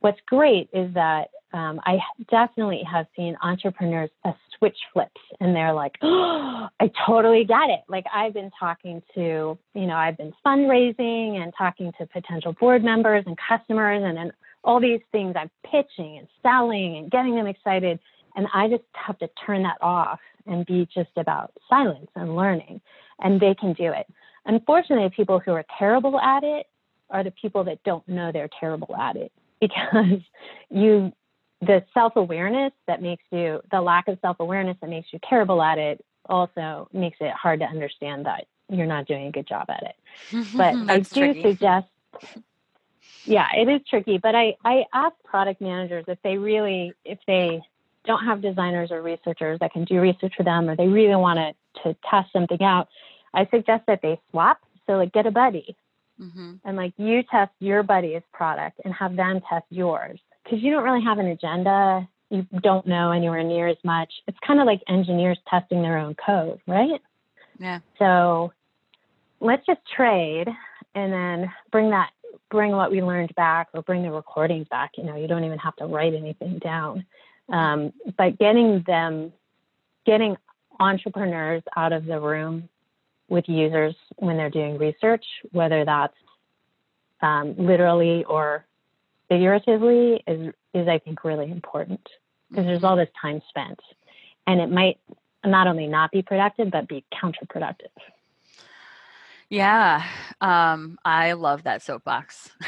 what's 0.00 0.20
great 0.26 0.68
is 0.72 0.94
that 0.94 1.30
um, 1.56 1.80
I 1.84 1.98
definitely 2.30 2.82
have 2.90 3.06
seen 3.16 3.36
entrepreneurs 3.42 4.10
a 4.24 4.34
switch 4.58 4.76
flips 4.92 5.20
and 5.40 5.56
they're 5.56 5.72
like, 5.72 5.94
oh, 6.02 6.68
I 6.80 6.90
totally 7.06 7.44
get 7.44 7.70
it. 7.70 7.80
Like 7.88 8.04
I've 8.12 8.34
been 8.34 8.50
talking 8.58 9.02
to, 9.14 9.58
you 9.74 9.86
know, 9.86 9.96
I've 9.96 10.16
been 10.16 10.32
fundraising 10.44 11.42
and 11.42 11.52
talking 11.56 11.92
to 11.98 12.06
potential 12.06 12.52
board 12.52 12.84
members 12.84 13.24
and 13.26 13.36
customers 13.48 14.02
and, 14.04 14.18
and 14.18 14.32
all 14.64 14.80
these 14.80 15.00
things. 15.12 15.34
I'm 15.36 15.50
pitching 15.64 16.18
and 16.18 16.28
selling 16.42 16.98
and 16.98 17.10
getting 17.10 17.34
them 17.34 17.46
excited. 17.46 17.98
And 18.34 18.46
I 18.52 18.68
just 18.68 18.84
have 18.92 19.18
to 19.20 19.28
turn 19.46 19.62
that 19.62 19.78
off 19.80 20.20
and 20.46 20.66
be 20.66 20.86
just 20.94 21.10
about 21.16 21.52
silence 21.68 22.10
and 22.14 22.36
learning. 22.36 22.80
And 23.20 23.40
they 23.40 23.54
can 23.54 23.72
do 23.72 23.92
it. 23.92 24.06
Unfortunately, 24.44 25.08
people 25.16 25.40
who 25.40 25.52
are 25.52 25.64
terrible 25.78 26.20
at 26.20 26.44
it 26.44 26.66
are 27.08 27.24
the 27.24 27.30
people 27.30 27.64
that 27.64 27.82
don't 27.84 28.06
know 28.06 28.30
they're 28.30 28.50
terrible 28.60 28.94
at 28.96 29.16
it 29.16 29.32
because 29.60 30.20
you 30.70 31.12
the 31.60 31.84
self-awareness 31.94 32.72
that 32.86 33.00
makes 33.00 33.24
you 33.30 33.60
the 33.70 33.80
lack 33.80 34.08
of 34.08 34.18
self-awareness 34.20 34.76
that 34.80 34.90
makes 34.90 35.08
you 35.12 35.18
terrible 35.28 35.62
at 35.62 35.78
it 35.78 36.04
also 36.28 36.88
makes 36.92 37.16
it 37.20 37.32
hard 37.32 37.60
to 37.60 37.66
understand 37.66 38.26
that 38.26 38.46
you're 38.68 38.86
not 38.86 39.06
doing 39.06 39.26
a 39.28 39.30
good 39.30 39.46
job 39.46 39.66
at 39.68 39.82
it. 39.82 40.46
But 40.56 40.74
i 40.90 40.98
do 40.98 41.04
tricky. 41.04 41.42
suggest 41.42 41.86
yeah 43.24 43.48
it 43.54 43.68
is 43.68 43.80
tricky. 43.88 44.18
But 44.18 44.34
i 44.34 44.56
i 44.64 44.84
ask 44.92 45.14
product 45.24 45.60
managers 45.60 46.04
if 46.08 46.18
they 46.22 46.36
really 46.36 46.92
if 47.04 47.18
they 47.26 47.62
don't 48.04 48.24
have 48.24 48.40
designers 48.42 48.90
or 48.92 49.02
researchers 49.02 49.58
that 49.60 49.72
can 49.72 49.84
do 49.84 50.00
research 50.00 50.34
for 50.36 50.42
them 50.42 50.68
or 50.68 50.76
they 50.76 50.88
really 50.88 51.16
want 51.16 51.38
to 51.38 51.82
to 51.82 51.96
test 52.10 52.32
something 52.32 52.62
out 52.62 52.88
i 53.34 53.46
suggest 53.46 53.84
that 53.86 54.00
they 54.02 54.20
swap. 54.30 54.58
So 54.86 54.94
like 54.94 55.12
get 55.12 55.26
a 55.26 55.30
buddy. 55.30 55.76
Mm-hmm. 56.20 56.54
And 56.64 56.76
like 56.76 56.94
you 56.96 57.22
test 57.22 57.52
your 57.58 57.82
buddy's 57.82 58.22
product 58.32 58.80
and 58.84 58.94
have 58.94 59.16
them 59.16 59.42
test 59.48 59.66
yours 59.70 60.18
because 60.46 60.62
you 60.62 60.70
don't 60.70 60.84
really 60.84 61.02
have 61.02 61.18
an 61.18 61.26
agenda. 61.26 62.08
You 62.30 62.46
don't 62.62 62.86
know 62.86 63.10
anywhere 63.10 63.42
near 63.42 63.68
as 63.68 63.76
much. 63.84 64.12
It's 64.26 64.38
kind 64.46 64.60
of 64.60 64.66
like 64.66 64.80
engineers 64.88 65.38
testing 65.48 65.82
their 65.82 65.98
own 65.98 66.14
code, 66.14 66.60
right? 66.66 67.00
Yeah. 67.58 67.80
So 67.98 68.52
let's 69.40 69.66
just 69.66 69.80
trade 69.94 70.48
and 70.94 71.12
then 71.12 71.52
bring 71.70 71.90
that, 71.90 72.10
bring 72.50 72.72
what 72.72 72.90
we 72.90 73.02
learned 73.02 73.34
back 73.34 73.68
or 73.74 73.82
bring 73.82 74.02
the 74.02 74.10
recordings 74.10 74.66
back. 74.68 74.92
You 74.96 75.04
know, 75.04 75.16
you 75.16 75.26
don't 75.26 75.44
even 75.44 75.58
have 75.58 75.76
to 75.76 75.86
write 75.86 76.14
anything 76.14 76.58
down. 76.58 77.04
Um, 77.48 77.92
but 78.16 78.38
getting 78.38 78.82
them, 78.86 79.32
getting 80.04 80.36
entrepreneurs 80.78 81.62
out 81.76 81.92
of 81.92 82.06
the 82.06 82.20
room 82.20 82.68
with 83.28 83.44
users 83.48 83.94
when 84.16 84.36
they're 84.36 84.50
doing 84.50 84.78
research, 84.78 85.24
whether 85.52 85.84
that's 85.84 86.14
um, 87.22 87.54
literally 87.56 88.24
or 88.24 88.64
figuratively, 89.28 90.22
is 90.26 90.52
is 90.74 90.88
I 90.88 90.98
think 90.98 91.24
really 91.24 91.50
important 91.50 92.00
because 92.50 92.64
there's 92.64 92.84
all 92.84 92.96
this 92.96 93.08
time 93.20 93.40
spent, 93.48 93.80
and 94.46 94.60
it 94.60 94.70
might 94.70 94.98
not 95.44 95.66
only 95.66 95.86
not 95.86 96.10
be 96.10 96.22
productive 96.22 96.70
but 96.70 96.88
be 96.88 97.04
counterproductive. 97.12 97.92
Yeah, 99.48 100.04
um, 100.40 100.98
I 101.04 101.34
love 101.34 101.64
that 101.64 101.82
soapbox. 101.82 102.50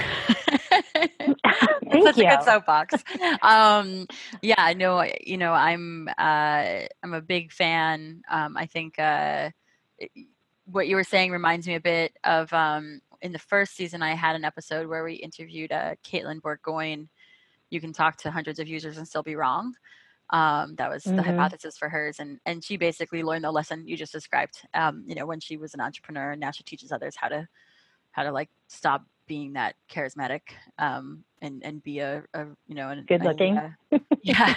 Thank 1.90 2.04
Such 2.04 2.18
you. 2.18 2.26
a 2.26 2.36
good 2.36 2.42
soapbox. 2.44 2.94
um, 3.42 4.06
yeah, 4.42 4.72
no, 4.76 5.04
you 5.24 5.38
know, 5.38 5.52
I'm 5.52 6.08
uh, 6.16 6.86
I'm 7.02 7.14
a 7.14 7.20
big 7.20 7.50
fan. 7.52 8.22
Um, 8.30 8.56
I 8.56 8.66
think 8.66 8.98
uh, 8.98 9.50
what 10.66 10.86
you 10.86 10.96
were 10.96 11.04
saying 11.04 11.32
reminds 11.32 11.66
me 11.66 11.74
a 11.74 11.80
bit 11.80 12.12
of 12.22 12.52
um, 12.52 13.00
in 13.22 13.32
the 13.32 13.38
first 13.38 13.74
season. 13.74 14.02
I 14.02 14.14
had 14.14 14.36
an 14.36 14.44
episode 14.44 14.86
where 14.86 15.04
we 15.04 15.14
interviewed 15.14 15.72
uh, 15.72 15.94
Caitlin 16.04 16.40
Burgoyne. 16.40 17.08
You 17.70 17.80
can 17.80 17.92
talk 17.92 18.16
to 18.18 18.30
hundreds 18.30 18.58
of 18.58 18.68
users 18.68 18.98
and 18.98 19.06
still 19.06 19.22
be 19.22 19.36
wrong. 19.36 19.74
Um, 20.30 20.74
that 20.76 20.90
was 20.90 21.04
mm-hmm. 21.04 21.16
the 21.16 21.22
hypothesis 21.22 21.78
for 21.78 21.88
hers, 21.88 22.18
and 22.18 22.38
and 22.44 22.62
she 22.62 22.76
basically 22.76 23.22
learned 23.22 23.44
the 23.44 23.50
lesson 23.50 23.88
you 23.88 23.96
just 23.96 24.12
described. 24.12 24.60
Um, 24.74 25.04
you 25.06 25.14
know, 25.14 25.24
when 25.24 25.40
she 25.40 25.56
was 25.56 25.72
an 25.74 25.80
entrepreneur, 25.80 26.32
and 26.32 26.40
now 26.40 26.50
she 26.50 26.62
teaches 26.64 26.92
others 26.92 27.14
how 27.16 27.28
to 27.28 27.48
how 28.12 28.24
to 28.24 28.32
like 28.32 28.50
stop 28.66 29.04
being 29.28 29.52
that 29.52 29.76
charismatic 29.88 30.40
um, 30.78 31.22
and 31.40 31.62
and 31.62 31.82
be 31.82 32.00
a, 32.00 32.24
a 32.34 32.46
you 32.66 32.74
know 32.74 32.88
an, 32.88 33.04
good 33.06 33.22
looking 33.22 33.56
a, 33.56 34.00
yeah 34.22 34.54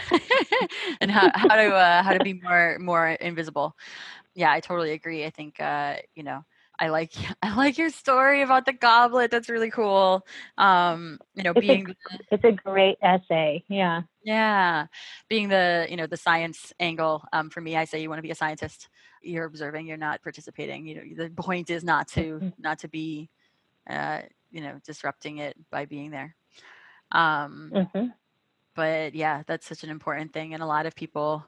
and 1.01 1.12
how, 1.12 1.30
how 1.36 1.55
to 1.55 1.74
uh, 1.76 2.01
how 2.01 2.14
to 2.14 2.24
be 2.24 2.34
more 2.34 2.78
more 2.80 3.09
invisible 3.09 3.76
yeah 4.34 4.51
i 4.51 4.59
totally 4.59 4.93
agree 4.93 5.26
i 5.26 5.30
think 5.30 5.59
uh, 5.59 5.95
you 6.16 6.24
know 6.24 6.43
I 6.82 6.89
like 6.89 7.13
I 7.43 7.55
like 7.55 7.77
your 7.77 7.91
story 7.91 8.41
about 8.41 8.65
the 8.65 8.73
goblet. 8.73 9.32
That's 9.32 9.47
really 9.47 9.69
cool. 9.69 10.25
Um, 10.57 11.19
you 11.36 11.43
know, 11.43 11.51
it's 11.51 11.61
being 11.61 11.89
a, 11.89 12.19
it's 12.32 12.43
a 12.43 12.51
great 12.51 12.97
essay. 13.01 13.63
Yeah. 13.69 14.01
Yeah. 14.23 14.88
Being 15.29 15.49
the, 15.49 15.88
you 15.89 15.95
know, 15.95 16.07
the 16.07 16.17
science 16.17 16.73
angle. 16.79 17.23
Um, 17.32 17.49
for 17.49 17.61
me, 17.61 17.77
I 17.77 17.86
say 17.86 18.01
you 18.01 18.09
want 18.09 18.17
to 18.17 18.23
be 18.23 18.32
a 18.32 18.36
scientist. 18.36 18.89
You're 19.21 19.45
observing, 19.45 19.86
you're 19.86 19.97
not 19.97 20.23
participating. 20.23 20.88
You 20.88 20.95
know, 20.95 21.25
the 21.25 21.29
point 21.29 21.69
is 21.69 21.84
not 21.84 22.07
to 22.09 22.21
mm-hmm. 22.21 22.49
not 22.57 22.79
to 22.79 22.88
be 22.88 23.29
uh, 23.89 24.21
you 24.51 24.61
know, 24.61 24.79
disrupting 24.86 25.38
it 25.38 25.55
by 25.69 25.86
being 25.86 26.11
there. 26.11 26.36
Um 27.11 27.71
mm-hmm. 27.73 28.07
but 28.75 29.13
yeah, 29.13 29.43
that's 29.45 29.67
such 29.67 29.84
an 29.84 29.89
important 29.89 30.34
thing. 30.34 30.53
And 30.53 30.63
a 30.63 30.65
lot 30.65 30.86
of 30.86 30.95
people 30.95 31.45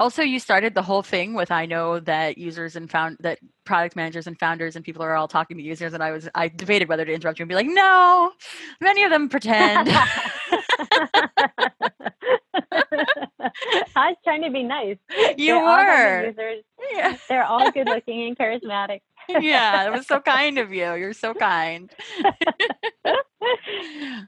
also 0.00 0.22
you 0.22 0.38
started 0.40 0.74
the 0.74 0.82
whole 0.82 1.02
thing 1.02 1.34
with 1.34 1.50
i 1.50 1.66
know 1.66 2.00
that 2.00 2.38
users 2.38 2.74
and 2.74 2.90
found 2.90 3.16
that 3.20 3.38
product 3.64 3.94
managers 3.94 4.26
and 4.26 4.38
founders 4.38 4.74
and 4.74 4.84
people 4.84 5.02
are 5.02 5.14
all 5.14 5.28
talking 5.28 5.58
to 5.58 5.62
users 5.62 5.92
and 5.92 6.02
i 6.02 6.10
was 6.10 6.28
i 6.34 6.48
debated 6.48 6.88
whether 6.88 7.04
to 7.04 7.12
interrupt 7.12 7.38
you 7.38 7.42
and 7.42 7.48
be 7.50 7.54
like 7.54 7.66
no 7.68 8.32
many 8.80 9.04
of 9.04 9.10
them 9.10 9.28
pretend. 9.28 9.88
I 13.96 14.10
was 14.10 14.16
trying 14.24 14.42
to 14.42 14.50
be 14.50 14.62
nice. 14.62 14.96
You 15.36 15.54
they're 15.54 15.64
were. 15.64 16.26
users. 16.28 16.64
Yeah. 16.92 17.16
they're 17.28 17.44
all 17.44 17.70
good 17.76 17.86
looking 17.88 18.22
and 18.26 18.38
charismatic. 18.38 19.00
Yeah 19.28 19.86
it 19.86 19.92
was 19.92 20.06
so 20.06 20.20
kind 20.20 20.58
of 20.58 20.72
you. 20.72 20.94
You're 20.94 21.12
so 21.12 21.34
kind. 21.34 21.90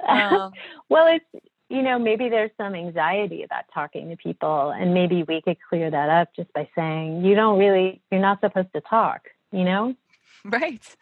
Um, 0.08 0.52
well 0.88 1.06
it's 1.06 1.46
you 1.72 1.82
know, 1.82 1.98
maybe 1.98 2.28
there's 2.28 2.50
some 2.58 2.74
anxiety 2.74 3.42
about 3.44 3.64
talking 3.72 4.10
to 4.10 4.16
people, 4.16 4.70
and 4.70 4.92
maybe 4.92 5.22
we 5.22 5.40
could 5.40 5.56
clear 5.68 5.90
that 5.90 6.08
up 6.10 6.28
just 6.36 6.52
by 6.52 6.68
saying, 6.74 7.24
you 7.24 7.34
don't 7.34 7.58
really, 7.58 8.02
you're 8.10 8.20
not 8.20 8.40
supposed 8.40 8.72
to 8.74 8.82
talk, 8.82 9.28
you 9.50 9.64
know? 9.64 9.94
Right. 10.44 10.96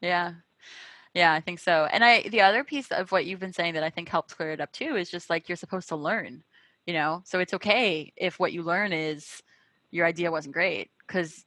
Yeah. 0.00 0.32
Yeah, 1.12 1.34
I 1.34 1.40
think 1.40 1.58
so. 1.58 1.86
And 1.92 2.02
I, 2.02 2.22
the 2.22 2.40
other 2.40 2.64
piece 2.64 2.90
of 2.90 3.12
what 3.12 3.26
you've 3.26 3.38
been 3.38 3.52
saying 3.52 3.74
that 3.74 3.82
I 3.82 3.90
think 3.90 4.08
helps 4.08 4.32
clear 4.32 4.52
it 4.52 4.60
up 4.60 4.72
too 4.72 4.96
is 4.96 5.10
just 5.10 5.28
like 5.28 5.50
you're 5.50 5.56
supposed 5.56 5.88
to 5.90 5.96
learn, 5.96 6.42
you 6.86 6.94
know? 6.94 7.20
So 7.26 7.40
it's 7.40 7.52
okay 7.52 8.10
if 8.16 8.40
what 8.40 8.54
you 8.54 8.62
learn 8.62 8.94
is 8.94 9.42
your 9.90 10.06
idea 10.06 10.30
wasn't 10.30 10.54
great 10.54 10.90
because 11.06 11.44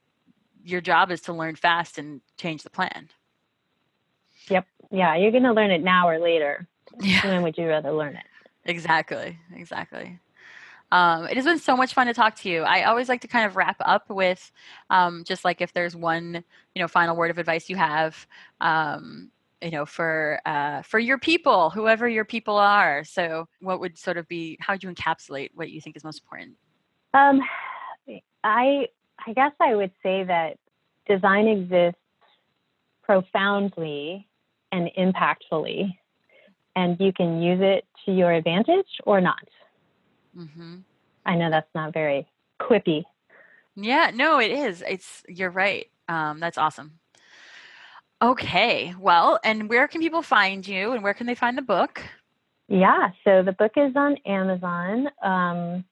your 0.63 0.79
job 0.79 1.09
is 1.09 1.21
to 1.21 1.33
learn 1.33 1.55
fast 1.55 1.97
and 1.97 2.21
change 2.37 2.61
the 2.61 2.69
plan. 2.69 3.09
Yep. 4.49 4.67
Yeah. 4.91 5.15
You're 5.15 5.31
going 5.31 5.41
to 5.41 5.53
learn 5.53 5.71
it 5.71 5.81
now 5.81 6.07
or 6.07 6.19
later. 6.19 6.67
Yeah. 7.01 7.25
When 7.25 7.41
would 7.41 7.57
you 7.57 7.67
rather 7.67 7.91
learn 7.91 8.15
it? 8.15 8.25
Exactly. 8.65 9.39
Exactly. 9.55 10.19
Um, 10.91 11.25
it 11.25 11.35
has 11.35 11.45
been 11.45 11.57
so 11.57 11.75
much 11.75 11.93
fun 11.93 12.05
to 12.05 12.13
talk 12.13 12.35
to 12.41 12.49
you. 12.49 12.61
I 12.61 12.83
always 12.83 13.09
like 13.09 13.21
to 13.21 13.27
kind 13.27 13.45
of 13.45 13.55
wrap 13.55 13.77
up 13.79 14.09
with 14.11 14.51
um, 14.91 15.23
just 15.23 15.43
like 15.43 15.59
if 15.59 15.73
there's 15.73 15.95
one, 15.95 16.43
you 16.75 16.81
know, 16.81 16.87
final 16.87 17.15
word 17.15 17.31
of 17.31 17.39
advice 17.39 17.67
you 17.67 17.75
have, 17.75 18.27
um, 18.61 19.31
you 19.59 19.71
know, 19.71 19.87
for 19.87 20.39
uh, 20.45 20.83
for 20.83 20.99
your 20.99 21.17
people, 21.17 21.71
whoever 21.71 22.07
your 22.07 22.25
people 22.25 22.57
are. 22.57 23.03
So, 23.05 23.47
what 23.59 23.79
would 23.79 23.97
sort 23.97 24.17
of 24.17 24.27
be? 24.27 24.57
How 24.59 24.73
would 24.73 24.83
you 24.83 24.91
encapsulate 24.91 25.49
what 25.55 25.71
you 25.71 25.81
think 25.81 25.95
is 25.95 26.03
most 26.03 26.21
important? 26.21 26.57
Um, 27.15 27.41
I 28.43 28.87
I 29.25 29.33
guess 29.33 29.53
I 29.59 29.73
would 29.73 29.91
say 30.03 30.25
that 30.25 30.57
design 31.07 31.47
exists 31.47 31.99
profoundly 33.03 34.27
and 34.71 34.91
impactfully 34.97 35.97
and 36.75 36.99
you 36.99 37.13
can 37.13 37.41
use 37.41 37.59
it 37.61 37.85
to 38.05 38.11
your 38.11 38.31
advantage 38.31 38.87
or 39.05 39.21
not. 39.21 39.47
Mm-hmm. 40.37 40.77
I 41.25 41.35
know 41.35 41.49
that's 41.49 41.73
not 41.73 41.93
very 41.93 42.27
quippy. 42.59 43.03
Yeah, 43.75 44.11
no, 44.13 44.39
it 44.39 44.51
is. 44.51 44.83
It's 44.87 45.23
you're 45.27 45.49
right. 45.49 45.87
Um, 46.07 46.39
that's 46.39 46.57
awesome. 46.57 46.99
Okay, 48.21 48.93
well, 48.99 49.39
and 49.43 49.67
where 49.67 49.87
can 49.87 49.99
people 49.99 50.21
find 50.21 50.65
you, 50.65 50.93
and 50.93 51.03
where 51.03 51.13
can 51.13 51.27
they 51.27 51.35
find 51.35 51.57
the 51.57 51.61
book? 51.61 52.01
Yeah, 52.69 53.09
so 53.23 53.43
the 53.43 53.51
book 53.51 53.73
is 53.75 53.93
on 53.95 54.17
Amazon, 54.25 55.09
um, 55.21 55.83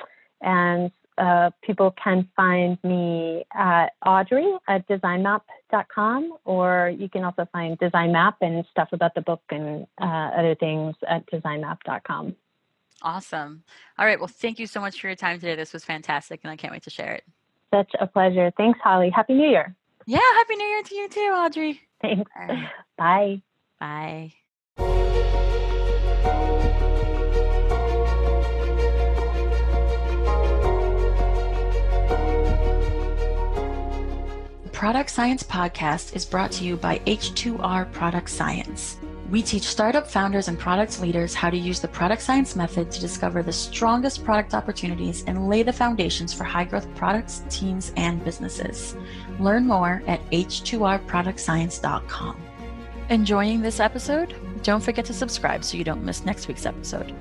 and 0.42 0.92
uh, 1.18 1.52
people 1.62 1.94
can 2.04 2.30
find 2.36 2.78
me 2.84 3.44
at 3.54 3.88
Audrey 4.06 4.58
at 4.68 4.88
designmap.com, 4.88 6.38
or 6.46 6.94
you 6.98 7.10
can 7.10 7.24
also 7.24 7.48
find 7.52 7.78
DesignMap 7.80 8.36
and 8.42 8.66
stuff 8.72 8.90
about 8.92 9.14
the 9.16 9.22
book 9.22 9.42
and 9.50 9.86
uh, 10.02 10.06
other 10.06 10.56
things 10.56 10.96
at 11.08 11.30
designmap.com. 11.30 12.36
Awesome. 13.02 13.64
All 13.98 14.06
right. 14.06 14.20
Well, 14.20 14.28
thank 14.28 14.60
you 14.60 14.68
so 14.68 14.80
much 14.80 15.02
for 15.02 15.08
your 15.08 15.16
time 15.16 15.40
today. 15.40 15.56
This 15.56 15.74
was 15.74 15.84
fantastic, 15.84 16.42
and 16.44 16.52
I 16.52 16.56
can't 16.56 16.72
wait 16.72 16.84
to 16.84 16.90
share 16.90 17.14
it. 17.14 17.24
Such 17.74 17.92
a 18.00 18.08
pleasure. 18.08 18.52
Thanks, 18.58 18.80
Holly. 18.84 19.10
Happy 19.10 19.34
New 19.34 19.50
Year. 19.50 19.76
Yeah. 20.06 20.20
Happy 20.36 20.56
New 20.56 20.66
Year 20.66 20.84
to 20.84 20.96
you 20.96 21.10
too, 21.10 21.32
Audrey. 21.34 21.82
Thanks. 22.02 22.30
Right. 22.38 22.70
Bye. 22.98 23.42
Bye. 23.80 24.34
Product 34.82 35.10
Science 35.12 35.44
Podcast 35.44 36.16
is 36.16 36.26
brought 36.26 36.52
to 36.54 36.64
you 36.64 36.76
by 36.76 36.98
H2R 37.06 37.92
Product 37.92 38.28
Science. 38.28 38.98
We 39.30 39.44
teach 39.44 39.62
startup 39.62 40.10
founders 40.10 40.48
and 40.48 40.58
product 40.58 41.00
leaders 41.00 41.36
how 41.36 41.52
to 41.52 41.56
use 41.56 41.80
the 41.80 41.88
product 41.88 42.24
science 42.24 42.56
method 42.56 42.90
to 42.90 43.00
discover 43.00 43.44
the 43.44 43.54
strongest 43.54 44.26
product 44.26 44.56
opportunities 44.56 45.24
and 45.28 45.48
lay 45.48 45.62
the 45.62 45.72
foundations 45.72 46.34
for 46.34 46.46
high 46.46 46.64
growth 46.64 46.88
products, 46.96 47.44
teams, 47.48 47.94
and 47.96 48.26
businesses. 48.26 48.96
Learn 49.40 49.68
more 49.68 50.02
at 50.08 50.28
h2rproductscience.com. 50.32 52.42
Enjoying 53.10 53.62
this 53.62 53.80
episode? 53.80 54.34
Don't 54.64 54.82
forget 54.82 55.06
to 55.06 55.14
subscribe 55.14 55.64
so 55.64 55.78
you 55.78 55.84
don't 55.84 56.04
miss 56.04 56.26
next 56.26 56.48
week's 56.48 56.66
episode. 56.66 57.14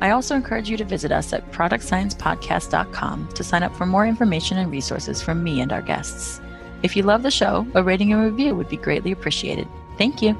I 0.00 0.12
also 0.12 0.34
encourage 0.34 0.70
you 0.70 0.78
to 0.78 0.84
visit 0.86 1.12
us 1.12 1.34
at 1.34 1.52
productsciencepodcast.com 1.52 3.28
to 3.34 3.44
sign 3.44 3.62
up 3.62 3.76
for 3.76 3.84
more 3.84 4.06
information 4.06 4.56
and 4.56 4.70
resources 4.70 5.20
from 5.20 5.44
me 5.44 5.60
and 5.60 5.74
our 5.74 5.82
guests. 5.82 6.40
If 6.82 6.96
you 6.96 7.02
love 7.04 7.22
the 7.22 7.30
show, 7.30 7.66
a 7.74 7.82
rating 7.82 8.12
and 8.12 8.22
review 8.22 8.54
would 8.56 8.68
be 8.68 8.76
greatly 8.76 9.12
appreciated. 9.12 9.68
Thank 9.98 10.20
you. 10.20 10.36